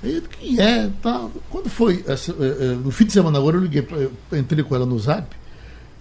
E 0.03 0.21
que 0.21 0.61
é, 0.61 0.89
tá. 1.03 1.29
Quando 1.51 1.69
foi? 1.69 2.05
Essa, 2.07 2.33
é, 2.33 2.45
é, 2.45 2.67
no 2.75 2.91
fim 2.91 3.05
de 3.05 3.13
semana 3.13 3.39
agora 3.39 3.57
eu 3.57 3.61
liguei, 3.61 3.87
eu 4.31 4.39
entrei 4.39 4.63
com 4.63 4.75
ela 4.75 4.87
no 4.87 4.99
zap 4.99 5.27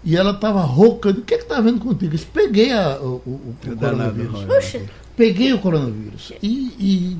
e 0.04 0.16
ela 0.16 0.32
estava 0.32 0.62
rouca. 0.62 1.10
O 1.10 1.22
que 1.22 1.34
é 1.34 1.38
que 1.38 1.44
está 1.44 1.60
vendo 1.62 1.80
contigo? 1.80 2.06
Eu 2.06 2.18
disse, 2.18 2.26
peguei 2.26 2.72
a, 2.72 2.98
o, 3.00 3.22
o, 3.26 3.56
o 3.66 3.78
coronavírus. 3.78 4.44
Puxa. 4.44 4.82
Peguei 5.16 5.54
o 5.54 5.60
coronavírus. 5.60 6.34
E, 6.42 7.18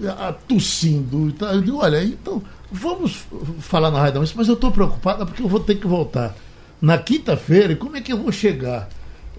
e 0.00 0.06
a, 0.06 0.32
tossindo. 0.32 1.28
E 1.28 1.44
Eu 1.54 1.62
digo, 1.62 1.78
olha, 1.78 2.02
então, 2.02 2.42
vamos 2.70 3.24
falar 3.60 3.90
na 3.90 4.00
rádio, 4.00 4.22
mas 4.34 4.48
eu 4.48 4.54
estou 4.54 4.70
preocupada 4.70 5.24
porque 5.26 5.42
eu 5.42 5.48
vou 5.48 5.60
ter 5.60 5.76
que 5.76 5.86
voltar 5.86 6.34
na 6.80 6.98
quinta-feira 6.98 7.72
e 7.72 7.76
como 7.76 7.96
é 7.96 8.00
que 8.00 8.12
eu 8.12 8.18
vou 8.18 8.32
chegar? 8.32 8.88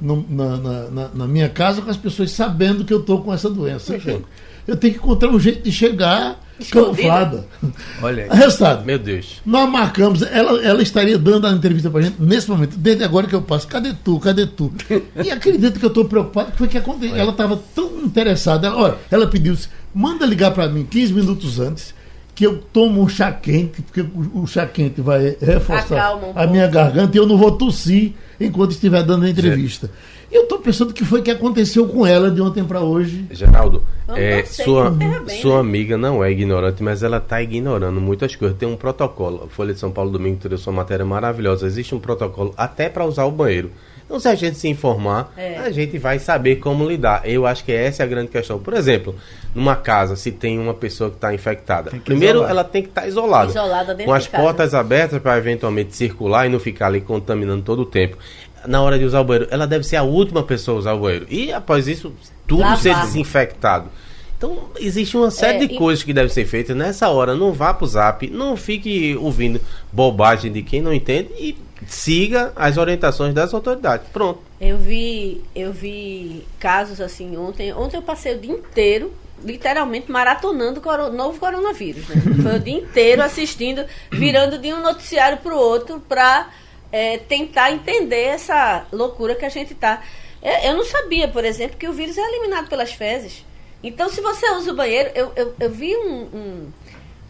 no, 0.01 0.25
na, 0.29 0.57
na, 0.57 1.07
na, 1.09 1.27
minha 1.27 1.49
casa 1.49 1.81
com 1.81 1.89
as 1.89 1.97
pessoas 1.97 2.31
sabendo 2.31 2.85
que 2.85 2.93
eu 2.93 2.99
estou 2.99 3.21
com 3.21 3.33
essa 3.33 3.49
doença. 3.49 3.93
Uhum. 3.93 4.21
Eu 4.67 4.75
tenho 4.75 4.93
que 4.93 4.99
encontrar 4.99 5.29
um 5.29 5.39
jeito 5.39 5.63
de 5.63 5.71
chegar 5.71 6.39
camuflada. 6.71 7.45
Olha 8.01 8.23
aí. 8.23 8.29
Resultado. 8.37 8.85
Meu 8.85 8.99
Deus. 8.99 9.41
Nós 9.45 9.69
marcamos, 9.69 10.21
ela, 10.21 10.61
ela 10.63 10.81
estaria 10.81 11.17
dando 11.17 11.47
a 11.47 11.51
entrevista 11.51 11.89
pra 11.89 12.01
gente 12.01 12.21
nesse 12.21 12.49
momento, 12.49 12.77
desde 12.77 13.03
agora 13.03 13.27
que 13.27 13.35
eu 13.35 13.41
passo. 13.41 13.67
Cadê 13.67 13.93
tu? 13.93 14.19
Cadê 14.19 14.45
tu? 14.45 14.73
E 15.23 15.31
acredito 15.31 15.79
que 15.79 15.85
eu 15.85 15.89
estou 15.89 16.05
preocupado, 16.05 16.51
foi 16.55 16.67
que 16.67 16.77
aconteceu. 16.77 17.15
Ela 17.15 17.31
estava 17.31 17.59
tão 17.75 17.99
interessada. 18.01 18.67
Ela, 18.67 18.77
olha, 18.77 18.95
ela 19.09 19.27
pediu, 19.27 19.55
manda 19.93 20.25
ligar 20.25 20.51
para 20.51 20.67
mim 20.67 20.85
15 20.85 21.13
minutos 21.13 21.59
antes 21.59 21.95
que 22.37 22.45
eu 22.45 22.59
tomo 22.71 23.01
um 23.01 23.09
chá 23.09 23.31
quente, 23.31 23.81
porque 23.81 24.01
o, 24.01 24.43
o 24.43 24.47
chá 24.47 24.63
quente 24.67 25.01
vai 25.01 25.35
reforçar 25.41 26.15
um 26.15 26.33
a 26.35 26.45
minha 26.45 26.67
garganta 26.67 27.17
e 27.17 27.19
eu 27.19 27.25
não 27.25 27.35
vou 27.35 27.53
tossir 27.53 28.13
enquanto 28.39 28.71
estiver 28.71 29.01
dando 29.01 29.25
a 29.25 29.29
entrevista. 29.29 29.87
E 29.87 29.91
eu 30.31 30.43
estou 30.43 30.59
pensando 30.59 30.91
o 30.91 30.93
que 30.93 31.05
foi 31.05 31.21
que 31.21 31.31
aconteceu 31.31 31.87
com 31.87 32.05
ela 32.05 32.29
de 32.29 32.41
ontem 32.41 32.63
para 32.63 32.81
hoje. 32.81 33.25
Geraldo, 33.31 33.83
é, 34.09 34.43
sua, 34.43 34.89
bem, 34.89 35.09
sua 35.41 35.55
né? 35.55 35.59
amiga 35.59 35.97
não 35.97 36.23
é 36.23 36.31
ignorante, 36.31 36.83
mas 36.83 37.01
ela 37.01 37.17
está 37.17 37.41
ignorando 37.41 38.01
muitas 38.01 38.35
coisas. 38.35 38.57
Tem 38.57 38.67
um 38.67 38.75
protocolo. 38.75 39.45
A 39.45 39.47
Folha 39.47 39.73
de 39.73 39.79
São 39.79 39.91
Paulo 39.91 40.11
domingo 40.11 40.37
trouxe 40.37 40.67
uma 40.67 40.77
matéria 40.77 41.05
maravilhosa. 41.05 41.65
Existe 41.65 41.95
um 41.95 41.99
protocolo 41.99 42.53
até 42.57 42.89
para 42.89 43.05
usar 43.05 43.25
o 43.25 43.31
banheiro. 43.31 43.71
Então, 44.07 44.21
se 44.21 44.27
a 44.29 44.35
gente 44.35 44.57
se 44.57 44.69
informar, 44.69 45.33
é. 45.35 45.57
a 45.57 45.69
gente 45.69 45.97
vai 45.97 46.17
saber 46.17 46.57
como 46.57 46.87
lidar. 46.87 47.23
Eu 47.25 47.45
acho 47.45 47.63
que 47.65 47.73
essa 47.73 48.03
é 48.03 48.05
a 48.05 48.07
grande 48.07 48.29
questão. 48.29 48.57
Por 48.57 48.73
exemplo, 48.73 49.13
numa 49.53 49.75
casa, 49.75 50.15
se 50.15 50.31
tem 50.31 50.57
uma 50.57 50.73
pessoa 50.73 51.09
que 51.09 51.17
está 51.17 51.33
infectada, 51.33 51.91
primeiro 52.05 52.37
isolar. 52.37 52.49
ela 52.49 52.63
tem 52.63 52.83
que 52.83 52.87
estar 52.87 53.01
tá 53.01 53.07
isolada, 53.07 53.49
isolada 53.49 53.95
com 54.05 54.13
as 54.13 54.25
portas 54.25 54.73
abertas 54.73 55.21
para 55.21 55.37
eventualmente 55.37 55.93
circular 55.93 56.45
e 56.47 56.49
não 56.49 56.59
ficar 56.59 56.87
ali 56.87 57.01
contaminando 57.01 57.63
todo 57.63 57.81
o 57.81 57.85
tempo. 57.85 58.17
Na 58.65 58.81
hora 58.81 58.97
de 58.97 59.05
usar 59.05 59.21
o 59.21 59.23
banheiro, 59.23 59.47
ela 59.51 59.67
deve 59.67 59.83
ser 59.83 59.97
a 59.97 60.03
última 60.03 60.43
pessoa 60.43 60.77
a 60.77 60.79
usar 60.79 60.93
o 60.93 60.99
banheiro. 60.99 61.27
E 61.29 61.51
após 61.51 61.87
isso, 61.87 62.13
tudo 62.47 62.61
Lavar. 62.61 62.77
ser 62.77 62.95
desinfectado. 62.95 63.89
Então, 64.37 64.69
existe 64.79 65.17
uma 65.17 65.31
série 65.31 65.63
é, 65.63 65.67
de 65.67 65.73
e... 65.73 65.77
coisas 65.77 66.03
que 66.03 66.13
devem 66.13 66.29
ser 66.29 66.45
feitas. 66.45 66.75
Nessa 66.75 67.09
hora, 67.09 67.35
não 67.35 67.51
vá 67.51 67.73
pro 67.73 67.87
zap, 67.87 68.27
não 68.29 68.55
fique 68.55 69.15
ouvindo 69.17 69.59
bobagem 69.91 70.51
de 70.51 70.61
quem 70.61 70.79
não 70.79 70.93
entende 70.93 71.29
e 71.39 71.57
siga 71.87 72.53
as 72.55 72.77
orientações 72.77 73.33
das 73.33 73.53
autoridades. 73.53 74.07
Pronto. 74.13 74.39
Eu 74.61 74.77
vi, 74.77 75.43
eu 75.55 75.73
vi 75.73 76.45
casos 76.59 77.01
assim 77.01 77.35
ontem. 77.35 77.73
Ontem 77.73 77.97
eu 77.97 78.01
passei 78.01 78.35
o 78.35 78.39
dia 78.39 78.51
inteiro, 78.51 79.11
literalmente, 79.43 80.11
maratonando 80.11 80.81
o 80.83 81.11
novo 81.11 81.39
coronavírus. 81.39 82.07
Né? 82.07 82.15
Foi 82.41 82.55
o 82.55 82.59
dia 82.59 82.77
inteiro 82.77 83.23
assistindo, 83.23 83.85
virando 84.11 84.59
de 84.59 84.71
um 84.71 84.81
noticiário 84.81 85.39
para 85.39 85.53
o 85.53 85.57
outro 85.57 85.99
para 86.07 86.49
é, 86.91 87.17
tentar 87.17 87.71
entender 87.71 88.23
essa 88.23 88.85
loucura 88.91 89.35
que 89.35 89.45
a 89.45 89.49
gente 89.49 89.73
está. 89.73 90.01
É, 90.41 90.69
eu 90.69 90.75
não 90.75 90.85
sabia, 90.85 91.27
por 91.27 91.43
exemplo, 91.43 91.77
que 91.77 91.87
o 91.87 91.93
vírus 91.93 92.17
é 92.17 92.21
eliminado 92.21 92.69
pelas 92.69 92.93
fezes. 92.93 93.45
Então, 93.83 94.09
se 94.09 94.21
você 94.21 94.49
usa 94.51 94.71
o 94.71 94.75
banheiro, 94.75 95.11
eu, 95.13 95.31
eu, 95.35 95.55
eu 95.59 95.69
vi 95.69 95.95
um, 95.95 96.27
um 96.33 96.71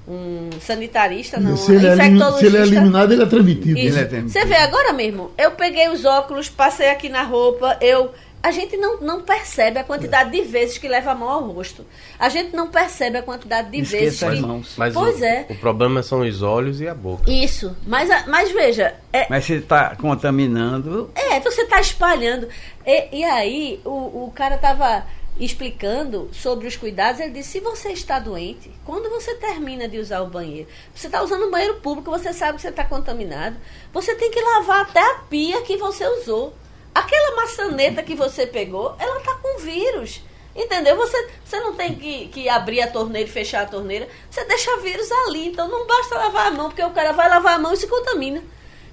um 0.08 0.50
sanitarista, 0.62 1.38
não, 1.38 1.58
se 1.58 1.76
ele, 1.76 1.86
é 1.86 1.96
se 1.96 2.46
ele 2.46 2.58
é 2.58 2.62
eliminado, 2.62 3.12
ele 3.12 3.24
é 3.24 3.26
transmitido. 3.26 3.78
Ele 3.78 3.88
é 4.00 4.06
transmitido. 4.06 4.30
Você 4.30 4.46
vê, 4.46 4.56
agora 4.56 4.94
mesmo, 4.94 5.32
eu 5.38 5.52
peguei 5.52 5.90
os 5.90 6.06
óculos, 6.06 6.48
passei 6.48 6.90
aqui 6.90 7.10
na 7.10 7.24
roupa, 7.24 7.78
eu... 7.82 8.12
A 8.42 8.52
gente 8.52 8.78
não, 8.78 9.00
não 9.02 9.22
percebe 9.24 9.80
a 9.80 9.84
quantidade 9.84 10.32
de 10.32 10.42
vezes 10.42 10.78
que 10.78 10.88
leva 10.88 11.12
a 11.12 11.16
mão 11.16 11.30
ao 11.30 11.44
rosto. 11.50 11.86
A 12.18 12.30
gente 12.30 12.56
não 12.56 12.70
percebe 12.70 13.18
a 13.18 13.22
quantidade 13.22 13.70
de 13.72 13.82
Esqueça 13.82 14.00
vezes 14.00 14.24
as 14.24 14.36
que... 14.36 14.42
mãos. 14.42 14.74
Mas 14.78 14.94
pois 14.94 15.20
o, 15.20 15.26
é. 15.26 15.46
O 15.50 15.56
problema 15.56 16.04
são 16.04 16.22
os 16.22 16.42
olhos 16.42 16.80
e 16.80 16.88
a 16.88 16.94
boca. 16.94 17.30
Isso. 17.30 17.76
Mas, 17.86 18.10
mas 18.28 18.52
veja... 18.52 18.96
É... 19.12 19.28
Mas 19.30 19.46
você 19.46 19.56
está 19.56 19.96
contaminando... 19.96 21.12
É, 21.16 21.40
você 21.40 21.64
está 21.64 21.82
espalhando. 21.82 22.48
E, 22.86 23.18
e 23.20 23.24
aí, 23.24 23.82
o, 23.84 24.26
o 24.26 24.32
cara 24.34 24.56
estava 24.56 25.04
explicando 25.40 26.30
sobre 26.32 26.68
os 26.68 26.76
cuidados, 26.76 27.22
ele 27.22 27.32
disse: 27.32 27.52
se 27.52 27.60
você 27.60 27.90
está 27.90 28.20
doente, 28.20 28.72
quando 28.84 29.10
você 29.10 29.36
termina 29.36 29.88
de 29.88 30.00
usar 30.00 30.22
o 30.22 30.28
banheiro, 30.28 30.68
você 30.94 31.08
está 31.08 31.22
usando 31.22 31.46
um 31.46 31.52
banheiro 31.52 31.76
público, 31.76 32.10
você 32.10 32.34
sabe 32.34 32.56
que 32.56 32.62
você 32.62 32.70
está 32.70 32.84
contaminado, 32.84 33.56
você 33.94 34.16
tem 34.16 34.32
que 34.32 34.42
lavar 34.42 34.82
até 34.82 35.00
a 35.00 35.16
pia 35.30 35.62
que 35.62 35.78
você 35.78 36.08
usou. 36.08 36.54
Aquela 36.98 37.36
maçaneta 37.36 38.02
que 38.02 38.16
você 38.16 38.48
pegou, 38.48 38.96
ela 38.98 39.20
está 39.20 39.36
com 39.36 39.60
vírus. 39.60 40.20
Entendeu? 40.56 40.98
Você, 40.98 41.30
você 41.46 41.60
não 41.60 41.76
tem 41.76 41.94
que, 41.94 42.28
que 42.30 42.50
abrir 42.50 42.82
a 42.82 42.90
torneira 42.90 43.30
e 43.30 43.32
fechar 43.32 43.62
a 43.62 43.68
torneira. 43.68 44.10
Você 44.32 44.44
deixa 44.46 44.76
vírus 44.78 45.08
ali. 45.12 45.48
Então 45.48 45.68
não 45.68 45.86
basta 45.86 46.18
lavar 46.18 46.48
a 46.48 46.52
mão, 46.52 46.70
porque 46.70 46.84
o 46.84 46.90
cara 46.90 47.12
vai 47.12 47.30
lavar 47.30 47.54
a 47.54 47.60
mão 47.60 47.72
e 47.72 47.78
se 47.78 47.86
contamina. 47.86 48.42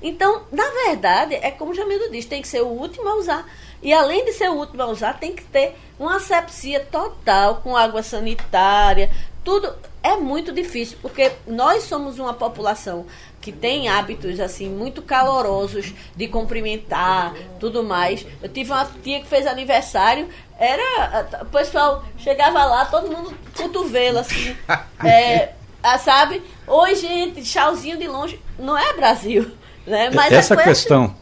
Então, 0.02 0.42
na 0.52 0.68
verdade, 0.84 1.34
é 1.36 1.50
como 1.50 1.72
o 1.72 1.74
Jamildo 1.74 2.10
diz, 2.10 2.26
tem 2.26 2.42
que 2.42 2.48
ser 2.48 2.60
o 2.60 2.66
último 2.66 3.08
a 3.08 3.14
usar. 3.14 3.50
E 3.82 3.90
além 3.90 4.22
de 4.26 4.34
ser 4.34 4.50
o 4.50 4.54
último 4.54 4.82
a 4.82 4.86
usar, 4.86 5.18
tem 5.18 5.34
que 5.34 5.44
ter 5.44 5.74
uma 5.98 6.16
asepsia 6.16 6.80
total 6.80 7.62
com 7.62 7.74
água 7.74 8.02
sanitária. 8.02 9.10
Tudo 9.42 9.74
é 10.02 10.14
muito 10.18 10.52
difícil, 10.52 10.98
porque 11.00 11.32
nós 11.46 11.84
somos 11.84 12.18
uma 12.18 12.34
população 12.34 13.06
que 13.44 13.52
tem 13.52 13.88
hábitos 13.88 14.40
assim 14.40 14.70
muito 14.70 15.02
calorosos 15.02 15.92
de 16.16 16.26
cumprimentar, 16.26 17.34
tudo 17.60 17.84
mais. 17.84 18.26
Eu 18.42 18.48
tive 18.48 18.70
uma 18.72 18.88
tia 19.02 19.20
que 19.20 19.26
fez 19.26 19.46
aniversário, 19.46 20.28
era 20.58 21.28
o 21.42 21.44
pessoal 21.46 22.02
chegava 22.16 22.64
lá, 22.64 22.86
todo 22.86 23.14
mundo 23.14 23.34
cotovelo 23.54 24.18
assim. 24.18 24.56
É, 25.04 25.50
ah, 25.82 25.98
sabe? 25.98 26.40
Oi, 26.66 26.94
gente, 26.94 27.42
tchauzinho 27.42 27.98
de 27.98 28.06
longe. 28.08 28.40
Não 28.58 28.78
é 28.78 28.94
Brasil. 28.94 29.50
Né? 29.86 30.08
Mas 30.14 30.32
Essa 30.32 30.56
questão. 30.56 31.14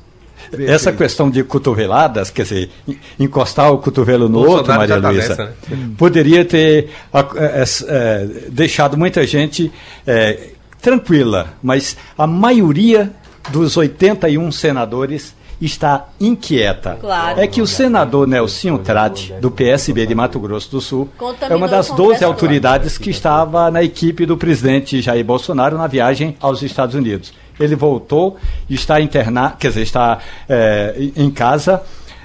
Essa 0.52 0.92
questão 0.92 1.28
de 1.28 1.42
cotoveladas, 1.42 2.30
quer 2.30 2.42
dizer, 2.42 2.70
encostar 3.18 3.72
o 3.72 3.78
cotovelo 3.78 4.28
no 4.28 4.38
outro, 4.38 4.72
Maria 4.72 5.00
tá 5.00 5.10
Luísa, 5.10 5.36
né? 5.36 5.54
poderia 5.96 6.44
ter 6.44 6.90
é, 7.12 7.64
é, 7.88 8.24
deixado 8.50 8.96
muita 8.96 9.26
gente 9.26 9.72
é, 10.06 10.50
tranquila, 10.82 11.54
mas 11.62 11.96
a 12.18 12.26
maioria 12.26 13.12
dos 13.50 13.76
81 13.76 14.50
senadores 14.52 15.34
está 15.60 16.08
inquieta. 16.20 16.98
Claro. 17.00 17.40
É 17.40 17.46
que 17.46 17.62
o 17.62 17.66
senador 17.66 18.26
Nelsinho 18.26 18.78
Trate, 18.78 19.32
do 19.40 19.50
PSB 19.50 20.06
de 20.06 20.14
Mato 20.14 20.40
Grosso 20.40 20.70
do 20.70 20.80
Sul, 20.80 21.08
é 21.48 21.54
uma 21.54 21.68
das 21.68 21.90
12 21.90 22.24
autoridades 22.24 22.98
que 22.98 23.10
estava 23.10 23.70
na 23.70 23.82
equipe 23.82 24.26
do 24.26 24.36
presidente 24.36 25.00
Jair 25.00 25.24
Bolsonaro 25.24 25.78
na 25.78 25.86
viagem 25.86 26.36
aos 26.40 26.62
Estados 26.62 26.96
Unidos. 26.96 27.32
Ele 27.60 27.76
voltou, 27.76 28.36
está 28.68 29.00
internado, 29.00 29.56
quer 29.56 29.68
dizer, 29.68 29.82
está 29.82 30.18
é, 30.48 31.10
em 31.16 31.30
casa 31.30 31.80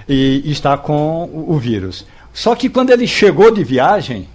e 0.10 0.41
está 0.45 0.76
com 0.78 1.30
o 1.47 1.58
vírus. 1.58 2.05
Só 2.34 2.55
que 2.55 2.70
quando 2.70 2.89
ele 2.89 3.05
chegou 3.05 3.51
de 3.51 3.64
viagem, 3.64 4.28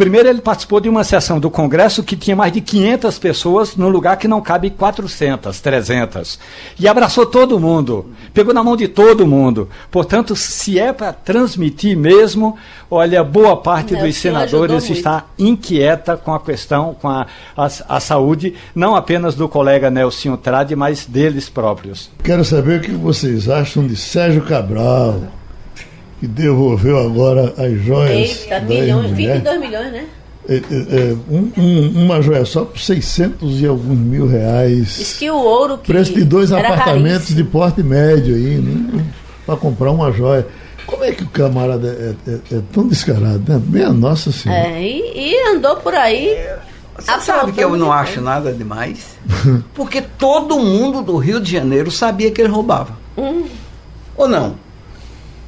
Primeiro, 0.00 0.30
ele 0.30 0.40
participou 0.40 0.80
de 0.80 0.88
uma 0.88 1.04
sessão 1.04 1.38
do 1.38 1.50
Congresso 1.50 2.02
que 2.02 2.16
tinha 2.16 2.34
mais 2.34 2.50
de 2.50 2.62
500 2.62 3.18
pessoas, 3.18 3.76
num 3.76 3.90
lugar 3.90 4.16
que 4.16 4.26
não 4.26 4.40
cabe 4.40 4.70
400, 4.70 5.60
300. 5.60 6.38
E 6.78 6.88
abraçou 6.88 7.26
todo 7.26 7.60
mundo, 7.60 8.06
pegou 8.32 8.54
na 8.54 8.64
mão 8.64 8.78
de 8.78 8.88
todo 8.88 9.26
mundo. 9.26 9.68
Portanto, 9.90 10.34
se 10.34 10.78
é 10.78 10.90
para 10.90 11.12
transmitir 11.12 11.98
mesmo, 11.98 12.56
olha, 12.90 13.22
boa 13.22 13.58
parte 13.58 13.94
dos 13.94 14.16
senadores 14.16 14.88
está 14.88 15.26
inquieta 15.38 16.16
com 16.16 16.32
a 16.32 16.40
questão, 16.40 16.96
com 16.98 17.06
a, 17.06 17.26
a, 17.54 17.66
a, 17.66 18.00
saúde, 18.00 18.54
não 18.74 18.96
apenas 18.96 19.34
do 19.34 19.50
colega 19.50 19.90
Nelson 19.90 20.34
Trade, 20.38 20.74
mas 20.74 21.04
deles 21.04 21.50
próprios. 21.50 22.10
Quero 22.24 22.42
saber 22.42 22.80
o 22.80 22.82
que 22.82 22.92
vocês 22.92 23.50
acham 23.50 23.86
de 23.86 23.96
Sérgio 23.96 24.46
Cabral 24.46 25.39
que 26.20 26.26
devolveu 26.26 26.98
agora 26.98 27.54
as 27.56 27.82
joias. 27.82 28.42
Eita, 28.42 28.60
milhões, 28.60 29.10
22 29.10 29.60
milhões, 29.60 29.92
né? 29.92 30.06
É, 30.48 30.54
é, 30.54 30.58
é, 30.58 31.16
um, 31.30 31.50
um, 31.56 32.04
uma 32.04 32.20
joia 32.20 32.44
só 32.44 32.64
por 32.64 32.78
600 32.78 33.60
e 33.60 33.66
alguns 33.66 33.98
mil 33.98 34.26
reais. 34.26 34.96
Diz 34.98 35.18
que 35.18 35.30
o 35.30 35.36
ouro 35.36 35.78
que 35.78 35.86
Preço 35.86 36.12
de 36.12 36.24
dois 36.24 36.52
apartamentos 36.52 37.34
de 37.34 37.42
porte 37.42 37.82
médio 37.82 38.34
aí, 38.34 38.58
né? 38.58 39.04
Para 39.46 39.56
comprar 39.56 39.90
uma 39.90 40.12
joia. 40.12 40.46
Como 40.86 41.04
é 41.04 41.12
que 41.12 41.22
o 41.22 41.28
camarada 41.28 41.88
é, 42.26 42.30
é, 42.30 42.56
é 42.56 42.62
tão 42.72 42.86
descarado, 42.86 43.42
né? 43.46 43.62
Minha 43.64 43.92
nossa 43.92 44.30
senhora. 44.30 44.60
É, 44.60 44.82
e, 44.82 45.32
e 45.32 45.48
andou 45.54 45.76
por 45.76 45.94
aí. 45.94 46.36
Você 46.98 47.20
sabe 47.20 47.52
que 47.52 47.60
eu 47.62 47.76
não 47.76 47.90
acho 47.90 48.20
nada 48.20 48.52
demais? 48.52 49.16
Porque 49.74 50.02
todo 50.02 50.58
mundo 50.58 51.00
do 51.00 51.16
Rio 51.16 51.40
de 51.40 51.50
Janeiro 51.50 51.90
sabia 51.90 52.30
que 52.30 52.42
ele 52.42 52.50
roubava. 52.50 52.98
Hum. 53.16 53.46
Ou 54.16 54.28
não? 54.28 54.56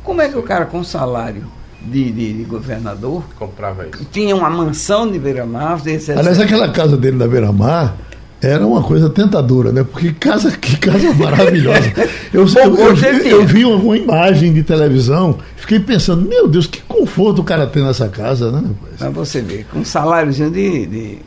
Como 0.03 0.21
é 0.21 0.29
que 0.29 0.37
o 0.37 0.43
cara 0.43 0.67
com 0.67 0.83
salário 0.83 1.45
de, 1.81 2.11
de, 2.11 2.33
de, 2.33 2.45
governador 2.45 3.25
comprava 3.39 3.87
isso? 3.87 4.07
Tinha 4.11 4.35
uma 4.35 4.51
mansão 4.51 5.11
de 5.11 5.19
Beira-Mar. 5.19 5.81
Aliás, 6.17 6.41
aquela 6.41 6.71
casa 6.71 6.97
dele 6.97 7.17
na 7.17 7.27
Beira-Mar 7.27 7.97
era 8.43 8.67
uma 8.67 8.83
coisa 8.83 9.09
tentadora, 9.09 9.71
né? 9.71 9.85
Porque 9.85 10.13
casa, 10.13 10.51
que 10.59 10.77
casa 10.77 11.13
maravilhosa. 11.15 11.93
Eu, 12.33 12.47
eu, 12.47 12.77
eu, 12.77 12.97
vi, 12.97 13.29
eu 13.29 13.47
vi 13.47 13.65
uma 13.65 13.97
imagem 13.97 14.53
de 14.53 14.65
televisão, 14.65 15.39
fiquei 15.57 15.79
pensando, 15.79 16.29
meu 16.29 16.49
Deus, 16.49 16.67
que 16.67 16.81
conforto 16.83 17.41
o 17.41 17.45
cara 17.45 17.67
tem 17.67 17.85
nessa 17.85 18.09
casa, 18.09 18.51
né? 18.51 18.65
Pra 18.99 19.11
você 19.11 19.41
ver, 19.41 19.67
com 19.71 19.79
um 19.79 19.85
saláriozinho 19.85 20.51
de, 20.51 20.87
de, 20.87 21.19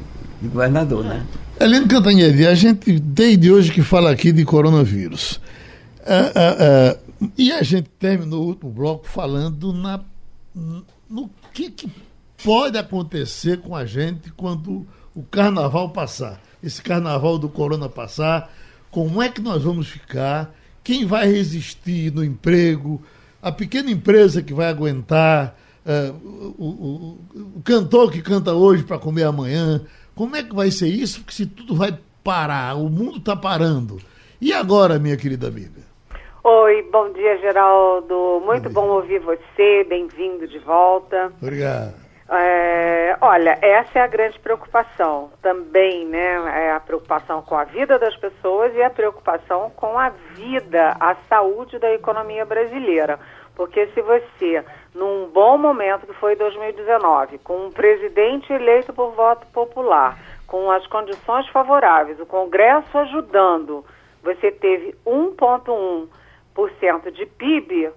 de 0.42 0.48
governador, 0.48 1.06
né? 1.06 1.22
Helene 1.58 1.88
Cantanhede, 1.88 2.46
a 2.46 2.54
gente, 2.54 3.00
desde 3.00 3.50
hoje 3.50 3.72
que 3.72 3.82
fala 3.82 4.12
aqui 4.12 4.34
de 4.34 4.44
coronavírus. 4.44 5.40
Ah, 6.06 6.32
ah, 6.36 6.58
ah, 6.60 6.98
e 7.38 7.52
a 7.52 7.64
gente 7.64 7.90
terminou 8.00 8.44
o 8.44 8.48
último 8.48 8.72
bloco 8.72 9.08
falando 9.08 9.74
na, 9.74 10.02
no 11.10 11.30
que, 11.54 11.70
que 11.70 11.90
pode 12.44 12.78
acontecer 12.78 13.60
com 13.62 13.76
a 13.76 13.86
gente 13.86 14.32
quando 14.32 14.86
o 15.14 15.24
carnaval 15.24 15.90
passar. 15.90 16.42
Esse 16.62 16.82
carnaval 16.82 17.38
do 17.38 17.48
corona 17.48 17.88
passar, 17.88 18.52
como 18.92 19.22
é 19.22 19.30
que 19.30 19.42
nós 19.42 19.64
vamos 19.64 19.88
ficar? 19.88 20.54
Quem 20.84 21.06
vai 21.06 21.28
resistir 21.28 22.12
no 22.12 22.24
emprego? 22.24 23.02
A 23.42 23.52
pequena 23.52 23.92
empresa 23.92 24.42
que 24.42 24.54
vai 24.54 24.68
aguentar? 24.68 25.56
Uh, 25.86 26.56
o, 26.58 26.66
o, 26.66 27.58
o, 27.58 27.62
cantor 27.62 28.12
que 28.12 28.22
canta 28.22 28.54
hoje 28.54 28.84
para 28.84 28.98
comer 28.98 29.24
amanhã? 29.24 29.82
Como 30.16 30.36
é 30.36 30.42
que 30.42 30.56
vai 30.56 30.72
ser 30.72 30.88
isso? 30.88 31.20
Porque 31.20 31.34
se 31.34 31.46
tudo 31.46 31.76
vai 31.76 31.98
parar, 32.24 32.76
o 32.76 32.90
mundo 32.90 33.20
está 33.20 33.36
parando. 33.36 34.00
E 34.42 34.52
agora, 34.52 34.98
minha 34.98 35.16
querida 35.16 35.48
amiga? 35.48 35.85
Oi, 36.48 36.84
bom 36.92 37.10
dia, 37.10 37.40
Geraldo. 37.40 38.40
Muito 38.46 38.70
bom, 38.70 38.86
bom 38.86 38.94
ouvir 38.98 39.18
você. 39.18 39.84
Bem-vindo 39.90 40.48
de 40.48 40.60
volta. 40.60 41.34
Obrigado. 41.42 41.96
É, 42.30 43.18
olha, 43.20 43.58
essa 43.64 43.98
é 43.98 44.02
a 44.04 44.08
grande 44.08 44.38
preocupação 44.38 45.32
também, 45.42 46.06
né? 46.06 46.68
É 46.68 46.72
a 46.74 46.80
preocupação 46.80 47.42
com 47.42 47.56
a 47.56 47.64
vida 47.64 47.98
das 47.98 48.16
pessoas 48.18 48.76
e 48.76 48.84
a 48.84 48.92
preocupação 48.92 49.72
com 49.72 49.98
a 49.98 50.10
vida, 50.36 50.96
a 51.00 51.16
saúde 51.28 51.80
da 51.80 51.92
economia 51.92 52.46
brasileira. 52.46 53.20
Porque 53.56 53.88
se 53.88 54.02
você, 54.04 54.64
num 54.94 55.28
bom 55.34 55.58
momento 55.58 56.06
que 56.06 56.14
foi 56.14 56.36
2019, 56.36 57.40
com 57.40 57.66
um 57.66 57.72
presidente 57.72 58.54
eleito 58.54 58.94
por 58.94 59.14
voto 59.14 59.48
popular, 59.48 60.16
com 60.46 60.70
as 60.70 60.86
condições 60.86 61.48
favoráveis, 61.48 62.20
o 62.20 62.26
Congresso 62.28 62.96
ajudando, 63.00 63.84
você 64.22 64.52
teve 64.52 64.94
1,1 65.08 66.08
de 67.12 67.26
PIB, 67.26 67.92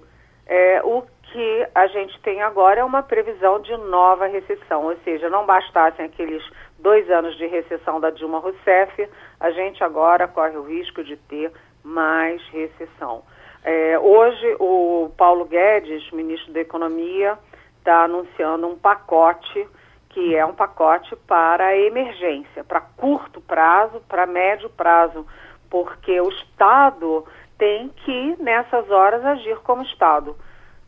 é, 0.46 0.82
o 0.82 1.02
que 1.22 1.66
a 1.74 1.86
gente 1.88 2.18
tem 2.20 2.42
agora 2.42 2.80
é 2.80 2.84
uma 2.84 3.02
previsão 3.02 3.60
de 3.60 3.76
nova 3.76 4.26
recessão, 4.26 4.84
ou 4.84 4.96
seja, 5.04 5.28
não 5.28 5.44
bastassem 5.44 6.06
aqueles 6.06 6.42
dois 6.78 7.08
anos 7.10 7.36
de 7.36 7.46
recessão 7.46 8.00
da 8.00 8.10
Dilma 8.10 8.38
Rousseff, 8.38 9.08
a 9.38 9.50
gente 9.50 9.84
agora 9.84 10.26
corre 10.26 10.56
o 10.56 10.62
risco 10.62 11.04
de 11.04 11.16
ter 11.16 11.52
mais 11.84 12.42
recessão. 12.48 13.22
É, 13.62 13.98
hoje, 13.98 14.56
o 14.58 15.10
Paulo 15.16 15.44
Guedes, 15.44 16.10
ministro 16.12 16.52
da 16.52 16.60
Economia, 16.60 17.38
está 17.78 18.04
anunciando 18.04 18.66
um 18.66 18.78
pacote 18.78 19.68
que 20.08 20.34
é 20.34 20.44
um 20.44 20.54
pacote 20.54 21.14
para 21.26 21.76
emergência, 21.76 22.64
para 22.64 22.80
curto 22.80 23.40
prazo, 23.40 24.00
para 24.08 24.26
médio 24.26 24.70
prazo, 24.70 25.26
porque 25.70 26.18
o 26.20 26.28
Estado 26.30 27.26
tem 27.58 27.88
que, 28.04 28.36
nessas 28.40 28.88
horas, 28.90 29.24
agir 29.24 29.58
como 29.58 29.82
Estado. 29.82 30.36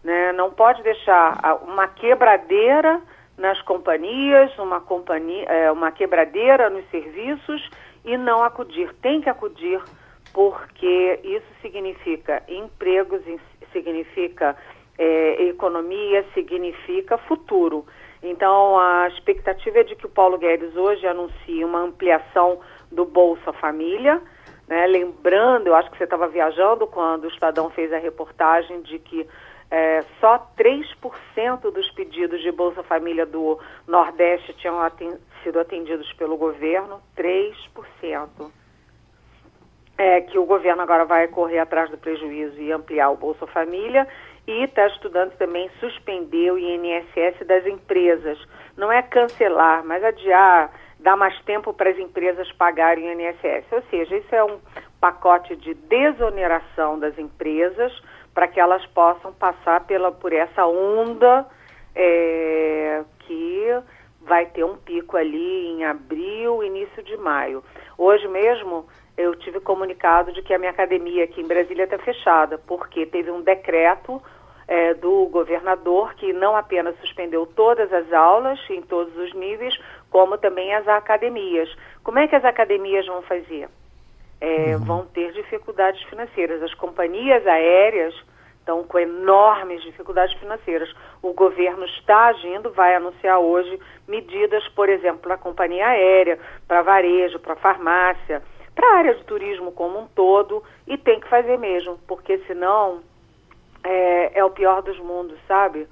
Né? 0.02 0.32
Não 0.32 0.50
pode 0.50 0.82
deixar 0.82 1.60
uma 1.62 1.88
quebradeira 1.88 3.00
nas 3.36 3.60
companhias, 3.62 4.56
uma, 4.58 4.80
companhia, 4.80 5.44
é, 5.44 5.72
uma 5.72 5.90
quebradeira 5.90 6.70
nos 6.70 6.88
serviços 6.90 7.68
e 8.04 8.16
não 8.16 8.42
acudir. 8.44 8.94
Tem 9.02 9.20
que 9.20 9.28
acudir 9.28 9.82
porque 10.32 11.20
isso 11.24 11.46
significa 11.60 12.42
empregos, 12.48 13.20
significa 13.72 14.56
é, 14.96 15.42
economia, 15.44 16.24
significa 16.34 17.18
futuro. 17.18 17.84
Então, 18.22 18.78
a 18.78 19.08
expectativa 19.08 19.78
é 19.78 19.84
de 19.84 19.96
que 19.96 20.06
o 20.06 20.10
Paulo 20.10 20.36
Guedes 20.38 20.76
hoje 20.76 21.06
anuncie 21.06 21.64
uma 21.64 21.80
ampliação 21.80 22.60
do 22.92 23.04
Bolsa 23.04 23.52
Família, 23.54 24.20
né? 24.70 24.86
Lembrando, 24.86 25.66
eu 25.66 25.74
acho 25.74 25.90
que 25.90 25.98
você 25.98 26.04
estava 26.04 26.28
viajando 26.28 26.86
quando 26.86 27.24
o 27.24 27.28
Estadão 27.28 27.68
fez 27.70 27.92
a 27.92 27.98
reportagem 27.98 28.80
de 28.82 29.00
que 29.00 29.28
é, 29.68 30.04
só 30.20 30.48
3% 30.56 31.70
dos 31.72 31.90
pedidos 31.90 32.40
de 32.40 32.52
Bolsa 32.52 32.82
Família 32.84 33.26
do 33.26 33.58
Nordeste 33.86 34.52
tinham 34.54 34.78
sido 35.42 35.58
atendidos 35.58 36.12
pelo 36.12 36.36
governo, 36.36 37.00
3%. 37.16 38.50
É, 39.98 40.20
que 40.22 40.38
o 40.38 40.46
governo 40.46 40.80
agora 40.80 41.04
vai 41.04 41.28
correr 41.28 41.58
atrás 41.58 41.90
do 41.90 41.98
prejuízo 41.98 42.58
e 42.58 42.72
ampliar 42.72 43.10
o 43.10 43.16
Bolsa 43.16 43.46
Família 43.48 44.08
e 44.46 44.62
está 44.62 44.86
estudando 44.86 45.32
também 45.32 45.68
suspender 45.78 46.52
o 46.52 46.58
INSS 46.58 47.44
das 47.46 47.66
empresas. 47.66 48.38
Não 48.76 48.90
é 48.90 49.02
cancelar, 49.02 49.84
mas 49.84 50.02
adiar 50.02 50.72
dar 51.02 51.16
mais 51.16 51.38
tempo 51.42 51.72
para 51.72 51.90
as 51.90 51.98
empresas 51.98 52.50
pagarem 52.52 53.08
o 53.08 53.12
INSS. 53.12 53.66
Ou 53.72 53.82
seja, 53.90 54.16
isso 54.16 54.34
é 54.34 54.44
um 54.44 54.58
pacote 55.00 55.56
de 55.56 55.74
desoneração 55.74 56.98
das 56.98 57.18
empresas 57.18 57.92
para 58.34 58.46
que 58.46 58.60
elas 58.60 58.84
possam 58.86 59.32
passar 59.32 59.84
pela, 59.86 60.12
por 60.12 60.32
essa 60.32 60.66
onda 60.66 61.46
é, 61.94 63.02
que 63.20 63.82
vai 64.20 64.46
ter 64.46 64.64
um 64.64 64.76
pico 64.76 65.16
ali 65.16 65.68
em 65.68 65.84
abril, 65.84 66.62
início 66.62 67.02
de 67.02 67.16
maio. 67.16 67.64
Hoje 67.96 68.28
mesmo 68.28 68.86
eu 69.16 69.34
tive 69.34 69.60
comunicado 69.60 70.32
de 70.32 70.42
que 70.42 70.54
a 70.54 70.58
minha 70.58 70.70
academia 70.70 71.24
aqui 71.24 71.40
em 71.40 71.46
Brasília 71.46 71.84
está 71.84 71.98
fechada, 71.98 72.58
porque 72.58 73.06
teve 73.06 73.30
um 73.30 73.42
decreto 73.42 74.22
é, 74.68 74.94
do 74.94 75.26
governador 75.26 76.14
que 76.14 76.32
não 76.32 76.54
apenas 76.54 76.96
suspendeu 77.00 77.44
todas 77.44 77.92
as 77.92 78.12
aulas 78.12 78.58
em 78.70 78.80
todos 78.80 79.14
os 79.16 79.34
níveis, 79.34 79.76
como 80.10 80.36
também 80.36 80.74
as 80.74 80.86
academias. 80.88 81.68
Como 82.02 82.18
é 82.18 82.28
que 82.28 82.36
as 82.36 82.44
academias 82.44 83.06
vão 83.06 83.22
fazer? 83.22 83.68
É, 84.40 84.74
uhum. 84.76 84.84
Vão 84.84 85.06
ter 85.06 85.32
dificuldades 85.32 86.02
financeiras. 86.04 86.62
As 86.62 86.74
companhias 86.74 87.46
aéreas 87.46 88.14
estão 88.58 88.84
com 88.84 88.98
enormes 88.98 89.82
dificuldades 89.82 90.36
financeiras. 90.38 90.92
O 91.22 91.32
governo 91.32 91.84
está 91.84 92.26
agindo, 92.26 92.70
vai 92.70 92.94
anunciar 92.94 93.38
hoje 93.38 93.78
medidas, 94.06 94.66
por 94.68 94.88
exemplo, 94.88 95.20
para 95.20 95.34
a 95.34 95.38
companhia 95.38 95.86
aérea, 95.86 96.38
para 96.66 96.82
varejo, 96.82 97.38
para 97.38 97.56
farmácia, 97.56 98.42
para 98.74 98.86
a 98.88 98.96
área 98.98 99.14
de 99.14 99.24
turismo 99.24 99.72
como 99.72 99.98
um 99.98 100.06
todo, 100.06 100.62
e 100.86 100.96
tem 100.96 101.20
que 101.20 101.28
fazer 101.28 101.58
mesmo, 101.58 101.98
porque 102.06 102.38
senão 102.46 103.02
é, 103.84 104.38
é 104.38 104.44
o 104.44 104.50
pior 104.50 104.82
dos 104.82 104.98
mundos, 104.98 105.38
sabe? 105.46 105.86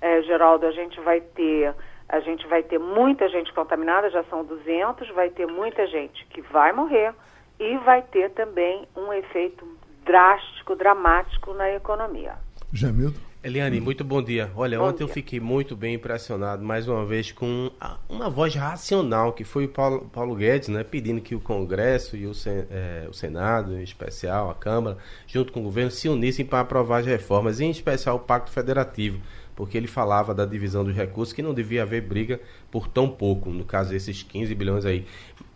É, 0.00 0.22
Geraldo, 0.22 0.66
a 0.66 0.72
gente 0.72 0.98
vai 1.00 1.20
ter 1.20 1.74
a 2.12 2.20
gente 2.20 2.46
vai 2.46 2.62
ter 2.62 2.78
muita 2.78 3.26
gente 3.30 3.50
contaminada, 3.54 4.10
já 4.10 4.22
são 4.24 4.44
200, 4.44 5.08
vai 5.14 5.30
ter 5.30 5.46
muita 5.46 5.86
gente 5.86 6.26
que 6.26 6.42
vai 6.42 6.70
morrer 6.70 7.14
e 7.58 7.78
vai 7.78 8.02
ter 8.02 8.30
também 8.32 8.86
um 8.94 9.10
efeito 9.14 9.66
drástico, 10.04 10.76
dramático 10.76 11.54
na 11.54 11.70
economia. 11.70 12.34
Jamildo? 12.70 13.18
Eliane, 13.42 13.80
muito 13.80 14.04
bom 14.04 14.22
dia. 14.22 14.52
Olha, 14.54 14.78
bom 14.78 14.84
ontem 14.84 14.98
dia. 14.98 15.06
eu 15.06 15.08
fiquei 15.08 15.40
muito 15.40 15.74
bem 15.74 15.94
impressionado, 15.94 16.62
mais 16.62 16.86
uma 16.86 17.04
vez, 17.04 17.32
com 17.32 17.72
uma 18.08 18.28
voz 18.28 18.54
racional, 18.54 19.32
que 19.32 19.42
foi 19.42 19.64
o 19.64 19.68
Paulo, 19.68 20.08
Paulo 20.12 20.36
Guedes, 20.36 20.68
né, 20.68 20.84
pedindo 20.84 21.20
que 21.20 21.34
o 21.34 21.40
Congresso 21.40 22.16
e 22.16 22.26
o, 22.26 22.32
é, 22.70 23.06
o, 23.08 23.12
Senado, 23.12 23.76
em 23.76 23.82
especial, 23.82 24.50
a 24.50 24.54
Câmara, 24.54 24.98
junto 25.26 25.50
com 25.50 25.60
o 25.60 25.64
governo, 25.64 25.90
se 25.90 26.08
unissem 26.08 26.44
para 26.44 26.60
aprovar 26.60 26.98
as 26.98 27.06
reformas, 27.06 27.58
em 27.58 27.70
especial 27.70 28.16
o 28.16 28.20
Pacto 28.20 28.52
Federativo, 28.52 29.20
porque 29.54 29.76
ele 29.76 29.86
falava 29.86 30.34
da 30.34 30.44
divisão 30.44 30.84
dos 30.84 30.94
recursos, 30.94 31.32
que 31.32 31.42
não 31.42 31.54
devia 31.54 31.82
haver 31.82 32.02
briga 32.02 32.40
por 32.70 32.88
tão 32.88 33.08
pouco, 33.08 33.50
no 33.50 33.64
caso, 33.64 33.94
esses 33.94 34.22
15 34.22 34.54
bilhões 34.54 34.84
aí. 34.84 35.06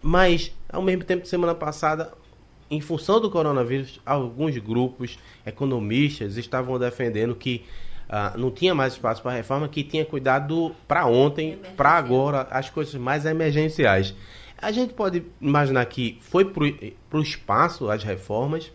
Mas, 0.03 0.55
ao 0.69 0.83
mesmo 0.83 1.05
tempo, 1.05 1.27
semana 1.27 1.55
passada, 1.55 2.13
em 2.71 2.81
função 2.81 3.21
do 3.21 3.31
coronavírus, 3.31 4.01
alguns 4.05 4.57
grupos 4.59 5.19
economistas 5.45 6.37
estavam 6.37 6.79
defendendo 6.79 7.35
que 7.35 7.65
uh, 8.09 8.39
não 8.39 8.51
tinha 8.51 8.75
mais 8.75 8.95
espaço 8.95 9.23
para 9.23 9.33
reforma, 9.33 9.69
que 9.69 9.83
tinha 9.83 10.05
cuidado 10.05 10.75
para 10.87 11.07
ontem, 11.07 11.59
para 11.77 11.91
agora, 11.91 12.47
as 12.51 12.69
coisas 12.71 12.95
mais 12.95 13.25
emergenciais. 13.25 14.15
A 14.61 14.73
gente 14.73 14.95
pode 14.95 15.25
imaginar 15.41 15.85
que 15.87 16.19
foi 16.23 16.45
para 16.45 17.19
o 17.19 17.23
espaço 17.23 17.91
as 17.91 18.03
reformas? 18.03 18.73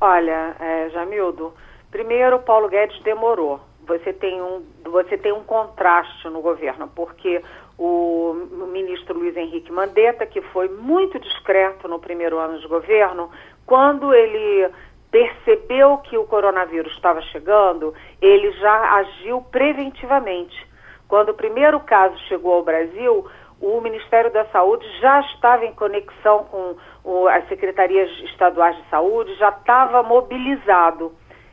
Olha, 0.00 0.56
é, 0.58 0.90
Jamildo, 0.90 1.52
primeiro 1.90 2.38
Paulo 2.40 2.68
Guedes 2.68 3.00
demorou. 3.02 3.60
Você 3.86 4.12
tem, 4.12 4.40
um, 4.40 4.64
você 4.84 5.18
tem 5.18 5.32
um 5.32 5.42
contraste 5.42 6.28
no 6.28 6.40
governo, 6.40 6.88
porque 6.94 7.42
o 7.78 8.34
ministro 8.72 9.18
Luiz 9.18 9.36
Henrique 9.36 9.72
Mandetta, 9.72 10.24
que 10.24 10.40
foi 10.40 10.68
muito 10.68 11.18
discreto 11.18 11.88
no 11.88 11.98
primeiro 11.98 12.38
ano 12.38 12.58
de 12.60 12.68
governo, 12.68 13.30
quando 13.66 14.14
ele 14.14 14.70
percebeu 15.10 15.98
que 15.98 16.16
o 16.16 16.24
coronavírus 16.24 16.92
estava 16.92 17.20
chegando, 17.22 17.94
ele 18.20 18.50
já 18.52 18.94
agiu 18.96 19.42
preventivamente. 19.50 20.66
Quando 21.06 21.30
o 21.30 21.34
primeiro 21.34 21.78
caso 21.80 22.16
chegou 22.28 22.54
ao 22.54 22.62
Brasil, 22.62 23.26
o 23.60 23.80
Ministério 23.80 24.32
da 24.32 24.44
Saúde 24.46 24.84
já 25.00 25.20
estava 25.20 25.64
em 25.64 25.74
conexão 25.74 26.44
com 26.44 26.76
o, 27.04 27.28
as 27.28 27.46
secretarias 27.48 28.10
estaduais 28.30 28.76
de 28.76 28.88
saúde, 28.88 29.34
já 29.36 29.50
estava 29.50 30.02
mobilizado. 30.02 31.12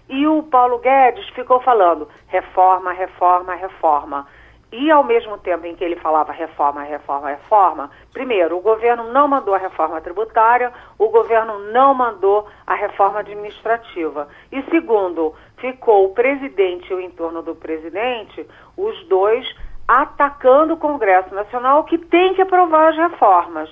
E 0.09 0.27
o 0.27 0.41
Paulo 0.43 0.79
Guedes 0.79 1.29
ficou 1.29 1.61
falando 1.61 2.09
reforma, 2.27 2.91
reforma, 2.91 3.53
reforma. 3.53 4.27
E 4.71 4.91
ao 4.91 5.03
mesmo 5.03 5.37
tempo 5.37 5.65
em 5.65 5.75
que 5.75 5.83
ele 5.83 5.95
falava 5.95 6.31
reforma, 6.31 6.83
reforma, 6.83 7.29
reforma, 7.29 7.91
primeiro, 8.11 8.57
o 8.57 8.61
governo 8.61 9.11
não 9.11 9.27
mandou 9.27 9.53
a 9.53 9.57
reforma 9.57 10.01
tributária, 10.01 10.71
o 10.97 11.09
governo 11.09 11.59
não 11.71 11.93
mandou 11.93 12.47
a 12.67 12.75
reforma 12.75 13.19
administrativa. 13.19 14.27
E 14.51 14.61
segundo, 14.69 15.33
ficou 15.57 16.05
o 16.05 16.13
presidente 16.13 16.91
e 16.91 16.93
o 16.93 17.01
entorno 17.01 17.41
do 17.41 17.55
presidente, 17.55 18.47
os 18.77 19.07
dois 19.07 19.47
atacando 19.87 20.75
o 20.75 20.77
Congresso 20.77 21.33
Nacional 21.33 21.83
que 21.83 21.97
tem 21.97 22.35
que 22.35 22.41
aprovar 22.41 22.89
as 22.89 22.95
reformas. 22.95 23.69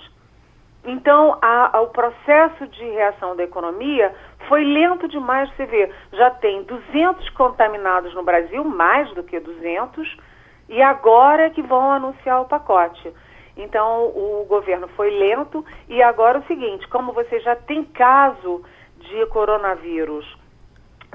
Então, 0.83 1.38
a, 1.41 1.77
a, 1.77 1.81
o 1.81 1.89
processo 1.89 2.65
de 2.67 2.83
reação 2.85 3.35
da 3.35 3.43
economia 3.43 4.15
foi 4.47 4.63
lento 4.63 5.07
demais, 5.07 5.49
você 5.55 5.65
vê. 5.65 5.91
Já 6.13 6.29
tem 6.29 6.63
200 6.63 7.29
contaminados 7.31 8.13
no 8.13 8.23
Brasil, 8.23 8.63
mais 8.63 9.09
do 9.13 9.23
que 9.23 9.39
200, 9.39 10.17
e 10.69 10.81
agora 10.81 11.47
é 11.47 11.49
que 11.49 11.61
vão 11.61 11.91
anunciar 11.91 12.41
o 12.41 12.45
pacote. 12.45 13.13
Então, 13.55 14.05
o 14.05 14.45
governo 14.47 14.88
foi 14.89 15.09
lento 15.09 15.65
e 15.89 16.01
agora 16.01 16.38
é 16.38 16.41
o 16.41 16.47
seguinte, 16.47 16.88
como 16.89 17.11
você 17.11 17.39
já 17.39 17.55
tem 17.55 17.83
caso 17.83 18.63
de 18.99 19.25
coronavírus 19.27 20.38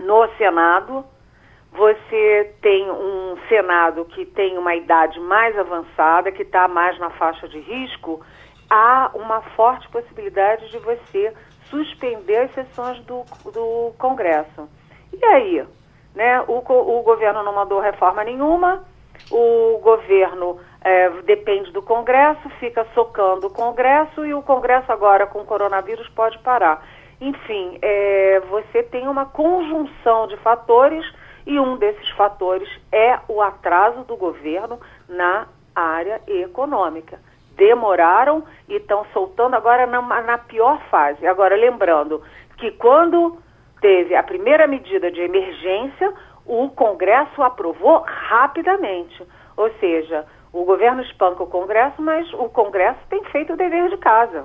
no 0.00 0.28
Senado, 0.36 1.04
você 1.70 2.54
tem 2.60 2.90
um 2.90 3.36
Senado 3.48 4.04
que 4.06 4.26
tem 4.26 4.58
uma 4.58 4.74
idade 4.74 5.18
mais 5.20 5.56
avançada, 5.56 6.32
que 6.32 6.42
está 6.42 6.66
mais 6.66 6.98
na 6.98 7.10
faixa 7.10 7.48
de 7.48 7.60
risco, 7.60 8.20
há 8.68 9.10
uma 9.14 9.40
forte 9.54 9.88
possibilidade 9.88 10.68
de 10.70 10.78
você 10.78 11.32
suspender 11.72 12.36
as 12.36 12.54
sessões 12.54 13.00
do, 13.06 13.24
do 13.50 13.94
Congresso. 13.98 14.68
E 15.10 15.24
aí? 15.24 15.66
Né? 16.14 16.40
O, 16.42 16.58
o 16.58 17.02
governo 17.02 17.42
não 17.42 17.54
mandou 17.54 17.80
reforma 17.80 18.22
nenhuma, 18.22 18.84
o 19.30 19.78
governo 19.82 20.60
é, 20.82 21.08
depende 21.22 21.72
do 21.72 21.80
Congresso, 21.80 22.48
fica 22.60 22.86
socando 22.94 23.46
o 23.46 23.52
Congresso 23.52 24.26
e 24.26 24.34
o 24.34 24.42
Congresso 24.42 24.92
agora 24.92 25.26
com 25.26 25.40
o 25.40 25.46
coronavírus 25.46 26.06
pode 26.10 26.38
parar. 26.40 26.86
Enfim, 27.20 27.78
é, 27.80 28.40
você 28.50 28.82
tem 28.82 29.08
uma 29.08 29.24
conjunção 29.24 30.26
de 30.26 30.36
fatores 30.38 31.04
e 31.46 31.58
um 31.58 31.76
desses 31.76 32.10
fatores 32.10 32.68
é 32.90 33.18
o 33.28 33.40
atraso 33.40 34.04
do 34.04 34.16
governo 34.16 34.78
na 35.08 35.46
área 35.74 36.20
econômica. 36.26 37.18
Demoraram 37.56 38.44
e 38.68 38.76
estão 38.76 39.04
soltando 39.12 39.54
agora 39.54 39.86
na, 39.86 40.00
na 40.22 40.38
pior 40.38 40.80
fase. 40.90 41.26
Agora, 41.26 41.56
lembrando 41.56 42.22
que 42.56 42.70
quando 42.72 43.38
teve 43.80 44.14
a 44.14 44.22
primeira 44.22 44.66
medida 44.66 45.10
de 45.10 45.20
emergência, 45.20 46.12
o 46.46 46.68
Congresso 46.70 47.42
aprovou 47.42 48.04
rapidamente. 48.06 49.22
Ou 49.56 49.70
seja, 49.78 50.24
o 50.52 50.64
governo 50.64 51.02
espanca 51.02 51.42
o 51.42 51.46
Congresso, 51.46 52.00
mas 52.00 52.32
o 52.34 52.48
Congresso 52.48 53.00
tem 53.08 53.22
feito 53.24 53.52
o 53.52 53.56
dever 53.56 53.90
de 53.90 53.96
casa. 53.96 54.44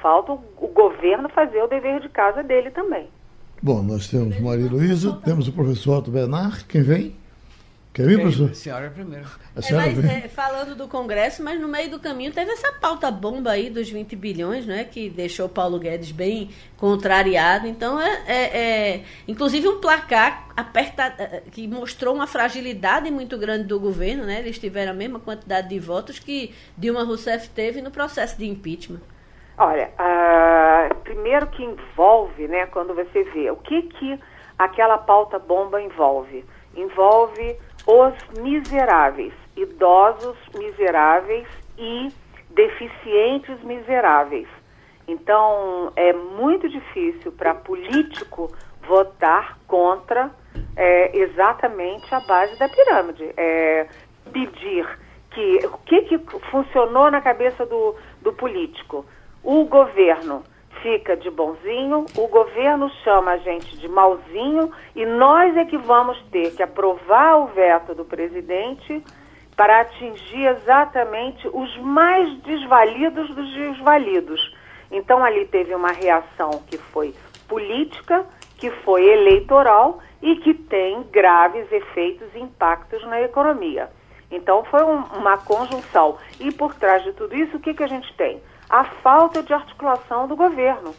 Falta 0.00 0.32
o 0.32 0.68
governo 0.68 1.28
fazer 1.30 1.62
o 1.62 1.68
dever 1.68 2.00
de 2.00 2.08
casa 2.08 2.42
dele 2.42 2.70
também. 2.70 3.08
Bom, 3.60 3.82
nós 3.82 4.08
temos 4.08 4.38
Maria 4.40 4.70
Luísa, 4.70 5.20
temos 5.24 5.48
o 5.48 5.52
professor 5.52 5.98
Otto 5.98 6.10
Bernard, 6.12 6.64
quem 6.66 6.82
vem? 6.82 7.16
Quer 7.98 8.06
vir, 8.06 8.20
professor? 8.20 8.50
A 8.50 8.54
senhora 8.54 8.90
primeiro. 8.90 9.26
A 9.56 9.60
senhora 9.60 9.88
é, 9.88 9.92
mas, 9.92 10.24
é, 10.24 10.28
falando 10.28 10.76
do 10.76 10.86
Congresso, 10.86 11.42
mas 11.42 11.60
no 11.60 11.66
meio 11.66 11.90
do 11.90 11.98
caminho 11.98 12.32
teve 12.32 12.52
essa 12.52 12.72
pauta 12.74 13.10
bomba 13.10 13.50
aí 13.50 13.68
dos 13.68 13.90
20 13.90 14.14
bilhões, 14.14 14.64
né? 14.64 14.84
Que 14.84 15.10
deixou 15.10 15.48
Paulo 15.48 15.80
Guedes 15.80 16.12
bem 16.12 16.48
contrariado. 16.76 17.66
Então, 17.66 18.00
é, 18.00 18.22
é, 18.28 18.58
é 18.58 19.04
inclusive 19.26 19.66
um 19.66 19.80
placar 19.80 20.46
aperta, 20.56 21.12
é, 21.18 21.42
que 21.50 21.66
mostrou 21.66 22.14
uma 22.14 22.28
fragilidade 22.28 23.10
muito 23.10 23.36
grande 23.36 23.64
do 23.64 23.80
governo, 23.80 24.24
né? 24.24 24.38
Eles 24.38 24.60
tiveram 24.60 24.92
a 24.92 24.94
mesma 24.94 25.18
quantidade 25.18 25.68
de 25.68 25.80
votos 25.80 26.20
que 26.20 26.54
Dilma 26.76 27.02
Rousseff 27.02 27.50
teve 27.50 27.82
no 27.82 27.90
processo 27.90 28.38
de 28.38 28.48
impeachment. 28.48 29.00
Olha, 29.56 29.90
uh, 29.98 30.94
primeiro 31.02 31.48
que 31.48 31.64
envolve, 31.64 32.46
né? 32.46 32.66
Quando 32.66 32.94
você 32.94 33.24
vê 33.24 33.50
o 33.50 33.56
que 33.56 33.82
que 33.82 34.20
aquela 34.56 34.98
pauta 34.98 35.36
bomba 35.36 35.82
envolve, 35.82 36.44
envolve 36.76 37.56
os 37.88 38.12
miseráveis, 38.38 39.32
idosos 39.56 40.36
miseráveis 40.54 41.48
e 41.78 42.12
deficientes 42.50 43.58
miseráveis. 43.62 44.46
Então, 45.08 45.90
é 45.96 46.12
muito 46.12 46.68
difícil 46.68 47.32
para 47.32 47.54
político 47.54 48.54
votar 48.86 49.58
contra 49.66 50.30
é, 50.76 51.16
exatamente 51.16 52.14
a 52.14 52.20
base 52.20 52.58
da 52.58 52.68
pirâmide. 52.68 53.32
É, 53.34 53.86
pedir 54.34 54.86
que. 55.30 55.66
O 55.66 55.78
que, 55.78 56.02
que 56.02 56.18
funcionou 56.50 57.10
na 57.10 57.22
cabeça 57.22 57.64
do, 57.64 57.94
do 58.20 58.34
político? 58.34 59.06
O 59.42 59.64
governo 59.64 60.44
fica 60.82 61.16
de 61.16 61.30
bonzinho, 61.30 62.06
o 62.16 62.28
governo 62.28 62.90
chama 63.04 63.32
a 63.32 63.36
gente 63.38 63.76
de 63.78 63.88
malzinho 63.88 64.70
e 64.94 65.04
nós 65.04 65.56
é 65.56 65.64
que 65.64 65.78
vamos 65.78 66.20
ter 66.30 66.54
que 66.54 66.62
aprovar 66.62 67.38
o 67.38 67.46
veto 67.46 67.94
do 67.94 68.04
presidente 68.04 69.02
para 69.56 69.80
atingir 69.80 70.46
exatamente 70.46 71.48
os 71.48 71.76
mais 71.78 72.32
desvalidos 72.42 73.34
dos 73.34 73.52
desvalidos. 73.54 74.54
Então 74.90 75.24
ali 75.24 75.46
teve 75.46 75.74
uma 75.74 75.92
reação 75.92 76.50
que 76.66 76.78
foi 76.78 77.14
política, 77.48 78.24
que 78.56 78.70
foi 78.70 79.04
eleitoral 79.04 79.98
e 80.22 80.36
que 80.36 80.54
tem 80.54 81.02
graves 81.10 81.70
efeitos 81.70 82.28
e 82.34 82.40
impactos 82.40 83.04
na 83.06 83.20
economia. 83.20 83.90
Então 84.30 84.64
foi 84.64 84.82
um, 84.84 85.02
uma 85.18 85.38
conjunção. 85.38 86.18
E 86.38 86.52
por 86.52 86.74
trás 86.74 87.02
de 87.02 87.12
tudo 87.12 87.34
isso, 87.34 87.56
o 87.56 87.60
que, 87.60 87.74
que 87.74 87.82
a 87.82 87.88
gente 87.88 88.12
tem? 88.14 88.40
A 88.68 88.84
falta 88.84 89.42
de 89.42 89.52
articulação 89.52 90.28
do 90.28 90.36
governo. 90.36 90.94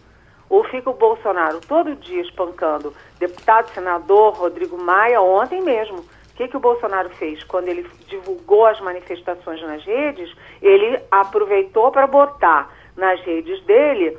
Ou 0.50 0.64
fica 0.64 0.90
o 0.90 0.96
Bolsonaro 0.96 1.62
todo 1.62 1.96
dia 1.96 2.22
espancando 2.22 2.94
deputado, 3.20 3.70
senador 3.70 4.34
Rodrigo 4.34 4.78
Maia, 4.82 5.22
ontem 5.22 5.62
mesmo. 5.62 6.00
O 6.00 6.36
que, 6.36 6.48
que 6.48 6.58
o 6.58 6.60
Bolsonaro 6.60 7.10
fez? 7.12 7.44
Quando 7.44 7.68
ele 7.68 7.88
divulgou 8.08 8.66
as 8.66 8.80
manifestações 8.82 9.62
nas 9.62 9.84
redes, 9.84 10.34
ele 10.62 11.00
aproveitou 11.12 11.92
para 11.92 12.08
botar 12.08 12.74
nas 12.96 13.22
redes 13.22 13.62
dele 13.66 14.18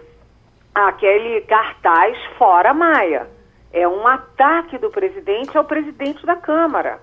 aquele 0.74 1.40
cartaz 1.42 2.16
fora 2.38 2.72
Maia. 2.72 3.28
É 3.72 3.86
um 3.88 4.06
ataque 4.06 4.78
do 4.78 4.90
presidente 4.90 5.56
ao 5.56 5.64
presidente 5.64 6.24
da 6.24 6.36
Câmara. 6.36 7.00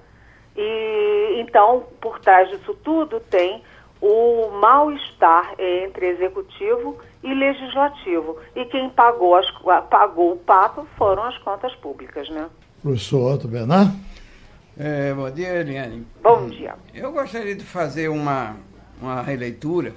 E 0.55 1.39
então, 1.39 1.85
por 2.01 2.19
trás 2.19 2.49
disso 2.49 2.73
tudo, 2.83 3.19
tem 3.19 3.63
o 4.01 4.49
mal-estar 4.59 5.55
entre 5.59 6.07
executivo 6.07 6.97
e 7.23 7.33
legislativo. 7.33 8.37
E 8.55 8.65
quem 8.65 8.89
pagou, 8.89 9.35
as, 9.35 9.49
pagou 9.89 10.33
o 10.33 10.37
pato 10.37 10.87
foram 10.97 11.23
as 11.23 11.37
contas 11.39 11.73
públicas, 11.75 12.29
né? 12.29 12.47
Professor 12.81 13.33
Otto 13.33 13.47
Bernard? 13.47 13.91
É, 14.77 15.13
bom 15.13 15.29
dia, 15.31 15.59
Eliane. 15.59 16.05
Bom 16.21 16.47
dia. 16.47 16.75
Eu 16.93 17.11
gostaria 17.11 17.55
de 17.55 17.63
fazer 17.63 18.09
uma, 18.09 18.55
uma 19.01 19.21
releitura. 19.21 19.93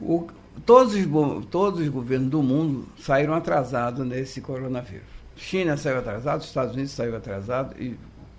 O, 0.00 0.26
todos, 0.64 0.94
os, 0.94 1.46
todos 1.46 1.80
os 1.80 1.88
governos 1.88 2.28
do 2.28 2.42
mundo 2.42 2.88
saíram 2.98 3.34
atrasados 3.34 4.04
nesse 4.04 4.40
coronavírus. 4.40 5.06
China 5.36 5.76
saiu 5.76 5.98
atrasado, 5.98 6.42
Estados 6.42 6.74
Unidos 6.74 6.92
saiu 6.92 7.16
atrasado 7.16 7.80
e 7.80 7.96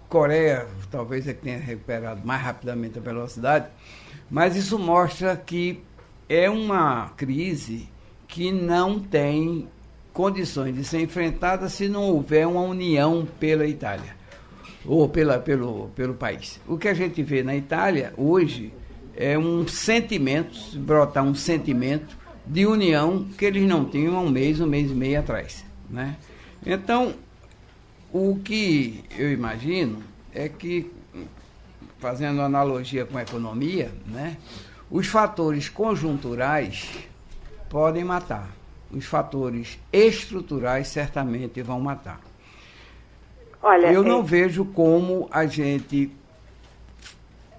Coreia 0.09 0.65
talvez 0.89 1.27
é 1.27 1.33
que 1.33 1.41
tenha 1.41 1.59
recuperado 1.59 2.25
mais 2.25 2.41
rapidamente 2.41 2.97
a 2.97 3.01
velocidade, 3.01 3.67
mas 4.29 4.55
isso 4.55 4.77
mostra 4.77 5.35
que 5.35 5.79
é 6.27 6.49
uma 6.49 7.09
crise 7.15 7.87
que 8.27 8.51
não 8.51 8.99
tem 8.99 9.67
condições 10.11 10.75
de 10.75 10.83
ser 10.83 11.01
enfrentada 11.01 11.69
se 11.69 11.87
não 11.87 12.03
houver 12.03 12.47
uma 12.47 12.61
união 12.61 13.27
pela 13.39 13.65
Itália 13.65 14.15
ou 14.85 15.07
pela, 15.07 15.39
pelo, 15.39 15.89
pelo 15.95 16.13
país. 16.13 16.59
O 16.67 16.77
que 16.77 16.87
a 16.87 16.93
gente 16.93 17.21
vê 17.21 17.43
na 17.43 17.55
Itália 17.55 18.13
hoje 18.17 18.73
é 19.15 19.37
um 19.37 19.67
sentimento, 19.67 20.57
brotar 20.79 21.23
um 21.23 21.35
sentimento 21.35 22.17
de 22.45 22.65
união 22.65 23.25
que 23.37 23.45
eles 23.45 23.67
não 23.67 23.85
tinham 23.85 24.15
há 24.15 24.21
um 24.21 24.29
mês, 24.29 24.59
um 24.61 24.67
mês 24.67 24.89
e 24.91 24.95
meio 24.95 25.19
atrás. 25.19 25.65
Né? 25.89 26.15
Então, 26.65 27.13
o 28.11 28.39
que 28.43 29.03
eu 29.17 29.31
imagino 29.31 30.01
é 30.33 30.47
que, 30.47 30.89
fazendo 31.99 32.41
analogia 32.41 33.05
com 33.05 33.17
a 33.17 33.21
economia, 33.21 33.91
né, 34.05 34.37
os 34.89 35.07
fatores 35.07 35.69
conjunturais 35.69 36.89
podem 37.69 38.03
matar. 38.03 38.49
Os 38.89 39.05
fatores 39.05 39.77
estruturais 39.91 40.87
certamente 40.87 41.61
vão 41.61 41.81
matar. 41.81 42.21
Olha, 43.61 43.91
eu 43.91 44.03
é... 44.03 44.07
não 44.07 44.23
vejo 44.23 44.63
como 44.63 45.27
a 45.29 45.45
gente 45.45 46.11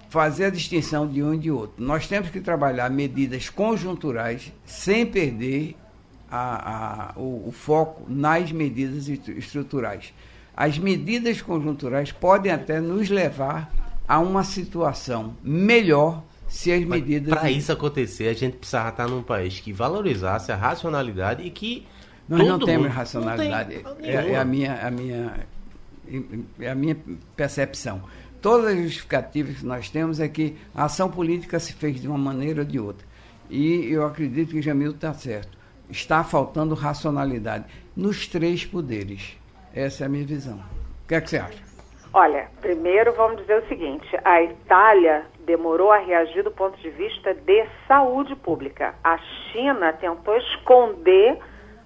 fazer 0.09 0.45
a 0.45 0.49
distinção 0.49 1.07
de 1.07 1.21
um 1.21 1.35
e 1.35 1.37
de 1.37 1.51
outro. 1.51 1.83
Nós 1.83 2.07
temos 2.07 2.29
que 2.29 2.41
trabalhar 2.41 2.89
medidas 2.89 3.47
conjunturais 3.47 4.51
sem 4.65 5.05
perder 5.05 5.75
a, 6.31 7.11
a, 7.11 7.19
o, 7.19 7.49
o, 7.49 7.51
foco 7.51 8.03
nas 8.07 8.51
medidas 8.51 9.07
estruturais. 9.07 10.13
As 10.57 10.79
medidas 10.79 11.41
conjunturais 11.41 12.11
podem 12.11 12.51
até 12.51 12.79
nos 12.79 13.09
levar 13.09 13.71
a 14.09 14.19
uma 14.19 14.43
situação 14.43 15.35
melhor 15.43 16.23
se 16.47 16.71
as 16.71 16.83
medidas. 16.83 17.29
Para 17.29 17.51
isso 17.51 17.71
acontecer, 17.71 18.27
a 18.27 18.33
gente 18.33 18.57
precisava 18.57 18.89
estar 18.89 19.07
num 19.07 19.21
país 19.21 19.59
que 19.59 19.71
valorizasse 19.71 20.51
a 20.51 20.55
racionalidade 20.55 21.43
e 21.43 21.51
que. 21.51 21.85
Nós 22.27 22.45
não 22.45 22.59
temos 22.59 22.91
racionalidade. 22.91 23.83
Não 23.83 23.95
tem 23.95 24.09
é, 24.09 24.31
é, 24.31 24.37
a 24.37 24.43
minha, 24.45 24.87
a, 24.87 24.91
minha, 24.91 25.33
é 26.59 26.69
a 26.69 26.75
minha 26.75 26.97
percepção. 27.35 28.03
Todas 28.41 28.73
as 28.73 28.83
justificativas 28.83 29.57
que 29.57 29.65
nós 29.65 29.89
temos 29.89 30.19
é 30.19 30.27
que 30.27 30.55
a 30.73 30.85
ação 30.85 31.09
política 31.09 31.59
se 31.59 31.73
fez 31.73 32.01
de 32.01 32.07
uma 32.07 32.17
maneira 32.17 32.61
ou 32.61 32.67
de 32.67 32.79
outra. 32.79 33.07
E 33.49 33.91
eu 33.91 34.05
acredito 34.05 34.51
que 34.51 34.61
Jamil 34.61 34.91
está 34.91 35.13
certo 35.13 35.59
está 35.89 36.23
faltando 36.23 36.75
racionalidade 36.75 37.65
nos 37.95 38.27
três 38.27 38.63
poderes. 38.63 39.37
Essa 39.73 40.03
é 40.03 40.05
a 40.05 40.09
minha 40.09 40.25
visão. 40.25 40.57
O 40.57 41.07
que 41.07 41.15
é 41.15 41.21
que 41.21 41.29
você 41.29 41.37
acha? 41.37 41.68
Olha, 42.13 42.47
primeiro 42.59 43.13
vamos 43.13 43.37
dizer 43.37 43.61
o 43.61 43.67
seguinte: 43.67 44.07
a 44.23 44.41
Itália 44.41 45.25
demorou 45.41 45.91
a 45.91 45.97
reagir 45.97 46.43
do 46.43 46.51
ponto 46.51 46.77
de 46.79 46.89
vista 46.89 47.33
de 47.33 47.65
saúde 47.87 48.35
pública. 48.35 48.95
A 49.03 49.17
China 49.17 49.93
tentou 49.93 50.35
esconder 50.37 51.37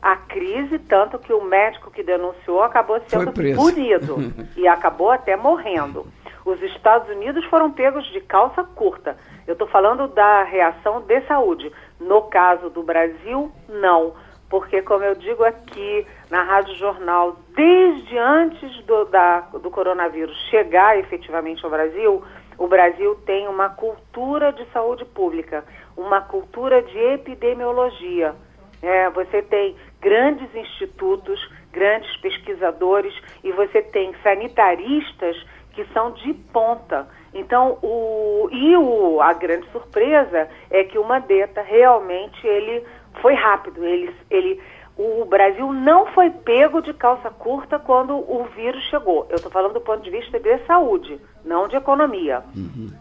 a 0.02 0.16
crise, 0.18 0.80
tanto 0.80 1.18
que 1.18 1.32
o 1.32 1.44
médico 1.44 1.90
que 1.90 2.04
denunciou 2.04 2.62
acabou 2.62 3.02
sendo 3.08 3.32
punido 3.32 4.18
e 4.58 4.68
acabou 4.68 5.12
até 5.12 5.36
morrendo. 5.36 6.06
Os 6.46 6.62
Estados 6.62 7.10
Unidos 7.10 7.46
foram 7.46 7.72
pegos 7.72 8.06
de 8.12 8.20
calça 8.20 8.64
curta. 8.64 9.16
Eu 9.48 9.54
estou 9.54 9.68
falando 9.68 10.10
da 10.10 10.44
reação 10.44 11.02
de 11.02 11.22
saúde. 11.22 11.72
No 12.00 12.24
caso 12.24 12.70
do 12.70 12.84
Brasil, 12.84 13.50
não. 13.70 14.14
Porque, 14.50 14.82
como 14.82 15.06
eu 15.06 15.16
digo 15.16 15.44
aqui 15.44 16.06
na 16.34 16.42
Rádio 16.42 16.74
Jornal, 16.78 17.38
desde 17.56 18.18
antes 18.18 18.84
do, 18.86 19.06
da, 19.06 19.42
do 19.42 19.70
coronavírus 19.70 20.36
chegar 20.50 20.98
efetivamente 20.98 21.64
ao 21.64 21.70
Brasil, 21.70 22.24
o 22.58 22.68
Brasil 22.68 23.14
tem 23.24 23.48
uma 23.48 23.70
cultura 23.70 24.52
de 24.52 24.66
saúde 24.72 25.06
pública, 25.06 25.64
uma 25.96 26.22
cultura 26.22 26.82
de 26.82 26.98
epidemiologia. 26.98 28.34
É, 28.82 29.12
você 29.12 29.44
tem 29.44 29.76
grandes 30.02 30.50
institutos, 30.56 31.40
grandes 31.72 32.18
pesquisadores 32.18 33.14
e 33.44 33.52
você 33.52 33.84
tem 33.84 34.12
sanitaristas 34.24 35.38
que 35.74 35.86
são 35.94 36.14
de 36.14 36.34
ponta. 36.34 37.08
Então, 37.32 37.78
o, 37.84 38.50
e 38.52 38.76
o, 38.76 39.22
a 39.22 39.34
grande 39.34 39.70
surpresa 39.72 40.50
é 40.72 40.84
que 40.84 40.98
o 40.98 41.04
Mandetta 41.04 41.62
realmente 41.62 42.48
ele 42.48 42.84
foi 43.22 43.36
rápido. 43.36 43.86
Ele, 43.86 44.16
ele, 44.32 44.60
o 44.98 45.26
Brasil 45.26 45.74
não 45.74 46.08
foi 46.08 46.30
pego 46.30 46.82
de 46.82 46.94
calça 46.94 47.30
curta 47.30 47.80
quando 47.80 48.16
o 48.16 48.46
vírus 48.56 48.84
chegou. 48.84 49.26
Eu 49.30 49.38
estou 49.38 49.52
falando 49.52 49.74
do 49.74 49.82
ponto 49.82 50.04
de 50.04 50.12
vista 50.12 50.40
de 50.40 50.58
saúde, 50.66 51.20
não 51.44 51.68
de 51.68 51.76
economia. 51.76 52.44
Uhum. 52.56 52.92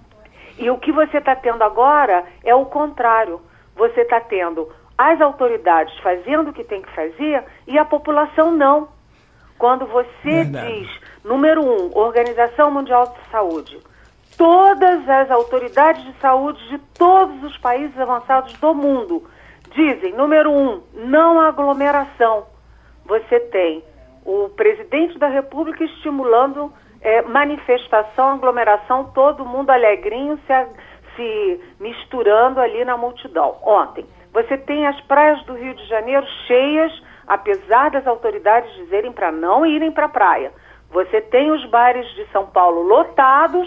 E 0.58 0.70
o 0.70 0.78
que 0.78 0.90
você 0.90 1.18
está 1.18 1.36
tendo 1.36 1.62
agora 1.62 2.24
é 2.44 2.54
o 2.54 2.64
contrário. 2.64 3.40
Você 3.76 4.02
está 4.02 4.20
tendo 4.20 4.70
as 4.96 5.20
autoridades 5.20 5.96
fazendo 5.98 6.50
o 6.50 6.52
que 6.52 6.64
tem 6.64 6.80
que 6.82 6.94
fazer 6.94 7.44
e 7.66 7.78
a 7.78 7.84
população 7.84 8.50
não. 8.50 8.88
Quando 9.58 9.86
você 9.86 10.44
Verdade. 10.44 10.80
diz, 10.80 10.90
número 11.22 11.62
um, 11.62 11.90
Organização 11.96 12.70
Mundial 12.70 13.06
de 13.06 13.30
Saúde, 13.30 13.78
todas 14.36 15.08
as 15.08 15.30
autoridades 15.30 16.02
de 16.04 16.12
saúde 16.20 16.66
de 16.68 16.78
todos 16.78 17.42
os 17.44 17.56
países 17.58 17.98
avançados 17.98 18.52
do 18.54 18.74
mundo 18.74 19.24
dizem, 19.74 20.12
número 20.12 20.50
um, 20.50 20.82
não 20.94 21.40
aglomeração. 21.40 22.46
Você 23.06 23.40
tem 23.40 23.84
o 24.24 24.48
presidente 24.50 25.18
da 25.18 25.28
República 25.28 25.84
estimulando 25.84 26.72
é, 27.00 27.22
manifestação, 27.22 28.30
aglomeração, 28.30 29.10
todo 29.12 29.44
mundo 29.44 29.70
alegrinho 29.70 30.38
se, 30.46 30.66
se 31.16 31.60
misturando 31.80 32.60
ali 32.60 32.84
na 32.84 32.96
multidão. 32.96 33.56
Ontem, 33.62 34.06
você 34.32 34.56
tem 34.56 34.86
as 34.86 35.00
praias 35.02 35.42
do 35.44 35.54
Rio 35.54 35.74
de 35.74 35.84
Janeiro 35.86 36.26
cheias 36.46 36.92
apesar 37.26 37.90
das 37.90 38.06
autoridades 38.06 38.72
dizerem 38.74 39.12
para 39.12 39.30
não 39.32 39.64
irem 39.64 39.90
para 39.90 40.06
a 40.06 40.08
praia. 40.08 40.52
Você 40.90 41.20
tem 41.20 41.50
os 41.50 41.64
bares 41.70 42.06
de 42.14 42.26
São 42.30 42.46
Paulo 42.46 42.82
lotados 42.82 43.66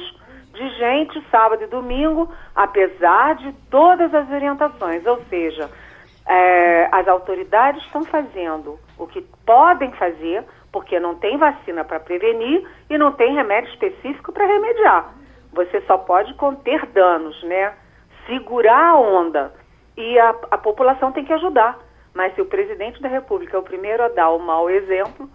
de 0.53 0.69
gente 0.77 1.21
sábado 1.29 1.63
e 1.63 1.67
domingo, 1.67 2.31
apesar 2.55 3.35
de 3.35 3.51
todas 3.69 4.13
as 4.13 4.29
orientações. 4.29 5.05
Ou 5.05 5.19
seja, 5.29 5.69
é, 6.27 6.89
as 6.91 7.07
autoridades 7.07 7.83
estão 7.85 8.03
fazendo 8.03 8.79
o 8.97 9.05
que 9.05 9.21
podem 9.45 9.91
fazer, 9.93 10.43
porque 10.71 10.99
não 10.99 11.15
tem 11.15 11.37
vacina 11.37 11.83
para 11.83 11.99
prevenir 11.99 12.67
e 12.89 12.97
não 12.97 13.11
tem 13.11 13.33
remédio 13.33 13.71
específico 13.71 14.31
para 14.31 14.45
remediar. 14.45 15.13
Você 15.53 15.81
só 15.81 15.97
pode 15.97 16.33
conter 16.33 16.85
danos, 16.87 17.41
né? 17.43 17.73
Segurar 18.25 18.91
a 18.91 18.99
onda. 18.99 19.53
E 19.95 20.19
a, 20.19 20.35
a 20.51 20.57
população 20.57 21.11
tem 21.11 21.23
que 21.23 21.33
ajudar. 21.33 21.79
Mas 22.13 22.33
se 22.33 22.41
o 22.41 22.45
presidente 22.45 23.01
da 23.01 23.07
República 23.07 23.55
é 23.55 23.59
o 23.59 23.63
primeiro 23.63 24.03
a 24.03 24.09
dar 24.09 24.29
o 24.29 24.39
mau 24.39 24.69
exemplo, 24.69 25.29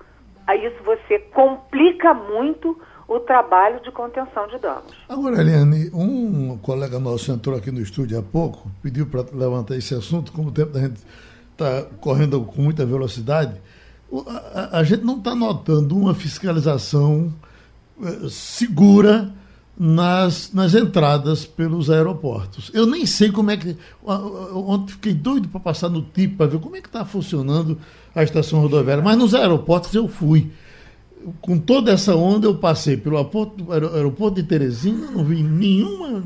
a 0.47 0.57
isso 0.57 0.83
você 0.83 1.19
complica 1.19 2.13
muito 2.13 2.81
o 3.11 3.19
trabalho 3.19 3.83
de 3.83 3.91
contenção 3.91 4.47
de 4.47 4.57
danos. 4.59 4.93
Agora, 5.09 5.41
Eliane, 5.41 5.91
um 5.93 6.57
colega 6.59 7.01
nosso 7.01 7.33
entrou 7.33 7.57
aqui 7.57 7.73
no 7.73 7.81
estúdio 7.81 8.17
há 8.17 8.23
pouco, 8.23 8.71
pediu 8.81 9.05
para 9.05 9.25
levantar 9.33 9.77
esse 9.77 9.93
assunto, 9.93 10.31
como 10.31 10.51
o 10.51 10.53
tempo 10.53 10.73
da 10.73 10.81
gente 10.81 11.01
está 11.51 11.83
correndo 12.01 12.41
com 12.43 12.63
muita 12.63 12.87
velocidade, 12.87 13.61
a, 14.55 14.79
a, 14.79 14.85
gente 14.85 15.03
não 15.03 15.19
está 15.19 15.35
notando 15.35 15.97
uma 15.97 16.15
fiscalização 16.15 17.35
eh, 18.01 18.29
segura 18.31 19.33
nas, 19.77 20.53
nas 20.53 20.77
entradas 20.77 21.45
pelos 21.45 21.91
aeroportos. 21.91 22.71
Eu 22.73 22.87
nem 22.87 23.07
sei 23.07 23.33
como 23.33 23.51
é 23.51 23.57
que. 23.57 23.77
Ontem 24.05 24.93
fiquei 24.93 25.15
doido 25.15 25.49
para 25.49 25.61
passar 25.61 25.89
no 25.89 26.03
tipo 26.03 26.37
para 26.37 26.47
ver 26.47 26.61
como 26.61 26.77
é 26.77 26.81
que 26.81 26.89
está 26.89 27.05
funcionando 27.05 27.77
a 28.15 28.23
estação 28.23 28.61
rodoviária. 28.61 29.03
Mas 29.03 29.19
nos 29.19 29.35
aeroportos 29.35 29.93
eu 29.95 30.07
fui. 30.07 30.53
Com 31.41 31.59
toda 31.59 31.93
essa 31.93 32.15
onda, 32.15 32.47
eu 32.47 32.55
passei 32.55 32.97
pelo 32.97 33.17
aeroporto, 33.19 34.37
de 34.37 34.43
Teresina, 34.43 35.11
não 35.11 35.25
vi 35.25 35.43
nenhuma 35.43 36.25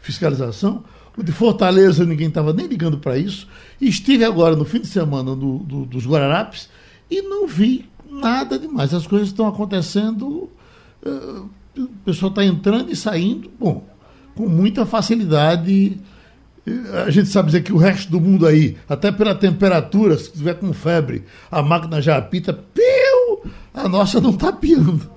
fiscalização. 0.00 0.82
O 1.16 1.22
de 1.22 1.32
Fortaleza, 1.32 2.04
ninguém 2.04 2.28
estava 2.28 2.52
nem 2.52 2.66
ligando 2.66 2.98
para 2.98 3.18
isso. 3.18 3.46
Estive 3.80 4.24
agora 4.24 4.56
no 4.56 4.64
fim 4.64 4.80
de 4.80 4.86
semana 4.86 5.34
do, 5.36 5.58
do, 5.58 5.84
dos 5.84 6.06
Guararapes 6.06 6.68
e 7.10 7.22
não 7.22 7.46
vi 7.46 7.88
nada 8.08 8.58
demais. 8.58 8.94
As 8.94 9.06
coisas 9.06 9.28
estão 9.28 9.46
acontecendo. 9.46 10.48
Uh, 11.04 11.48
o 11.76 11.88
pessoal 12.04 12.30
está 12.30 12.44
entrando 12.44 12.90
e 12.90 12.96
saindo, 12.96 13.50
bom, 13.58 13.86
com 14.34 14.48
muita 14.48 14.84
facilidade. 14.86 15.98
A 17.04 17.10
gente 17.10 17.28
sabe 17.28 17.46
dizer 17.46 17.62
que 17.62 17.72
o 17.72 17.76
resto 17.76 18.10
do 18.10 18.20
mundo 18.20 18.46
aí, 18.46 18.76
até 18.88 19.10
pela 19.10 19.34
temperatura, 19.34 20.16
se 20.16 20.32
tiver 20.32 20.54
com 20.54 20.72
febre, 20.72 21.24
a 21.50 21.62
máquina 21.62 22.00
já 22.00 22.16
apita! 22.16 22.52
A 23.74 23.88
nossa 23.88 24.20
não 24.20 24.30
está 24.30 24.52
piando. 24.52 25.10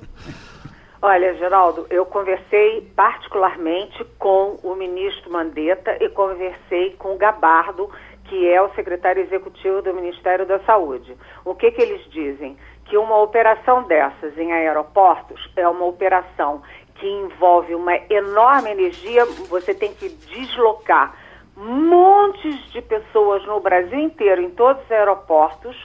Olha, 1.01 1.33
Geraldo, 1.35 1.85
eu 1.89 2.05
conversei 2.05 2.89
particularmente 2.95 4.05
com 4.17 4.57
o 4.63 4.75
ministro 4.75 5.31
Mandetta 5.31 5.97
e 6.01 6.07
conversei 6.09 6.91
com 6.97 7.13
o 7.13 7.17
Gabardo, 7.17 7.89
que 8.25 8.47
é 8.47 8.61
o 8.61 8.73
secretário 8.73 9.21
executivo 9.21 9.81
do 9.81 9.93
Ministério 9.93 10.45
da 10.45 10.59
Saúde. 10.59 11.17
O 11.43 11.53
que, 11.53 11.71
que 11.71 11.81
eles 11.81 12.09
dizem? 12.09 12.57
que 12.85 12.97
uma 12.97 13.21
operação 13.21 13.83
dessas 13.83 14.37
em 14.37 14.51
aeroportos 14.51 15.49
é 15.55 15.67
uma 15.67 15.85
operação 15.85 16.61
que 16.95 17.07
envolve 17.07 17.73
uma 17.73 17.95
enorme 18.09 18.69
energia, 18.69 19.25
você 19.49 19.73
tem 19.73 19.93
que 19.93 20.09
deslocar 20.09 21.15
montes 21.55 22.71
de 22.71 22.81
pessoas 22.81 23.45
no 23.45 23.59
Brasil 23.59 23.99
inteiro, 23.99 24.41
em 24.41 24.49
todos 24.51 24.83
os 24.83 24.91
aeroportos, 24.91 25.75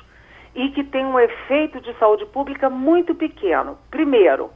e 0.58 0.70
que 0.70 0.82
tem 0.82 1.06
um 1.06 1.20
efeito 1.20 1.80
de 1.80 1.94
saúde 2.00 2.26
pública 2.26 2.68
muito 2.68 3.14
pequeno. 3.14 3.78
Primeiro, 3.92 4.50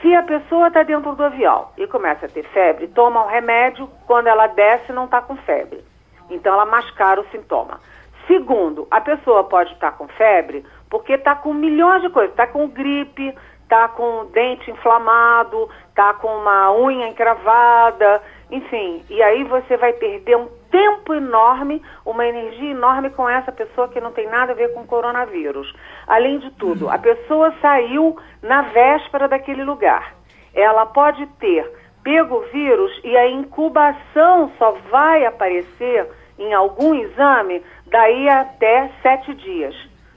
se 0.00 0.14
a 0.14 0.22
pessoa 0.22 0.68
está 0.68 0.84
dentro 0.84 1.16
do 1.16 1.24
avião 1.24 1.66
e 1.76 1.84
começa 1.88 2.26
a 2.26 2.28
ter 2.28 2.44
febre, 2.44 2.86
toma 2.86 3.24
um 3.24 3.28
remédio, 3.28 3.90
quando 4.06 4.28
ela 4.28 4.46
desce 4.46 4.92
não 4.92 5.06
está 5.06 5.20
com 5.20 5.34
febre. 5.38 5.82
Então 6.30 6.54
ela 6.54 6.64
mascara 6.64 7.20
o 7.20 7.26
sintoma. 7.32 7.80
Segundo, 8.28 8.86
a 8.88 9.00
pessoa 9.00 9.42
pode 9.42 9.72
estar 9.72 9.90
tá 9.90 9.96
com 9.96 10.06
febre 10.06 10.64
porque 10.88 11.14
está 11.14 11.34
com 11.34 11.52
milhões 11.52 12.02
de 12.02 12.10
coisas, 12.10 12.30
está 12.30 12.46
com 12.46 12.68
gripe, 12.68 13.34
está 13.64 13.88
com 13.88 14.26
dente 14.26 14.70
inflamado, 14.70 15.68
está 15.88 16.14
com 16.14 16.28
uma 16.28 16.70
unha 16.72 17.08
encravada, 17.08 18.22
enfim. 18.52 19.02
E 19.10 19.20
aí 19.22 19.42
você 19.44 19.76
vai 19.76 19.92
perder 19.94 20.36
um 20.36 20.48
tempo 20.70 21.12
enorme, 21.12 21.82
uma 22.06 22.24
energia 22.24 22.70
enorme 22.70 23.10
com 23.10 23.28
essa 23.28 23.50
pessoa 23.50 23.88
que 23.88 24.00
não 24.00 24.12
tem 24.12 24.28
nada 24.28 24.52
a 24.52 24.54
ver 24.54 24.72
com 24.72 24.86
coronavírus. 24.86 25.74
Além 26.06 26.38
de 26.38 26.50
tudo, 26.52 26.88
a 26.88 26.98
pessoa 26.98 27.52
saiu 27.60 28.16
na 28.40 28.62
véspera 28.62 29.26
daquele 29.26 29.64
lugar. 29.64 30.14
Ela 30.54 30.86
pode 30.86 31.26
ter 31.40 31.68
pego 32.04 32.36
o 32.36 32.46
vírus 32.52 32.92
e 33.02 33.16
a 33.16 33.28
incubação 33.28 34.52
só 34.58 34.72
vai 34.90 35.24
aparecer 35.24 36.08
em 36.38 36.52
algum 36.52 36.94
exame 36.94 37.62
daí 37.86 38.28
até 38.28 38.90
sete 39.02 39.34
dias 39.34 39.74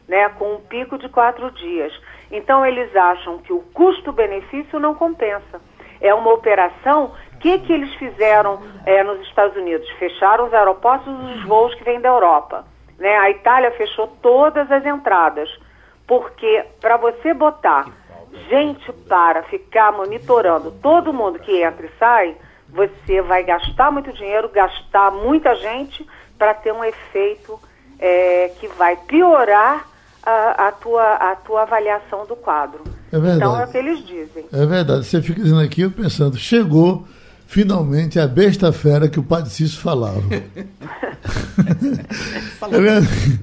né, 0.08 0.30
com 0.30 0.56
um 0.56 0.62
pico 0.62 0.98
de 0.98 1.10
quatro 1.10 1.52
dias. 1.52 1.94
Então, 2.32 2.66
eles 2.66 2.96
acham 2.96 3.40
que 3.40 3.54
o 3.54 3.62
custo-benefício 3.74 4.80
não 4.80 4.96
compensa. 4.96 5.62
É 6.02 6.14
uma 6.14 6.34
operação. 6.34 7.14
O 7.46 7.48
que, 7.48 7.60
que 7.60 7.74
eles 7.74 7.94
fizeram 7.94 8.60
é, 8.88 9.04
nos 9.04 9.22
Estados 9.28 9.56
Unidos? 9.56 9.88
Fecharam 10.00 10.48
os 10.48 10.54
aeroportos 10.54 11.16
dos 11.16 11.44
voos 11.46 11.76
que 11.76 11.84
vêm 11.84 12.02
da 12.02 12.10
Europa. 12.10 12.66
Né? 12.98 13.16
A 13.18 13.30
Itália 13.30 13.70
fechou 13.70 14.08
todas 14.20 14.72
as 14.72 14.84
entradas. 14.84 15.48
Porque 16.08 16.66
para 16.82 16.98
você 16.98 17.36
botar 17.36 17.86
gente 18.50 18.92
para 19.08 19.44
ficar 19.44 19.92
monitorando 19.92 20.72
todo 20.82 21.14
mundo 21.14 21.38
que 21.38 21.62
entra 21.62 21.86
e 21.86 21.92
sai, 22.00 22.36
você 22.68 23.22
vai 23.22 23.44
gastar 23.44 23.92
muito 23.92 24.12
dinheiro, 24.12 24.50
gastar 24.50 25.12
muita 25.12 25.54
gente 25.54 26.04
para 26.40 26.52
ter 26.56 26.74
um 26.74 26.84
efeito 26.84 27.60
é, 28.00 28.54
que 28.60 28.68
vai 28.70 28.96
piorar 28.96 29.86
a, 30.24 30.70
a, 30.70 30.72
tua, 30.72 31.14
a 31.14 31.36
tua 31.36 31.62
avaliação 31.62 32.26
do 32.26 32.36
quadro. 32.36 32.84
É 33.12 33.20
verdade. 33.20 33.38
Então 33.38 33.62
é 33.62 33.66
o 33.66 33.72
que 33.72 33.78
eles 33.78 34.04
dizem. 34.04 34.48
É 34.52 34.66
verdade. 34.66 35.06
Você 35.06 35.22
fica 35.22 35.40
dizendo 35.40 35.62
aqui, 35.62 35.82
eu 35.82 35.92
pensando, 35.92 36.38
chegou 36.38 37.06
finalmente 37.48 38.20
a 38.20 38.28
besta 38.28 38.72
fera 38.72 39.08
que 39.08 39.20
o 39.20 39.24
Padre 39.24 39.50
Cício 39.50 39.80
falava. 39.80 40.22
falou, 42.60 42.82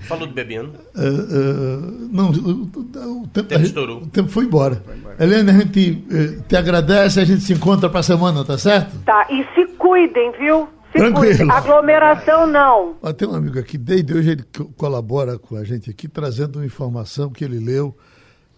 falou 0.03 0.27
do 0.27 0.35
bebendo. 0.35 0.73
Uh, 0.95 1.01
uh, 1.01 2.09
não, 2.11 2.31
o, 2.31 2.63
o, 2.63 3.27
tempo, 3.29 3.49
tempo 3.49 3.63
estourou. 3.63 4.03
O 4.03 4.07
tempo 4.07 4.29
foi 4.29 4.45
embora. 4.45 4.83
Foi 4.85 4.97
embora. 4.97 5.17
Helena, 5.19 5.53
a 5.53 5.55
gente 5.57 6.05
uh, 6.11 6.43
te 6.43 6.57
agradece, 6.57 7.21
a 7.21 7.25
gente 7.25 7.43
se 7.43 7.53
encontra 7.53 7.89
para 7.89 8.01
a 8.01 8.05
semana, 8.05 8.45
tá 8.45 8.59
certo? 8.59 8.99
Tá, 9.05 9.27
e 9.31 9.45
se 9.55 9.67
cuidem, 9.77 10.33
viu? 10.33 10.69
Tranquilo. 10.93 11.51
Aglomeração 11.51 12.47
não. 12.47 12.97
Ó, 13.03 13.13
tem 13.13 13.27
um 13.27 13.35
amigo 13.35 13.59
aqui, 13.59 13.79
desde 13.79 14.13
hoje 14.13 14.31
ele 14.33 14.45
colabora 14.77 15.39
com 15.39 15.57
a 15.57 15.65
gente 15.65 15.91
aqui, 15.91 16.07
trazendo 16.07 16.59
uma 16.59 16.67
informação 16.67 17.31
que 17.31 17.45
ele 17.45 17.59
leu 17.59 17.97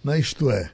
na 0.02 0.18
Isto 0.18 0.50
É. 0.50 0.70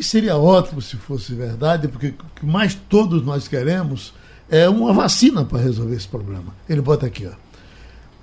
Que 0.00 0.06
seria 0.06 0.34
ótimo 0.34 0.80
se 0.80 0.96
fosse 0.96 1.34
verdade, 1.34 1.86
porque 1.86 2.06
o 2.06 2.40
que 2.40 2.46
mais 2.46 2.74
todos 2.74 3.22
nós 3.22 3.46
queremos 3.46 4.14
é 4.48 4.66
uma 4.66 4.94
vacina 4.94 5.44
para 5.44 5.58
resolver 5.58 5.94
esse 5.94 6.08
problema. 6.08 6.54
Ele 6.66 6.80
bota 6.80 7.04
aqui, 7.04 7.26
ó. 7.26 7.32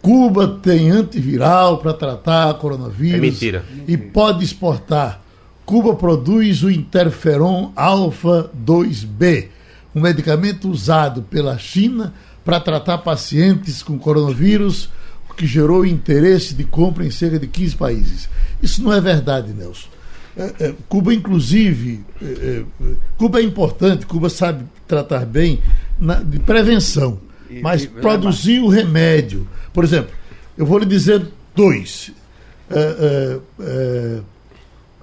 Cuba 0.02 0.48
tem 0.48 0.90
antiviral 0.90 1.78
para 1.78 1.94
tratar 1.94 2.52
coronavírus. 2.56 3.20
É 3.20 3.22
mentira. 3.22 3.66
E 3.88 3.96
pode 3.96 4.44
exportar. 4.44 5.22
Cuba 5.68 5.96
produz 5.96 6.64
o 6.64 6.72
interferon 6.72 7.72
alfa 7.76 8.50
2B, 8.66 9.50
um 9.94 10.02
medicamento 10.02 10.72
usado 10.72 11.22
pela 11.22 11.60
China 11.60 12.12
para 12.44 12.60
tratar 12.60 12.98
pacientes 12.98 13.84
com 13.84 14.00
coronavírus, 14.00 14.90
o 15.30 15.36
que 15.36 15.46
gerou 15.46 15.86
interesse 15.86 16.56
de 16.56 16.64
compra 16.64 17.06
em 17.06 17.12
cerca 17.12 17.38
de 17.38 17.46
15 17.46 17.76
países. 17.76 18.28
Isso 18.64 18.82
não 18.82 18.92
é 18.92 19.00
verdade, 19.00 19.54
Nelson. 19.54 19.90
É, 20.38 20.66
é, 20.66 20.74
Cuba, 20.88 21.14
inclusive, 21.14 22.02
é, 22.22 22.64
Cuba 23.18 23.40
é 23.40 23.44
importante, 23.44 24.06
Cuba 24.06 24.30
sabe 24.30 24.66
tratar 24.88 25.26
bem 25.26 25.60
na, 26.00 26.16
de 26.16 26.38
prevenção, 26.38 27.20
e, 27.50 27.60
mas 27.60 27.86
e, 27.86 27.88
produzir 27.88 28.60
o 28.60 28.68
remédio. 28.68 29.48
Por 29.74 29.84
exemplo, 29.84 30.12
eu 30.56 30.66
vou 30.66 30.78
lhe 30.78 30.86
dizer 30.86 31.26
dois. 31.56 32.12
É, 32.70 33.40
é, 33.60 34.20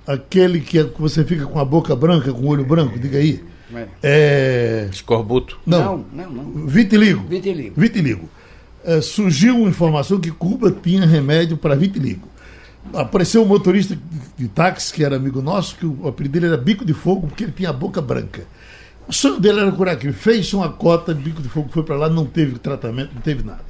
aquele 0.07 0.61
que 0.61 0.83
você 0.99 1.25
fica 1.25 1.47
com 1.47 1.59
a 1.59 1.65
boca 1.65 1.97
branca, 1.97 2.33
com 2.33 2.43
o 2.43 2.47
olho 2.49 2.65
branco, 2.65 2.99
diga 2.99 3.19
aí. 3.19 3.43
É. 3.75 3.89
é... 4.03 4.89
Escorbuto. 4.93 5.59
Não, 5.67 6.05
não, 6.13 6.31
não. 6.31 6.45
não. 6.45 6.67
Vitiligo. 6.67 7.27
Vitiligo. 7.27 7.81
Vitiligo. 7.81 8.29
É, 8.85 9.01
surgiu 9.01 9.57
uma 9.57 9.69
informação 9.69 10.21
que 10.21 10.31
Cuba 10.31 10.71
tinha 10.71 11.07
remédio 11.07 11.57
para 11.57 11.75
vitiligo. 11.75 12.29
Apareceu 12.93 13.43
um 13.43 13.47
motorista 13.47 13.99
de 14.37 14.49
táxi, 14.49 14.93
que 14.93 15.03
era 15.03 15.17
amigo 15.17 15.41
nosso, 15.41 15.77
que 15.77 15.87
o 15.87 16.07
apelido 16.07 16.35
dele 16.35 16.47
era 16.47 16.57
Bico 16.57 16.85
de 16.85 16.93
Fogo, 16.93 17.27
porque 17.29 17.45
ele 17.45 17.53
tinha 17.53 17.71
a 17.71 17.73
boca 17.73 18.01
branca. 18.01 18.47
O 19.09 19.13
sonho 19.13 19.41
dele 19.41 19.61
era 19.61 19.73
curar 19.73 19.95
aquilo. 19.95 20.13
Fez 20.13 20.53
uma 20.53 20.71
cota, 20.71 21.15
Bico 21.15 21.43
de 21.43 21.49
Fogo 21.49 21.69
foi 21.71 21.83
para 21.83 21.97
lá, 21.97 22.09
não 22.09 22.27
teve 22.27 22.59
tratamento, 22.59 23.15
não 23.15 23.23
teve 23.23 23.43
nada. 23.43 23.65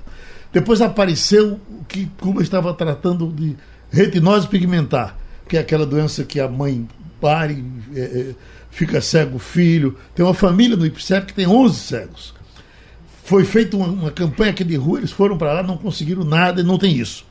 Depois 0.52 0.80
apareceu 0.80 1.60
que 1.88 2.06
Cuba 2.20 2.42
estava 2.42 2.72
tratando 2.74 3.28
de 3.28 3.56
retinose 3.90 4.46
pigmentar, 4.46 5.16
que 5.48 5.56
é 5.56 5.60
aquela 5.60 5.84
doença 5.84 6.24
que 6.24 6.38
a 6.38 6.48
mãe 6.48 6.86
pare. 7.20 7.64
É, 7.94 8.00
é, 8.00 8.34
fica 8.74 9.00
cego 9.00 9.36
o 9.36 9.38
filho. 9.38 9.96
Tem 10.14 10.24
uma 10.24 10.34
família 10.34 10.76
no 10.76 10.84
IPSEP 10.84 11.28
que 11.28 11.34
tem 11.34 11.46
11 11.46 11.78
cegos. 11.78 12.34
Foi 13.24 13.44
feita 13.44 13.76
uma, 13.76 13.86
uma 13.86 14.10
campanha 14.10 14.50
aqui 14.50 14.64
de 14.64 14.76
rua, 14.76 14.98
eles 14.98 15.12
foram 15.12 15.38
para 15.38 15.52
lá, 15.52 15.62
não 15.62 15.76
conseguiram 15.76 16.24
nada 16.24 16.60
e 16.60 16.64
não 16.64 16.76
tem 16.76 16.94
isso. 16.94 17.24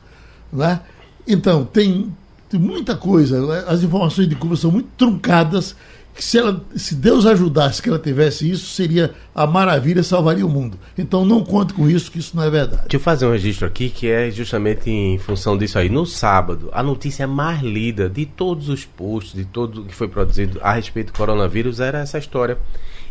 Né? 0.52 0.80
Então, 1.26 1.64
tem, 1.64 2.12
tem 2.48 2.60
muita 2.60 2.96
coisa. 2.96 3.64
As 3.66 3.82
informações 3.82 4.28
de 4.28 4.34
Cuba 4.34 4.56
são 4.56 4.70
muito 4.70 4.88
truncadas 4.96 5.74
que 6.14 6.24
se, 6.24 6.38
ela, 6.38 6.64
se 6.76 6.94
Deus 6.94 7.26
ajudasse 7.26 7.82
que 7.82 7.88
ela 7.88 7.98
tivesse 7.98 8.48
isso, 8.48 8.66
seria 8.72 9.12
a 9.34 9.46
maravilha, 9.46 10.02
salvaria 10.02 10.46
o 10.46 10.48
mundo. 10.48 10.78
Então 10.96 11.24
não 11.24 11.42
conte 11.42 11.74
com 11.74 11.90
isso, 11.90 12.10
que 12.10 12.20
isso 12.20 12.36
não 12.36 12.44
é 12.44 12.50
verdade. 12.50 12.82
Deixa 12.82 12.96
eu 12.96 13.00
fazer 13.00 13.26
um 13.26 13.32
registro 13.32 13.66
aqui 13.66 13.90
que 13.90 14.06
é 14.06 14.30
justamente 14.30 14.88
em 14.88 15.18
função 15.18 15.58
disso 15.58 15.76
aí. 15.76 15.88
No 15.88 16.06
sábado, 16.06 16.70
a 16.72 16.82
notícia 16.82 17.26
mais 17.26 17.60
lida 17.60 18.08
de 18.08 18.24
todos 18.24 18.68
os 18.68 18.84
posts, 18.84 19.34
de 19.34 19.44
tudo 19.44 19.82
que 19.84 19.94
foi 19.94 20.06
produzido 20.06 20.60
a 20.62 20.74
respeito 20.74 21.12
do 21.12 21.16
coronavírus, 21.16 21.80
era 21.80 21.98
essa 21.98 22.16
história. 22.18 22.58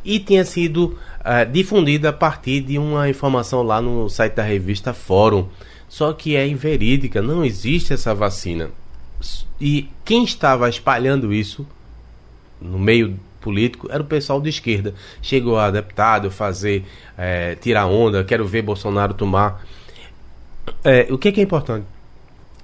E 0.05 0.19
tinha 0.19 0.45
sido 0.45 0.97
uh, 1.19 1.51
difundida 1.51 2.09
a 2.09 2.13
partir 2.13 2.61
de 2.61 2.77
uma 2.77 3.09
informação 3.09 3.63
lá 3.63 3.81
no 3.81 4.09
site 4.09 4.35
da 4.35 4.43
revista 4.43 4.93
Fórum. 4.93 5.47
Só 5.93 6.11
que 6.11 6.35
é 6.35 6.47
inverídica, 6.47 7.21
não 7.21 7.45
existe 7.45 7.93
essa 7.93 8.15
vacina. 8.15 8.71
E 9.61 9.87
quem 10.03 10.23
estava 10.23 10.67
espalhando 10.67 11.31
isso 11.31 11.67
no 12.59 12.79
meio 12.79 13.19
político 13.39 13.87
era 13.91 14.01
o 14.01 14.05
pessoal 14.05 14.41
de 14.41 14.49
esquerda. 14.49 14.95
Chegou 15.21 15.59
a 15.59 15.69
deputado 15.69 16.31
fazer, 16.31 16.83
é, 17.15 17.53
tirar 17.53 17.85
onda, 17.85 18.23
quero 18.23 18.43
ver 18.43 18.63
Bolsonaro 18.63 19.13
tomar. 19.13 19.63
É, 20.83 21.05
o 21.11 21.17
que 21.19 21.27
é, 21.27 21.31
que 21.31 21.41
é 21.41 21.43
importante 21.43 21.85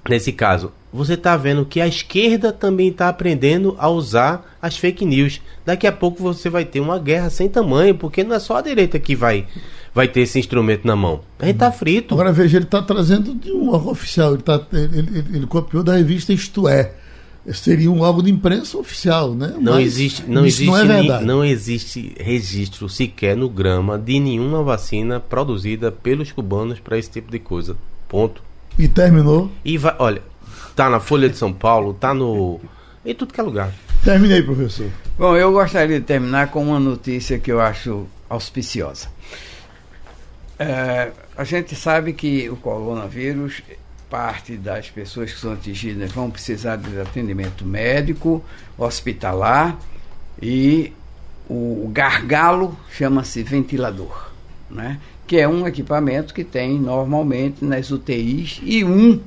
nesse 0.08 0.32
caso? 0.32 0.72
Você 0.92 1.14
está 1.14 1.36
vendo 1.36 1.64
que 1.64 1.80
a 1.80 1.86
esquerda 1.86 2.52
também 2.52 2.88
está 2.88 3.08
aprendendo 3.08 3.76
a 3.78 3.88
usar 3.88 4.56
as 4.60 4.76
fake 4.76 5.04
news. 5.04 5.40
Daqui 5.64 5.86
a 5.86 5.92
pouco 5.92 6.22
você 6.22 6.50
vai 6.50 6.64
ter 6.64 6.80
uma 6.80 6.98
guerra 6.98 7.30
sem 7.30 7.48
tamanho, 7.48 7.94
porque 7.94 8.24
não 8.24 8.34
é 8.34 8.40
só 8.40 8.56
a 8.56 8.62
direita 8.62 8.98
que 8.98 9.14
vai 9.14 9.46
vai 9.94 10.08
ter 10.08 10.20
esse 10.20 10.38
instrumento 10.38 10.86
na 10.86 10.96
mão. 10.96 11.20
A 11.38 11.46
gente 11.46 11.58
tá 11.58 11.70
frito. 11.70 12.14
Agora 12.14 12.32
veja, 12.32 12.58
ele 12.58 12.64
está 12.64 12.82
trazendo 12.82 13.34
de 13.34 13.52
um 13.52 13.70
órgão 13.70 13.92
oficial, 13.92 14.34
ele, 14.34 14.42
tá, 14.42 14.60
ele, 14.72 14.98
ele, 14.98 15.24
ele, 15.36 15.46
copiou 15.46 15.82
da 15.82 15.96
revista 15.96 16.32
Isto 16.32 16.68
É. 16.68 16.92
Seria 17.52 17.90
um 17.90 18.02
órgão 18.02 18.22
de 18.22 18.30
imprensa 18.30 18.76
oficial, 18.76 19.34
né? 19.34 19.54
Não 19.58 19.72
Mas 19.72 19.86
existe, 19.86 20.24
não 20.28 20.44
existe, 20.44 20.66
não, 20.66 20.76
é 20.76 20.84
verdade. 20.84 21.24
não 21.24 21.44
existe 21.44 22.14
registro 22.20 22.86
sequer 22.86 23.34
no 23.34 23.48
grama 23.48 23.98
de 23.98 24.20
nenhuma 24.20 24.62
vacina 24.62 25.18
produzida 25.18 25.90
pelos 25.90 26.30
cubanos 26.30 26.78
para 26.78 26.98
esse 26.98 27.10
tipo 27.10 27.32
de 27.32 27.38
coisa. 27.38 27.76
Ponto. 28.06 28.42
E 28.78 28.88
terminou? 28.88 29.50
E 29.64 29.76
vai, 29.76 29.94
olha, 29.98 30.22
tá 30.74 30.88
na 30.88 31.00
Folha 31.00 31.28
de 31.28 31.36
São 31.36 31.52
Paulo, 31.52 31.94
tá 31.94 32.14
no 32.14 32.60
em 33.04 33.14
tudo 33.14 33.32
que 33.32 33.40
é 33.40 33.42
lugar. 33.42 33.72
Terminei, 34.04 34.42
professor. 34.42 34.90
Bom, 35.18 35.36
eu 35.36 35.52
gostaria 35.52 36.00
de 36.00 36.06
terminar 36.06 36.50
com 36.50 36.62
uma 36.62 36.80
notícia 36.80 37.38
que 37.38 37.50
eu 37.50 37.60
acho 37.60 38.06
auspiciosa. 38.28 39.08
É, 40.58 41.10
a 41.36 41.44
gente 41.44 41.74
sabe 41.74 42.12
que 42.12 42.48
o 42.50 42.56
coronavírus, 42.56 43.62
parte 44.10 44.56
das 44.56 44.90
pessoas 44.90 45.32
que 45.32 45.38
são 45.38 45.52
atingidas 45.52 46.12
vão 46.12 46.30
precisar 46.30 46.76
de 46.76 47.00
atendimento 47.00 47.64
médico, 47.64 48.44
hospitalar 48.76 49.78
e 50.40 50.92
o 51.48 51.90
gargalo 51.92 52.78
chama-se 52.90 53.42
ventilador, 53.42 54.30
né? 54.70 55.00
Que 55.30 55.38
é 55.38 55.46
um 55.46 55.64
equipamento 55.64 56.34
que 56.34 56.42
tem 56.42 56.76
normalmente 56.76 57.64
nas 57.64 57.92
UTIs 57.92 58.60
e 58.64 58.82
um 58.82 59.20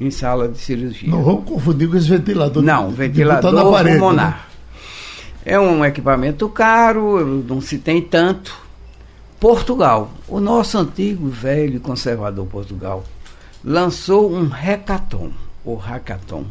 em 0.00 0.08
sala 0.08 0.46
de 0.46 0.56
cirurgia. 0.56 1.10
Não 1.10 1.24
vamos 1.24 1.46
confundir 1.46 1.90
com 1.90 1.96
esse 1.96 2.08
ventilador. 2.08 2.62
Não, 2.62 2.90
ventilador 2.90 3.72
parede, 3.72 3.98
pulmonar. 3.98 4.48
Né? 5.44 5.54
É 5.54 5.58
um 5.58 5.84
equipamento 5.84 6.48
caro, 6.48 7.42
não 7.44 7.60
se 7.60 7.76
tem 7.76 8.00
tanto, 8.00 8.56
Portugal, 9.40 10.12
o 10.28 10.38
nosso 10.38 10.78
antigo 10.78 11.26
velho 11.26 11.74
e 11.74 11.80
conservador 11.80 12.46
Portugal, 12.46 13.02
lançou 13.64 14.32
um 14.32 14.46
hackathon, 14.46 15.32
ou 15.64 15.74
hackathon, 15.74 16.44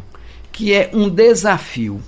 que 0.52 0.74
é 0.74 0.92
um 0.94 1.08
desafio 1.08 2.02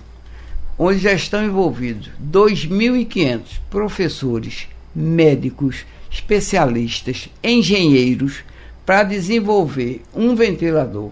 onde 0.77 0.99
já 0.99 1.13
estão 1.13 1.45
envolvidos 1.45 2.09
2.500 2.21 3.39
professores, 3.69 4.67
médicos, 4.93 5.85
especialistas, 6.09 7.29
engenheiros 7.43 8.43
para 8.85 9.03
desenvolver 9.03 10.03
um 10.13 10.35
ventilador 10.35 11.11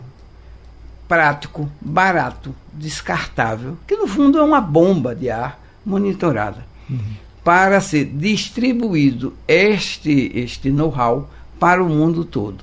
prático, 1.07 1.69
barato, 1.79 2.53
descartável, 2.73 3.77
que 3.87 3.95
no 3.95 4.07
fundo 4.07 4.37
é 4.37 4.43
uma 4.43 4.59
bomba 4.59 5.15
de 5.15 5.29
ar 5.29 5.59
monitorada. 5.85 6.65
Uhum 6.89 7.27
para 7.47 7.79
ser 7.79 8.03
distribuído 8.03 9.33
este, 9.47 10.33
este 10.35 10.69
know-how 10.69 11.29
para 11.57 11.81
o 11.81 11.87
mundo 11.87 12.25
todo. 12.25 12.61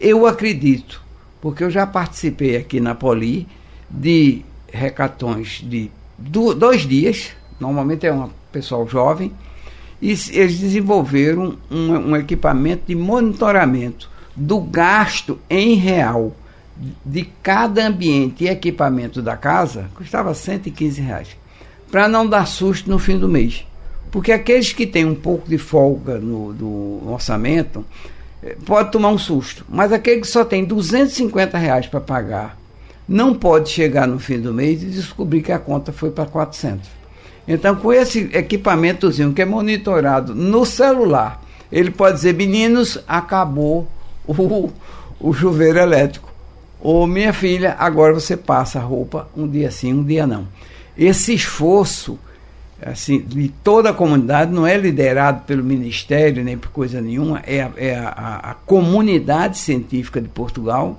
Eu 0.00 0.26
acredito, 0.26 1.02
porque 1.42 1.62
eu 1.62 1.70
já 1.70 1.86
participei 1.86 2.56
aqui 2.56 2.80
na 2.80 2.94
Poli 2.94 3.46
de 3.90 4.42
recatões 4.72 5.62
de 5.62 5.90
dois 6.18 6.88
dias, 6.88 7.32
normalmente 7.60 8.06
é 8.06 8.14
um 8.14 8.30
pessoal 8.50 8.88
jovem, 8.88 9.30
e 10.00 10.10
eles 10.10 10.58
desenvolveram 10.58 11.56
um, 11.70 12.10
um 12.10 12.16
equipamento 12.16 12.84
de 12.86 12.94
monitoramento 12.94 14.10
do 14.36 14.60
gasto 14.60 15.38
em 15.48 15.74
real 15.74 16.34
de 17.04 17.24
cada 17.42 17.86
ambiente 17.86 18.44
e 18.44 18.48
equipamento 18.48 19.22
da 19.22 19.36
casa, 19.36 19.88
custava 19.94 20.34
115 20.34 21.00
reais, 21.00 21.28
para 21.90 22.08
não 22.08 22.26
dar 22.26 22.46
susto 22.46 22.90
no 22.90 22.98
fim 22.98 23.16
do 23.18 23.28
mês. 23.28 23.64
Porque 24.10 24.32
aqueles 24.32 24.72
que 24.72 24.86
têm 24.86 25.04
um 25.04 25.14
pouco 25.14 25.48
de 25.48 25.58
folga 25.58 26.18
no, 26.18 26.52
do 26.52 27.10
orçamento 27.10 27.84
eh, 28.42 28.56
pode 28.64 28.92
tomar 28.92 29.10
um 29.10 29.18
susto, 29.18 29.64
mas 29.68 29.92
aquele 29.92 30.20
que 30.20 30.26
só 30.26 30.44
tem 30.44 30.64
250 30.64 31.56
reais 31.58 31.86
para 31.86 32.00
pagar 32.00 32.58
não 33.08 33.34
pode 33.34 33.68
chegar 33.68 34.06
no 34.08 34.18
fim 34.18 34.40
do 34.40 34.52
mês 34.52 34.82
e 34.82 34.86
descobrir 34.86 35.42
que 35.42 35.52
a 35.52 35.58
conta 35.58 35.92
foi 35.92 36.10
para 36.10 36.26
400. 36.26 36.88
Então, 37.46 37.76
com 37.76 37.92
esse 37.92 38.30
equipamentozinho 38.32 39.32
que 39.32 39.42
é 39.42 39.44
monitorado 39.44 40.34
no 40.34 40.64
celular, 40.64 41.42
ele 41.70 41.90
pode 41.90 42.16
dizer: 42.16 42.34
meninos, 42.34 42.98
acabou 43.06 43.88
o, 44.26 44.70
o 45.20 45.32
chuveiro 45.32 45.78
elétrico. 45.78 46.32
Ou 46.80 47.06
minha 47.06 47.32
filha, 47.32 47.76
agora 47.78 48.12
você 48.12 48.36
passa 48.36 48.78
a 48.78 48.82
roupa 48.82 49.28
um 49.36 49.48
dia 49.48 49.70
sim, 49.70 49.92
um 49.92 50.04
dia 50.04 50.26
não. 50.26 50.46
Esse 50.96 51.34
esforço 51.34 52.18
assim, 52.82 53.20
de 53.20 53.48
toda 53.48 53.90
a 53.90 53.94
comunidade, 53.94 54.52
não 54.52 54.66
é 54.66 54.76
liderado 54.76 55.42
pelo 55.44 55.64
Ministério 55.64 56.44
nem 56.44 56.58
por 56.58 56.70
coisa 56.70 57.00
nenhuma, 57.00 57.40
é, 57.46 57.62
a, 57.62 57.70
é 57.76 57.96
a, 57.96 58.40
a 58.50 58.54
comunidade 58.54 59.58
científica 59.58 60.20
de 60.20 60.28
Portugal. 60.28 60.96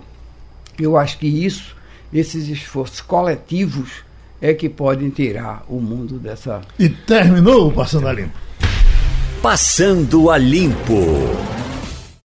Eu 0.80 0.98
acho 0.98 1.18
que 1.20 1.28
isso, 1.28 1.76
esses 2.12 2.48
esforços 2.48 3.02
coletivos, 3.02 4.04
é 4.42 4.54
que 4.54 4.70
podem 4.70 5.10
tirar 5.10 5.64
o 5.68 5.80
mundo 5.80 6.20
dessa. 6.20 6.62
E 6.78 6.90
terminou 6.90 7.70
o 7.70 7.72
Passando 7.72 8.08
a 8.08 8.14
Limpo. 8.14 8.38
Passando 9.42 10.30
a 10.30 10.38
Limpo. 10.38 11.65